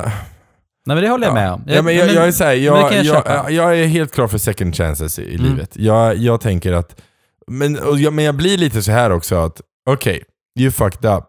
Nej 0.88 0.96
men 0.96 1.04
det 1.04 1.10
håller 1.10 1.28
jag 1.28 1.32
ja. 1.38 1.42
med 1.42 1.52
om. 1.52 1.64
ja, 1.68 1.82
men 1.82 1.96
jag, 1.96 2.08
jag, 2.14 2.28
är 2.28 2.32
här, 2.46 2.56
men 2.56 2.64
jag, 2.64 2.94
jag 2.94 3.06
jag, 3.06 3.06
köpa. 3.06 3.52
jag, 3.52 3.80
är 3.80 3.86
helt 3.86 4.14
klar 4.14 4.28
för 4.28 4.38
second 4.38 4.76
chances 4.76 5.20
i, 5.20 5.22
i 5.22 5.36
Mm. 5.36 5.48
livet. 5.48 5.78
Jag, 5.78 6.18
jag 6.18 6.42
tänker 6.42 6.74
att, 6.74 7.02
men, 7.48 7.80
och 7.80 8.00
jag, 8.00 8.14
men 8.14 8.26
jag 8.26 8.36
blir 8.36 8.58
lite 8.58 8.82
så 8.82 8.92
här 8.92 9.10
också 9.10 9.36
att, 9.36 9.62
okej, 9.90 10.24
you 10.60 10.72
fucked 10.72 11.12
up. 11.18 11.24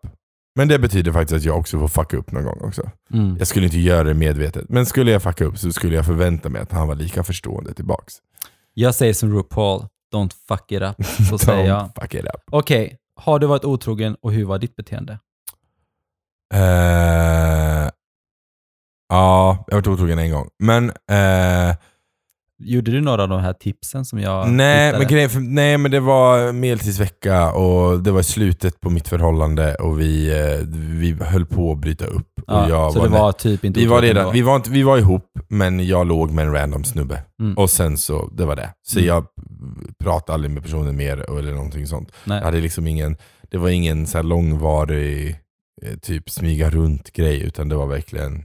Men 0.58 0.68
det 0.68 0.78
betyder 0.78 1.12
faktiskt 1.12 1.36
att 1.36 1.44
jag 1.44 1.58
också 1.58 1.78
får 1.78 1.88
fucka 1.88 2.16
upp 2.16 2.32
någon 2.32 2.44
gång 2.44 2.58
också. 2.60 2.90
Mm. 3.12 3.36
Jag 3.38 3.46
skulle 3.46 3.66
inte 3.66 3.78
göra 3.78 4.04
det 4.04 4.14
medvetet. 4.14 4.64
Men 4.68 4.86
skulle 4.86 5.10
jag 5.10 5.22
fucka 5.22 5.44
upp 5.44 5.58
så 5.58 5.72
skulle 5.72 5.96
jag 5.96 6.06
förvänta 6.06 6.48
mig 6.48 6.62
att 6.62 6.72
han 6.72 6.88
var 6.88 6.94
lika 6.94 7.22
förstående 7.22 7.74
tillbaks. 7.74 8.14
Jag 8.74 8.94
säger 8.94 9.14
som 9.14 9.32
RuPaul, 9.36 9.80
don't 10.14 10.30
fuck 10.48 10.72
it 10.72 10.82
up. 10.82 11.06
Så 11.30 11.38
säger 11.46 11.66
jag. 11.68 11.90
Fuck 12.00 12.14
it 12.14 12.24
up. 12.24 12.40
Okej, 12.50 12.96
har 13.16 13.38
du 13.38 13.46
varit 13.46 13.64
otrogen 13.64 14.16
och 14.20 14.32
hur 14.32 14.44
var 14.44 14.58
ditt 14.58 14.76
beteende? 14.76 15.18
Eh, 16.54 17.90
ja, 19.08 19.64
jag 19.66 19.74
har 19.74 19.80
varit 19.80 19.86
otrogen 19.86 20.18
en 20.18 20.30
gång. 20.30 20.48
Men, 20.58 20.90
eh, 20.90 21.76
Gjorde 22.58 22.90
du 22.90 23.00
några 23.00 23.22
av 23.22 23.28
de 23.28 23.40
här 23.40 23.52
tipsen 23.52 24.04
som 24.04 24.18
jag 24.18 24.50
nej, 24.50 24.86
hittade? 24.86 24.98
men 25.04 25.12
grejen, 25.12 25.30
för, 25.30 25.40
nej 25.40 25.78
men 25.78 25.90
det 25.90 26.00
var 26.00 26.52
medeltidsvecka 26.52 27.52
och 27.52 28.00
det 28.02 28.10
var 28.10 28.22
slutet 28.22 28.80
på 28.80 28.90
mitt 28.90 29.08
förhållande 29.08 29.74
och 29.74 30.00
vi, 30.00 30.30
eh, 30.40 30.66
vi 31.00 31.16
höll 31.24 31.46
på 31.46 31.72
att 31.72 31.78
bryta 31.78 32.06
upp. 32.06 32.28
ja, 32.46 32.64
och 32.64 32.70
jag 32.70 32.92
så 32.92 33.02
det 33.02 33.08
var 33.08 33.32
typ 33.32 33.64
inte 33.64 33.80
vi, 33.80 33.86
var 33.86 34.02
redan, 34.02 34.32
vi, 34.32 34.42
var 34.42 34.56
inte, 34.56 34.70
vi 34.70 34.82
var 34.82 34.98
ihop, 34.98 35.30
men 35.48 35.86
jag 35.86 36.06
låg 36.06 36.30
med 36.30 36.46
en 36.46 36.52
random 36.52 36.84
snubbe. 36.84 37.22
Mm. 37.40 37.56
Och 37.58 37.70
sen 37.70 37.98
så, 37.98 38.28
det 38.32 38.44
var 38.44 38.56
det. 38.56 38.70
Så 38.88 38.98
Mm. 38.98 39.08
jag 39.08 39.26
pratade 40.04 40.34
aldrig 40.34 40.50
med 40.50 40.62
personen 40.62 40.96
mer 40.96 41.38
eller 41.38 41.52
någonting 41.52 41.86
sånt. 41.86 42.12
Nej. 42.24 42.38
Jag 42.38 42.44
hade 42.44 42.60
liksom 42.60 42.86
ingen, 42.86 43.16
det 43.50 43.58
var 43.58 43.68
ingen 43.68 44.06
så 44.06 44.22
långvarig 44.22 45.36
eh, 45.82 45.98
typ 45.98 46.30
smyga 46.30 46.70
runt 46.70 47.12
grej, 47.12 47.42
utan 47.42 47.68
det 47.68 47.74
var 47.76 47.86
verkligen, 47.86 48.44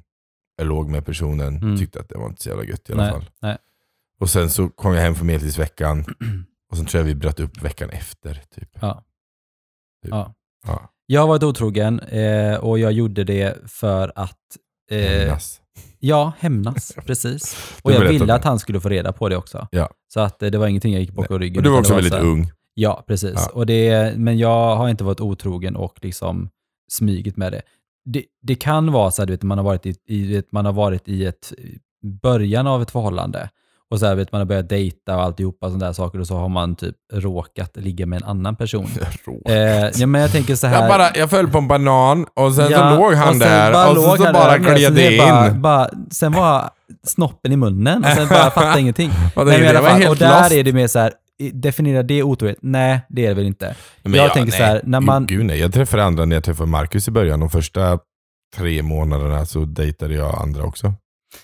jag 0.57 0.67
låg 0.67 0.89
med 0.89 1.05
personen, 1.05 1.57
Mm. 1.57 1.77
tyckte 1.77 1.99
att 1.99 2.09
det 2.09 2.17
var 2.17 2.27
inte 2.27 2.43
så 2.43 2.49
jävla 2.49 2.63
gött 2.63 2.89
i 2.89 2.93
alla 2.93 3.03
nej, 3.03 3.11
fall. 3.11 3.25
nej. 3.41 3.57
Och 4.21 4.29
sen 4.29 4.49
så 4.49 4.69
kom 4.69 4.93
jag 4.93 5.01
hem 5.01 5.15
från 5.15 5.27
medeltidsveckan, 5.27 6.05
och 6.71 6.77
sen 6.77 6.85
tror 6.85 6.99
jag 6.99 7.05
vi 7.05 7.15
bröt 7.15 7.39
upp 7.39 7.61
veckan 7.61 7.89
efter. 7.89 8.33
Typ. 8.55 8.69
Ja. 8.81 9.03
Typ. 10.03 10.11
Ja. 10.11 10.33
Ja. 10.67 10.93
Jag 11.05 11.21
har 11.21 11.27
varit 11.27 11.43
otrogen 11.43 11.99
eh, 11.99 12.55
och 12.55 12.79
jag 12.79 12.91
gjorde 12.91 13.23
det 13.23 13.57
för 13.71 14.11
att 14.15 14.37
eh, 14.91 14.97
Hämnas. 14.99 15.61
Ja, 15.99 16.33
hämnas. 16.39 16.93
Precis. 17.05 17.57
Och 17.81 17.91
jag 17.91 17.99
ville 18.09 18.33
att 18.33 18.43
han 18.43 18.59
skulle 18.59 18.79
få 18.79 18.89
reda 18.89 19.13
på 19.13 19.29
det 19.29 19.37
också. 19.37 19.67
Ja. 19.71 19.89
Så 20.13 20.19
att 20.19 20.43
eh, 20.43 20.51
det 20.51 20.57
var 20.57 20.67
ingenting 20.67 20.93
jag 20.93 21.01
gick 21.01 21.13
bakom 21.13 21.39
ryggen. 21.39 21.57
Och 21.57 21.63
du 21.63 21.69
var 21.69 21.79
också 21.79 21.95
väldigt 21.95 22.13
så 22.13 22.17
här- 22.17 22.25
ung. 22.25 22.51
Ja, 22.73 23.03
precis. 23.07 23.33
Ja. 23.35 23.49
Och 23.53 23.65
det, 23.65 24.17
men 24.17 24.37
jag 24.37 24.75
har 24.75 24.89
inte 24.89 25.03
varit 25.03 25.21
otrogen 25.21 25.75
och 25.75 25.99
liksom 26.01 26.49
smygit 26.91 27.37
med 27.37 27.51
det. 27.51 27.61
Det, 28.05 28.25
det 28.41 28.55
kan 28.55 28.91
vara 28.91 29.11
så 29.11 29.23
att 29.33 29.43
man, 29.43 29.57
har 29.57 29.65
varit 29.65 29.85
i, 29.85 29.89
i, 29.89 30.43
man 30.51 30.65
har 30.65 30.73
varit 30.73 31.07
i 31.07 31.25
ett 31.25 31.53
början 32.21 32.67
av 32.67 32.81
ett 32.81 32.91
förhållande 32.91 33.49
och 33.91 33.99
så 33.99 34.05
här, 34.05 34.15
vet, 34.15 34.31
man 34.31 34.41
har 34.41 34.45
börjat 34.45 34.69
dejta 34.69 35.15
och 35.17 35.23
alltihopa 35.23 35.67
sådana 35.67 35.85
där 35.85 35.93
saker 35.93 36.19
och 36.19 36.27
så 36.27 36.35
har 36.35 36.49
man 36.49 36.75
typ 36.75 36.95
råkat 37.13 37.77
ligga 37.77 38.05
med 38.05 38.21
en 38.21 38.27
annan 38.27 38.55
person. 38.55 38.87
Eh, 39.45 39.55
ja, 39.95 40.07
men 40.07 40.21
jag 40.21 40.31
tänker 40.31 40.55
så 40.55 40.67
här. 40.67 40.81
Jag, 40.81 40.89
bara, 40.89 41.09
jag 41.15 41.29
föll 41.29 41.47
på 41.47 41.57
en 41.57 41.67
banan 41.67 42.25
och 42.33 42.53
sen 42.53 42.71
Ja, 42.71 42.91
så 42.91 43.01
låg 43.01 43.13
han 43.13 43.27
och 43.27 43.35
sen 43.35 43.39
där 43.39 43.89
och 43.89 43.95
så, 43.95 44.17
så 44.17 44.33
bara 44.33 44.57
gled 44.57 44.93
det 44.93 45.13
in. 45.13 45.17
Bara, 45.17 45.51
bara, 45.51 45.89
sen 46.11 46.31
var 46.31 46.69
snoppen 47.03 47.51
i 47.51 47.55
munnen 47.55 48.03
och 48.03 48.11
sen 48.11 48.27
bara 48.27 48.51
fattade 48.51 48.79
ingenting. 48.79 49.11
Och 49.35 49.45
Nej, 49.45 49.61
men 49.61 49.75
i 49.75 49.87
fall, 49.87 50.07
och 50.07 50.17
där 50.17 50.41
lost. 50.41 50.51
är 50.51 50.63
det 50.63 50.73
mer 50.73 50.87
så 50.87 50.99
här, 50.99 51.13
definiera 51.53 52.03
det 52.03 52.23
otrohet? 52.23 52.57
Nej, 52.61 53.01
det 53.09 53.25
är 53.25 53.29
det 53.29 53.35
väl 53.35 53.45
inte. 53.45 53.75
Men 54.03 54.13
jag 54.13 54.33
tänker 54.33 54.51
så 54.51 54.63
här, 54.63 54.81
när 54.83 54.99
man... 54.99 55.25
Gud 55.25 55.45
nej, 55.45 55.59
jag 55.59 55.73
träffade 55.73 56.03
andra 56.03 56.25
när 56.25 56.35
jag 56.35 56.43
träffade 56.43 56.69
Marcus 56.69 57.07
i 57.07 57.11
början. 57.11 57.39
De 57.39 57.49
första 57.49 57.99
tre 58.57 58.81
månaderna 58.81 59.45
så 59.45 59.65
dejtade 59.65 60.13
jag 60.13 60.41
andra 60.41 60.63
också. 60.63 60.93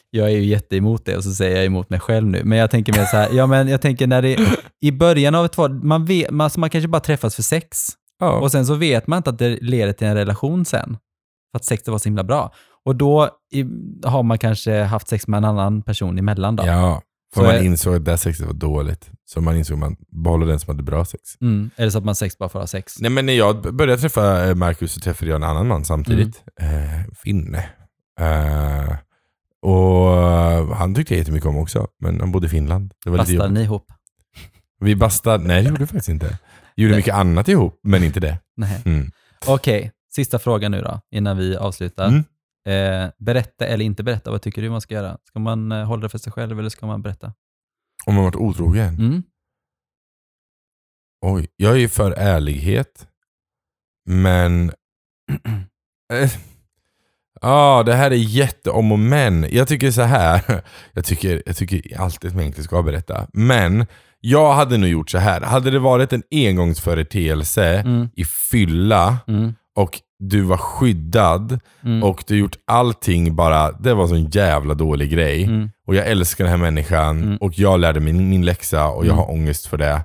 Jag 0.09 0.27
är 0.27 0.31
ju 0.37 0.45
jätteemot 0.45 1.05
det 1.05 1.17
och 1.17 1.23
så 1.23 1.31
säger 1.33 1.55
jag 1.55 1.65
emot 1.65 1.89
mig 1.89 1.99
själv 1.99 2.27
nu. 2.27 2.41
Men 2.43 2.57
jag 2.57 2.71
tänker 2.71 2.93
mer 2.93 3.05
så 3.05 3.17
här, 3.17 3.29
ja 3.33 3.47
men 3.47 3.67
jag 3.67 3.81
tänker 3.81 4.07
när 4.07 4.21
det 4.21 4.37
i 4.81 4.91
början 4.91 5.35
av 5.35 5.45
ett 5.45 5.55
förhållande, 5.55 5.85
man, 5.87 6.05
vet, 6.05 6.31
man, 6.31 6.43
alltså 6.45 6.59
man 6.59 6.69
kanske 6.69 6.87
bara 6.87 6.99
träffas 6.99 7.35
för 7.35 7.43
sex 7.43 7.87
Ja. 8.19 8.31
och 8.39 8.51
sen 8.51 8.65
så 8.65 8.73
vet 8.75 9.07
man 9.07 9.17
inte 9.17 9.29
att 9.29 9.39
det 9.39 9.57
leder 9.61 9.93
till 9.93 10.07
en 10.07 10.15
relation 10.15 10.65
sen. 10.65 10.97
För 11.51 11.57
att 11.59 11.65
sexet 11.65 11.87
var 11.87 11.97
så 11.97 12.09
himla 12.09 12.23
bra. 12.23 12.53
Och 12.85 12.95
då 12.95 13.29
i, 13.53 13.65
har 14.05 14.23
man 14.23 14.37
kanske 14.39 14.81
haft 14.83 15.07
sex 15.07 15.27
med 15.27 15.37
en 15.37 15.45
annan 15.45 15.81
person 15.81 16.17
emellan 16.19 16.55
då. 16.55 16.65
ja. 16.65 17.01
För 17.33 17.41
Så 17.41 17.47
man 17.47 17.55
är- 17.55 17.63
insåg 17.63 17.95
att 17.95 18.05
det 18.05 18.17
sexet 18.17 18.45
var 18.45 18.53
dåligt. 18.53 19.09
Så 19.25 19.41
man 19.41 19.57
insåg 19.57 19.73
att 19.75 19.79
man 19.79 19.95
behåller 20.23 20.45
den 20.45 20.59
som 20.59 20.71
hade 20.71 20.83
bra 20.83 21.05
sex. 21.05 21.21
Mm. 21.41 21.69
Eller 21.75 21.89
så 21.89 21.97
att 21.97 22.05
man 22.05 22.15
sex 22.15 22.37
bara 22.37 22.49
för 22.49 22.59
att 22.59 22.63
ha 22.63 22.67
sex. 22.67 22.99
Nej 22.99 23.11
men 23.11 23.25
när 23.25 23.33
jag 23.33 23.75
började 23.75 24.01
träffa 24.01 24.45
eh, 24.49 24.55
Marcus 24.55 24.93
så 24.93 24.99
träffade 24.99 25.31
jag 25.31 25.35
en 25.35 25.43
annan 25.43 25.67
man 25.67 25.85
samtidigt. 25.85 26.43
Mm. 26.61 26.83
Eh, 26.83 27.05
finne. 27.23 27.57
Eh, 28.19 28.95
och 29.67 30.17
eh, 30.17 30.73
han 30.73 30.95
tyckte 30.95 31.13
jag 31.13 31.19
jättemycket 31.19 31.47
om 31.49 31.57
också. 31.57 31.87
Men 31.99 32.19
han 32.19 32.31
bodde 32.31 32.47
i 32.47 32.49
Finland. 32.49 32.93
Det 33.03 33.09
var 33.09 33.17
Bastade 33.17 33.49
ni 33.49 33.61
ihop? 33.61 33.91
Vi 34.79 34.95
bastade, 34.95 35.43
nej 35.43 35.63
det 35.63 35.69
gjorde 35.69 35.79
vi 35.79 35.87
faktiskt 35.87 36.09
inte. 36.09 36.39
Vi 36.75 36.83
gjorde 36.83 36.91
Nej. 36.91 36.99
mycket 36.99 37.13
annat 37.13 37.47
ihop, 37.47 37.79
men 37.83 38.03
inte 38.03 38.19
det. 38.19 38.39
Nej. 38.55 38.81
Mm. 38.85 39.11
Okej, 39.47 39.91
sista 40.15 40.39
frågan 40.39 40.71
nu 40.71 40.81
då, 40.81 41.01
innan 41.11 41.37
vi 41.37 41.55
avslutar. 41.55 42.07
Mm. 42.07 42.23
Eh, 42.67 43.11
berätta 43.17 43.65
eller 43.65 43.85
inte 43.85 44.03
berätta, 44.03 44.31
vad 44.31 44.41
tycker 44.41 44.61
du 44.61 44.69
man 44.69 44.81
ska 44.81 44.93
göra? 44.93 45.17
Ska 45.23 45.39
man 45.39 45.71
eh, 45.71 45.85
hålla 45.85 46.01
det 46.01 46.09
för 46.09 46.17
sig 46.17 46.33
själv 46.33 46.59
eller 46.59 46.69
ska 46.69 46.85
man 46.85 47.01
berätta? 47.01 47.33
Om 48.05 48.15
man 48.15 48.23
varit 48.23 48.35
otrogen? 48.35 48.95
Mm. 48.95 49.23
Oj, 51.25 51.47
jag 51.55 51.71
är 51.71 51.77
ju 51.77 51.89
för 51.89 52.11
ärlighet. 52.11 53.07
Men... 54.05 54.71
Ja, 57.41 57.83
det 57.85 57.93
här 57.95 58.11
är 58.11 58.15
jätteom 58.15 58.91
och 58.91 58.99
men. 58.99 59.45
Jag 59.51 59.67
tycker 59.67 59.91
så 59.91 60.01
här. 60.01 60.41
Jag 60.93 61.05
tycker, 61.05 61.43
jag 61.45 61.55
tycker 61.55 61.99
alltid 62.01 62.29
att 62.29 62.35
man 62.35 62.45
inte 62.45 62.63
ska 62.63 62.81
berätta. 62.83 63.27
Men 63.33 63.85
jag 64.19 64.53
hade 64.53 64.77
nog 64.77 64.89
gjort 64.89 65.09
så 65.09 65.17
här. 65.17 65.41
Hade 65.41 65.71
det 65.71 65.79
varit 65.79 66.13
en 66.13 66.23
engångsföreteelse 66.31 67.65
Mm. 67.79 68.09
i 68.15 68.25
fylla 68.25 69.17
Mm. 69.27 69.53
och 69.75 69.99
du 70.19 70.41
var 70.41 70.57
skyddad 70.57 71.59
Mm. 71.85 72.03
och 72.03 72.23
du 72.27 72.37
gjort 72.37 72.55
allting 72.67 73.35
bara, 73.35 73.71
det 73.71 73.93
var 73.93 74.03
en 74.03 74.09
sån 74.09 74.25
jävla 74.29 74.73
dålig 74.73 75.09
grej. 75.11 75.43
Mm. 75.43 75.69
Och 75.87 75.95
jag 75.95 76.07
älskar 76.07 76.43
den 76.43 76.51
här 76.51 76.57
människan 76.57 77.23
Mm. 77.23 77.37
och 77.37 77.59
jag 77.59 77.79
lärde 77.79 77.99
mig 77.99 78.13
min, 78.13 78.29
min 78.29 78.45
läxa 78.45 78.87
och 78.87 79.05
jag 79.05 79.13
Mm. 79.13 79.17
har 79.17 79.31
ångest 79.31 79.65
för 79.67 79.77
det. 79.77 80.01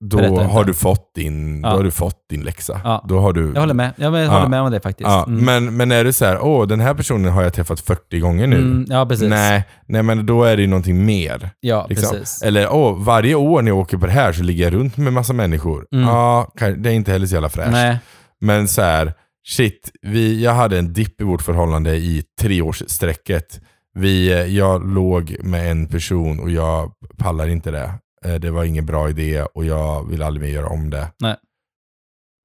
Då 0.00 0.18
har, 0.42 0.64
du 0.64 0.74
fått 0.74 1.14
din, 1.14 1.60
Ja. 1.62 1.70
då 1.70 1.76
har 1.76 1.84
du 1.84 1.90
fått 1.90 2.16
din 2.30 2.40
läxa. 2.42 2.80
Ja. 2.84 3.04
Då 3.08 3.20
har 3.20 3.32
du, 3.32 3.52
Jag 3.54 3.60
håller 3.60 3.74
med. 3.74 3.92
Ja, 3.96 4.04
jag 4.18 4.24
Ja. 4.26 4.30
håller 4.30 4.48
med 4.48 4.60
om 4.60 4.70
det 4.70 4.80
faktiskt. 4.80 5.08
Ja, 5.10 5.24
Mm. 5.28 5.44
men, 5.44 5.76
men 5.76 5.92
är 5.92 6.04
det 6.04 6.12
så 6.12 6.24
här, 6.24 6.38
åh 6.42 6.66
den 6.66 6.80
här 6.80 6.94
personen 6.94 7.32
har 7.32 7.42
jag 7.42 7.52
träffat 7.52 7.80
40 7.80 8.18
gånger 8.20 8.46
nu. 8.46 8.56
Mm, 8.56 8.84
ja, 8.88 9.06
precis. 9.06 9.28
Nej, 9.28 9.64
nej, 9.86 10.02
men 10.02 10.26
då 10.26 10.44
är 10.44 10.56
det 10.56 10.62
ju 10.62 10.68
någonting 10.68 11.04
mer. 11.04 11.50
Ja, 11.60 11.86
Liksom. 11.88 12.10
precis. 12.18 12.42
Eller 12.42 12.72
åh, 12.72 13.02
varje 13.04 13.34
år 13.34 13.62
när 13.62 13.70
jag 13.70 13.78
åker 13.78 13.96
på 13.98 14.06
det 14.06 14.12
här 14.12 14.32
så 14.32 14.42
ligger 14.42 14.64
jag 14.64 14.72
runt 14.74 14.96
med 14.96 15.12
massa 15.12 15.32
människor. 15.32 15.86
Mm. 15.92 16.08
Ja, 16.08 16.52
det 16.78 16.90
är 16.90 16.94
inte 16.94 17.12
heller 17.12 17.26
så 17.26 17.34
jävla 17.34 17.48
fräscht. 17.48 17.72
Nej. 17.72 17.98
Men 18.40 18.68
så 18.68 18.82
här, 18.82 19.12
shit, 19.48 19.90
vi, 20.02 20.44
jag 20.44 20.52
hade 20.54 20.78
en 20.78 20.92
dipp 20.92 21.20
i 21.20 21.24
vårt 21.24 21.42
förhållande 21.42 21.96
i 21.96 22.22
treårssträcket. 22.40 23.60
Vi, 23.94 24.32
eh, 24.32 24.38
jag 24.56 24.94
låg 24.94 25.36
med 25.42 25.70
en 25.70 25.86
person 25.86 26.40
och 26.40 26.50
jag 26.50 26.92
pallar 27.18 27.48
inte 27.48 27.70
det. 27.70 27.90
Eh, 28.24 28.34
Det 28.34 28.50
var 28.50 28.64
ingen 28.64 28.86
bra 28.86 29.10
idé 29.10 29.42
och 29.42 29.64
jag 29.64 30.08
vill 30.08 30.22
aldrig 30.22 30.42
mer 30.46 30.54
göra 30.54 30.68
om 30.68 30.90
det. 30.90 31.12
Nej. 31.22 31.36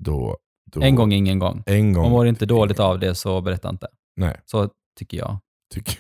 Då, 0.03 0.37
då, 0.71 0.81
En 0.81 0.95
gång, 0.95 1.11
ingen 1.13 1.39
gång. 1.39 1.63
En 1.65 1.93
gång. 1.93 2.05
Om 2.05 2.11
mår 2.11 2.27
inte 2.27 2.45
dåligt 2.45 2.79
av 2.79 2.99
det 2.99 3.15
så 3.15 3.41
berätta 3.41 3.69
inte. 3.69 3.87
Nej, 4.15 4.41
Så 4.45 4.69
tycker 4.99 5.17
jag. 5.17 5.39
tycker 5.73 5.97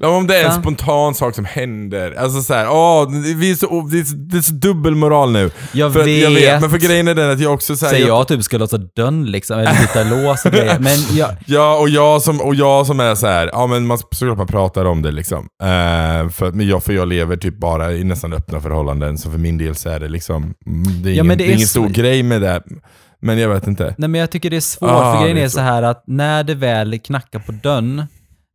om 0.00 0.26
det 0.26 0.36
är 0.36 0.44
en 0.44 0.52
Sen- 0.52 0.60
spontan 0.62 1.14
sak 1.14 1.34
som 1.34 1.44
händer. 1.44 2.14
Alltså 2.18 2.42
såhär, 2.42 2.68
åh, 2.70 3.08
vi 3.36 3.50
är 3.50 3.54
så, 3.54 3.80
det, 3.90 3.98
är 4.00 4.04
så, 4.04 4.16
det 4.16 4.36
är 4.36 4.40
så 4.42 4.52
dubbelmoral 4.52 5.32
nu. 5.32 5.50
Jag 5.72 5.92
För 5.92 6.04
vet. 6.04 6.22
jag 6.22 6.30
vet. 6.30 6.60
Men 6.60 6.70
för 6.70 6.78
grejen 6.78 7.08
är 7.08 7.14
den 7.14 7.30
att 7.30 7.40
jag 7.40 7.54
också 7.54 7.76
såhär, 7.76 7.92
Säger 7.92 8.06
jag 8.06 8.28
typ 8.28 8.42
ska 8.42 8.58
låta 8.58 8.78
dörren 8.78 9.26
liksom, 9.30 9.58
eller 9.58 9.72
byta 9.80 10.02
lås 10.16 10.44
och 10.44 10.52
grejer. 10.52 10.78
Men 10.78 11.16
jag, 11.16 11.30
Ja, 11.46 11.76
och 11.78 11.88
jag 11.88 12.22
som, 12.22 12.40
och 12.40 12.54
jag 12.54 12.86
som 12.86 13.00
är 13.00 13.14
så 13.14 13.26
här, 13.26 13.50
ja 13.52 13.66
men 13.66 13.86
man, 13.86 13.98
såklart 13.98 14.38
man 14.38 14.46
pratar 14.46 14.84
om 14.84 15.02
det 15.02 15.10
liksom. 15.10 15.38
Eh, 15.62 16.28
för, 16.30 16.52
men 16.52 16.68
jag, 16.68 16.84
för 16.84 16.92
jag 16.92 17.08
lever 17.08 17.36
typ 17.36 17.58
bara 17.58 17.92
i 17.92 18.04
nästan 18.04 18.32
öppna 18.32 18.60
förhållanden, 18.60 19.18
så 19.18 19.30
för 19.30 19.38
min 19.38 19.58
del 19.58 19.74
så 19.74 19.88
är 19.88 20.00
det 20.00 20.08
liksom, 20.08 20.54
det 21.02 21.10
är 21.10 21.14
Ja, 21.14 21.24
ingen, 21.24 21.38
det 21.38 21.44
är 21.44 21.54
ingen 21.54 21.66
stor 21.68 21.88
grej 21.88 22.22
med 22.22 22.40
det. 22.42 22.62
Men 23.22 23.38
jag 23.38 23.48
vet 23.48 23.66
inte. 23.66 23.94
nej 23.98 24.08
men 24.08 24.20
jag 24.20 24.30
tycker 24.30 24.50
det 24.50 24.56
är 24.56 24.60
svårt, 24.60 24.90
Ah, 24.90 25.12
för 25.14 25.22
grejen 25.22 25.38
är 25.38 25.44
är 25.44 25.48
så. 25.48 25.60
här 25.60 25.82
att 25.82 26.04
när 26.06 26.44
det 26.44 26.54
väl 26.54 26.98
knackar 26.98 27.38
på 27.38 27.52
dörren, 27.52 28.06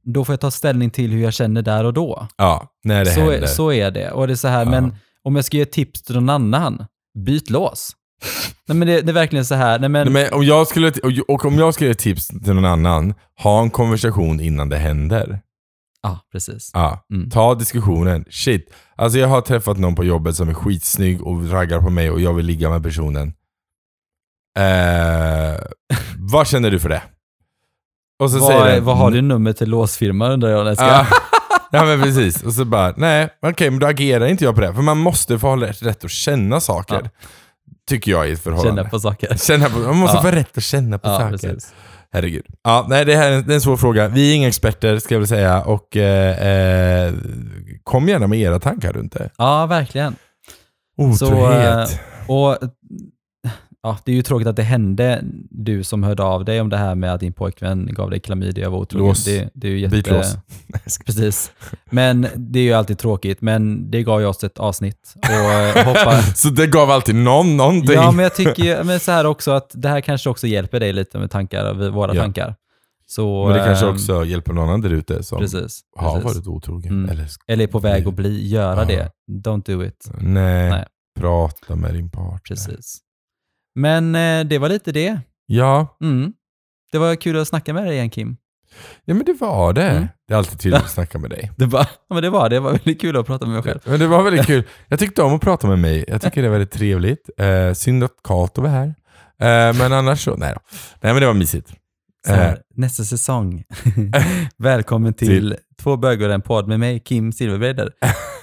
då 0.05 0.25
får 0.25 0.33
jag 0.33 0.39
ta 0.39 0.51
ställning 0.51 0.89
till 0.89 1.11
hur 1.11 1.23
jag 1.23 1.33
känner 1.33 1.61
där 1.61 1.83
och 1.83 1.93
då. 1.93 2.27
Ja, 2.37 2.67
när 2.83 3.05
det 3.05 3.11
Så, 3.11 3.19
händer. 3.31 3.47
så 3.47 3.71
är 3.71 3.91
det. 3.91 4.11
Och 4.11 4.27
det 4.27 4.33
är 4.33 4.35
så 4.35 4.47
här, 4.47 4.63
Ja. 4.65 4.69
men 4.71 4.95
om 5.23 5.35
jag 5.35 5.45
ska 5.45 5.57
ge 5.57 5.63
ett 5.63 5.71
tips 5.71 6.03
till 6.03 6.15
någon 6.15 6.29
annan, 6.29 6.85
byt 7.25 7.49
lås. 7.49 7.91
nej 8.67 8.77
men 8.77 8.87
det, 8.87 9.01
det 9.01 9.11
är 9.11 9.13
verkligen 9.13 9.45
så 9.45 9.55
här, 9.55 9.79
nej 9.79 9.89
men, 9.89 10.13
Nej, 10.13 10.23
men 10.23 10.33
om 10.39 10.43
jag 10.45 10.67
skulle, 10.67 10.91
och- 11.27 11.45
om 11.45 11.55
jag 11.57 11.73
skulle 11.73 11.87
ge 11.87 11.91
ett 11.91 11.99
tips 11.99 12.27
till 12.27 12.53
någon 12.53 12.65
annan, 12.65 13.13
ha 13.43 13.61
en 13.61 13.69
konversation 13.69 14.39
innan 14.39 14.69
det 14.69 14.77
händer. 14.77 15.39
ja 16.01 16.19
precis. 16.31 16.71
Ja, 16.73 17.05
Mm. 17.13 17.29
ta 17.29 17.55
diskussionen. 17.55 18.25
Shit, 18.29 18.73
alltså 18.95 19.19
jag 19.19 19.27
har 19.27 19.41
träffat 19.41 19.77
någon 19.77 19.95
på 19.95 20.03
jobbet 20.03 20.35
som 20.35 20.49
är 20.49 20.53
skitsnygg 20.53 21.21
och 21.23 21.49
raggar 21.51 21.81
på 21.81 21.89
mig 21.89 22.11
och 22.11 22.21
jag 22.21 22.33
vill 22.33 22.45
ligga 22.45 22.69
med 22.69 22.83
personen. 22.83 23.33
Eh, 24.57 25.59
vad 26.17 26.47
känner 26.47 26.71
du 26.71 26.79
för 26.79 26.89
det? 26.89 27.01
Och 28.19 28.31
så 28.31 28.39
säger 28.39 28.59
Vad, 28.59 28.67
den, 28.69 28.83
vad 28.83 28.97
har 28.97 29.11
du 29.11 29.21
nummer 29.21 29.53
till 29.53 29.69
låsfirman 29.69 30.31
undrar 30.31 30.49
jag 30.49 30.59
när 30.63 30.71
jag 30.71 30.77
ska... 30.77 31.05
Ja, 31.71 31.85
men 31.85 32.01
precis. 32.01 32.43
Och 32.43 32.53
så 32.53 32.65
bara, 32.65 32.93
nej 32.97 33.29
okej 33.41 33.69
men 33.69 33.79
då 33.79 33.87
agerar 33.87 34.25
inte 34.25 34.43
jag 34.43 34.55
på 34.55 34.61
det. 34.61 34.73
För 34.73 34.81
man 34.81 34.97
måste 34.97 35.39
få 35.39 35.47
ha 35.47 35.55
rätt, 35.61 35.83
rätt 35.83 36.03
att 36.05 36.11
känna 36.11 36.59
saker. 36.59 37.01
Ja. 37.03 37.09
Tycker 37.89 38.11
jag 38.11 38.29
i 38.29 38.31
ett 38.31 38.43
förhållande. 38.43 38.81
Känna 38.81 38.89
på 38.89 38.99
saker. 38.99 39.37
Känna 39.47 39.69
på, 39.69 39.79
man 39.79 39.97
måste 39.97 40.17
Ja. 40.17 40.21
få 40.21 40.31
rätt 40.31 40.57
att 40.57 40.63
känna 40.63 40.97
på 40.97 41.07
Ja, 41.09 41.17
saker. 41.19 41.29
precis. 41.31 41.73
Herregud. 42.13 42.45
Ja, 42.63 42.85
nej, 42.89 43.05
det 43.05 43.15
här 43.15 43.31
är 43.31 43.35
en, 43.37 43.45
det 43.47 43.53
är 43.53 43.55
en 43.55 43.61
svår 43.61 43.77
fråga. 43.77 44.07
Vi 44.07 44.31
är 44.31 44.35
inga 44.35 44.47
experter 44.47 44.99
ska 44.99 45.13
jag 45.15 45.19
väl 45.19 45.27
säga. 45.27 45.61
Och 45.61 45.97
eh, 45.97 47.07
eh, 47.07 47.13
kom 47.83 48.09
gärna 48.09 48.27
med 48.27 48.39
era 48.39 48.59
tankar 48.59 48.93
runt 48.93 49.11
det. 49.13 49.29
Ja, 49.37 49.65
verkligen. 49.65 50.15
Otrohet. 50.97 51.89
Så, 51.89 51.95
eh, 51.95 52.29
och 52.29 52.57
ja, 53.85 53.97
det 54.05 54.11
är 54.11 54.15
ju 54.15 54.21
tråkigt 54.21 54.47
att 54.47 54.55
det 54.55 54.63
hände, 54.63 55.23
du 55.49 55.83
som 55.83 56.03
hörde 56.03 56.23
av 56.23 56.45
dig 56.45 56.61
om 56.61 56.69
det 56.69 56.77
här 56.77 56.95
med 56.95 57.13
att 57.13 57.19
din 57.19 57.33
pojkvän 57.33 57.89
gav 57.91 58.09
dig 58.09 58.19
klamydia 58.19 58.67
och 58.67 58.73
var 58.73 58.79
otrogen. 58.79 59.15
Det, 59.25 59.49
det 59.53 59.67
är 59.67 59.71
ju 59.71 59.79
jätte... 59.79 59.95
Bitlås. 59.95 60.35
Precis. 61.05 61.51
Men 61.89 62.27
det 62.35 62.59
är 62.59 62.63
ju 62.63 62.73
alltid 62.73 62.97
tråkigt, 62.99 63.41
men 63.41 63.91
det 63.91 64.03
gav 64.03 64.21
ju 64.21 64.27
oss 64.27 64.43
ett 64.43 64.57
avsnitt. 64.57 65.13
Och 65.17 65.51
eh, 65.53 65.85
hoppas... 65.85 66.37
Så 66.41 66.49
det 66.49 66.67
gav 66.67 66.91
alltid 66.91 67.15
någon 67.15 67.57
någonting. 67.57 67.93
Ja, 67.95 68.11
men 68.11 68.23
jag 68.23 68.35
tycker 68.35 68.83
men 68.83 68.99
så 68.99 69.11
här 69.11 69.25
också 69.25 69.51
att 69.51 69.71
det 69.73 69.89
här 69.89 70.01
kanske 70.01 70.29
också 70.29 70.47
hjälper 70.47 70.79
dig 70.79 70.93
lite 70.93 71.19
med 71.19 71.31
tankar, 71.31 71.89
våra 71.89 72.15
Ja. 72.15 72.21
tankar. 72.21 72.55
Så, 73.07 73.45
Men 73.47 73.57
det 73.57 73.65
kanske 73.65 73.85
ehm, 73.85 73.93
också 73.93 74.25
hjälper 74.25 74.53
någon 74.53 74.63
annan 74.69 74.81
där 74.81 74.89
ute 74.89 75.23
som 75.23 75.39
Precis. 75.39 75.81
har 75.97 76.21
precis. 76.21 76.35
varit 76.35 76.47
otrogen. 76.47 76.91
Mm. 76.91 77.09
Eller, 77.09 77.27
Eller 77.47 77.63
är 77.63 77.67
på 77.67 77.79
väg 77.79 78.07
att 78.07 78.13
bli, 78.13 78.47
göra 78.47 78.79
Ja. 78.79 78.85
det. 78.85 79.11
Don't 79.49 79.65
do 79.65 79.83
it. 79.83 80.09
nej, 80.19 80.69
Nej. 80.69 80.85
prata 81.19 81.75
med 81.75 81.93
din 81.93 82.09
partner. 82.09 82.39
Precis. 82.49 82.97
Men 83.75 84.15
eh, 84.15 84.45
det 84.45 84.57
var 84.57 84.69
lite 84.69 84.91
det. 84.91 85.19
Ja, 85.45 85.97
Mm. 86.01 86.33
Det 86.91 86.97
var 86.97 87.15
kul 87.15 87.37
att 87.39 87.47
snacka 87.47 87.73
med 87.73 87.83
dig 87.85 87.93
igen 87.93 88.09
Kim. 88.09 88.37
ja, 89.05 89.13
men 89.13 89.25
det 89.25 89.33
var 89.33 89.73
det. 89.73 89.89
Mm. 89.89 90.07
Det 90.27 90.33
är 90.33 90.37
alltid 90.37 90.59
trevligt 90.59 90.83
att 90.85 90.89
snacka 90.91 91.17
med 91.19 91.29
dig. 91.29 91.51
Det 91.57 91.65
var, 91.65 91.87
ja, 92.09 92.13
men 92.13 92.23
det 92.23 92.29
var 92.29 92.49
det. 92.49 92.59
Var 92.59 92.71
väldigt 92.71 93.01
kul 93.01 93.17
att 93.17 93.25
prata 93.25 93.45
med 93.45 93.53
mig 93.53 93.63
själv. 93.63 93.79
Men 93.85 93.99
det 93.99 94.07
var 94.07 94.23
väldigt 94.23 94.45
kul. 94.45 94.63
Jag 94.87 94.99
tyckte 94.99 95.23
om 95.23 95.33
att 95.33 95.41
prata 95.41 95.67
med 95.67 95.79
mig. 95.79 96.05
Jag 96.07 96.21
tycker 96.21 96.41
det 96.41 96.47
är 96.47 96.51
väldigt 96.51 96.71
trevligt. 96.71 97.29
Eh, 97.37 97.73
synd 97.73 98.03
att 98.03 98.11
Kato 98.23 98.61
var 98.61 98.69
här. 98.69 98.87
Eh, 99.39 99.77
men 99.77 99.93
annars 99.93 100.23
så, 100.23 100.35
nej 100.35 100.53
då. 100.53 100.59
Nej 101.01 101.13
men 101.13 101.21
det 101.21 101.27
var 101.27 101.33
mysigt. 101.33 101.73
Eh. 102.27 102.53
nästa 102.75 103.03
säsong. 103.03 103.63
Välkommen 104.57 105.13
till, 105.13 105.55
Två 105.81 105.97
bögar 105.97 106.27
och 106.27 106.33
en 106.35 106.41
podd 106.41 106.67
med 106.67 106.79
mig, 106.79 106.99
Kim 106.99 107.31
Silverbreider. 107.31 107.91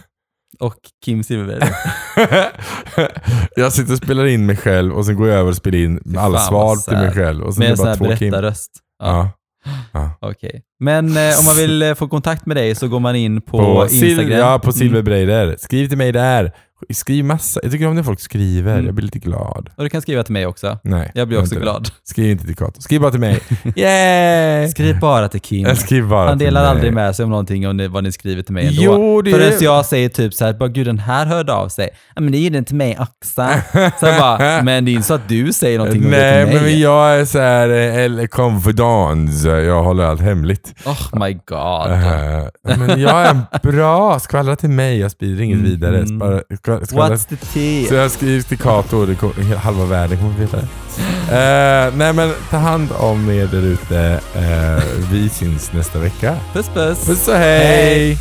och 0.61 0.75
Kim 1.05 1.23
Silverbreider. 1.23 1.75
jag 3.57 3.73
sitter 3.73 3.93
och 3.93 3.99
spelar 3.99 4.27
in 4.27 4.47
mig 4.47 4.57
själv 4.57 4.93
och 4.93 5.07
sen 5.07 5.17
går 5.17 5.29
jag 5.29 5.39
över 5.39 5.51
och 5.51 5.57
spelar 5.57 5.79
in 5.79 6.01
alla 6.19 6.39
fan, 6.39 6.47
svar 6.49 6.77
till 6.77 6.97
mig 6.99 7.13
själv. 7.15 7.45
Och 7.45 7.55
sen 7.55 7.61
Med 7.61 7.71
en 7.71 7.77
sån 7.77 7.87
här 7.89 7.97
berättarröst. 7.97 8.71
Ja. 9.03 9.31
Ja. 9.93 10.11
Okej. 10.21 10.63
Men 10.81 11.17
eh, 11.17 11.39
om 11.39 11.45
man 11.45 11.57
vill 11.57 11.83
eh, 11.83 11.95
få 11.95 12.09
kontakt 12.09 12.47
med 12.47 12.57
dig 12.57 12.75
så 12.75 12.89
går 12.89 13.01
man 13.01 13.17
in 13.17 13.41
på, 13.43 13.59
På, 13.59 13.83
Instagram. 13.91 14.39
ja, 14.39 14.59
på 14.59 14.67
Mm. 14.71 14.73
Silverbreider. 14.73 15.57
Skriv 15.59 15.89
till 15.89 15.99
mig 15.99 16.13
där. 16.13 16.53
Skriv 16.91 17.25
massa. 17.25 17.61
Jag 17.63 17.73
tycker 17.73 17.87
om 17.89 17.95
när 17.95 18.03
folk 18.03 18.21
skriver. 18.21 18.73
Mm. 18.73 18.87
Jag 18.87 18.95
blir 18.95 19.05
lite 19.05 19.19
glad. 19.19 19.71
Och 19.77 19.83
du 19.85 19.89
kan 19.91 20.03
skriva 20.03 20.23
till 20.23 20.33
mig 20.33 20.47
också. 20.47 20.79
Nej, 20.85 21.11
Jag 21.15 21.29
blir 21.29 21.39
också 21.39 21.55
inte 21.55 21.59
det. 21.59 21.63
glad. 21.63 21.89
Skriv 22.05 22.31
inte 22.31 22.47
till 22.47 22.57
Kato. 22.57 22.81
Skriv 22.81 23.01
bara 23.01 23.11
till 23.11 23.21
mig. 23.21 23.41
Yay! 23.77 24.69
Skriv 24.69 25.01
bara 25.01 25.29
till 25.29 25.41
Kim. 25.41 25.67
Jag 25.69 25.79
skriver 25.79 26.09
bara 26.09 26.29
Han 26.29 26.39
till 26.39 26.45
delar 26.47 26.63
mig. 26.63 26.71
aldrig 26.71 26.93
med 26.93 27.17
sig 27.17 27.25
om 27.25 27.31
någonting 27.31 27.69
om 27.69 27.89
vad 27.93 28.05
ni 28.05 28.13
skriver 28.13 28.43
till 28.43 28.55
mig 28.55 28.67
ändå. 28.67 28.83
Jo, 28.83 29.23
det 29.23 29.31
Förrän 29.31 29.53
är... 29.53 29.63
jag 29.63 29.87
säger 29.87 30.09
typ 30.09 30.35
så 30.35 30.45
här, 30.45 30.53
bara 30.53 30.69
gud 30.69 30.87
den 30.87 30.99
här 30.99 31.27
hörde 31.27 31.53
av 31.53 31.69
sig. 31.69 31.89
Ja 32.15 32.21
men 32.21 32.33
det 32.33 32.39
är 32.39 32.51
den 32.51 32.65
till 32.65 32.77
mig 32.77 32.99
också. 33.01 33.47
Så 34.01 34.07
jag 34.07 34.19
bara, 34.21 34.39
men 34.63 34.85
det 34.85 34.91
är 34.91 34.93
inte 34.93 35.07
så 35.07 35.15
att 35.15 35.29
du 35.29 35.53
säger 35.53 35.79
någonting 35.79 36.05
om 36.05 36.11
Nej, 36.11 36.41
det 36.41 36.47
till 36.47 36.55
men 36.55 36.63
mig. 36.65 36.81
jag 36.81 37.21
är 37.21 37.25
så 37.25 37.39
här, 37.39 37.69
eh, 37.69 37.97
eller 37.97 38.27
confidence. 38.27 39.49
Jag 39.49 39.83
håller 39.83 40.05
allt 40.05 40.21
hemligt. 40.21 40.75
Oh 40.85 41.19
my 41.27 41.33
god. 41.33 41.91
Eh, 41.93 42.79
men 42.79 43.01
jag 43.01 43.27
är 43.27 43.39
bra. 43.73 44.19
Skvallra 44.21 44.57
till 44.57 44.71
mig. 44.71 44.99
Jag 45.01 45.11
sprider 45.11 45.43
inget 45.43 45.59
Mm. 45.59 45.71
vidare. 45.71 46.05
Bara, 46.19 46.41
What's 46.81 47.25
the 47.29 47.37
tea? 47.37 47.89
Så 47.89 47.95
jag 47.95 48.11
skriver 48.11 48.43
till 48.43 48.59
Kato 48.59 48.97
och 48.97 49.19
kommer- 49.19 49.57
halva 49.57 49.85
världen 49.85 50.19
kommer 50.19 50.35
veta 50.39 50.57
det. 50.57 50.69
Eh, 51.29 51.93
nej 51.97 52.13
men 52.13 52.33
ta 52.51 52.57
hand 52.57 52.89
om 52.99 53.31
er 53.31 53.47
där 53.47 53.63
ute. 53.63 54.21
Eh, 54.37 54.83
vi 55.13 55.29
syns 55.29 55.73
nästa 55.73 55.99
vecka. 55.99 56.37
Puss 56.53 56.69
puss. 56.75 57.07
Puss 57.07 57.29
och 57.29 57.35
hej! 57.35 57.67
Hej. 57.67 58.19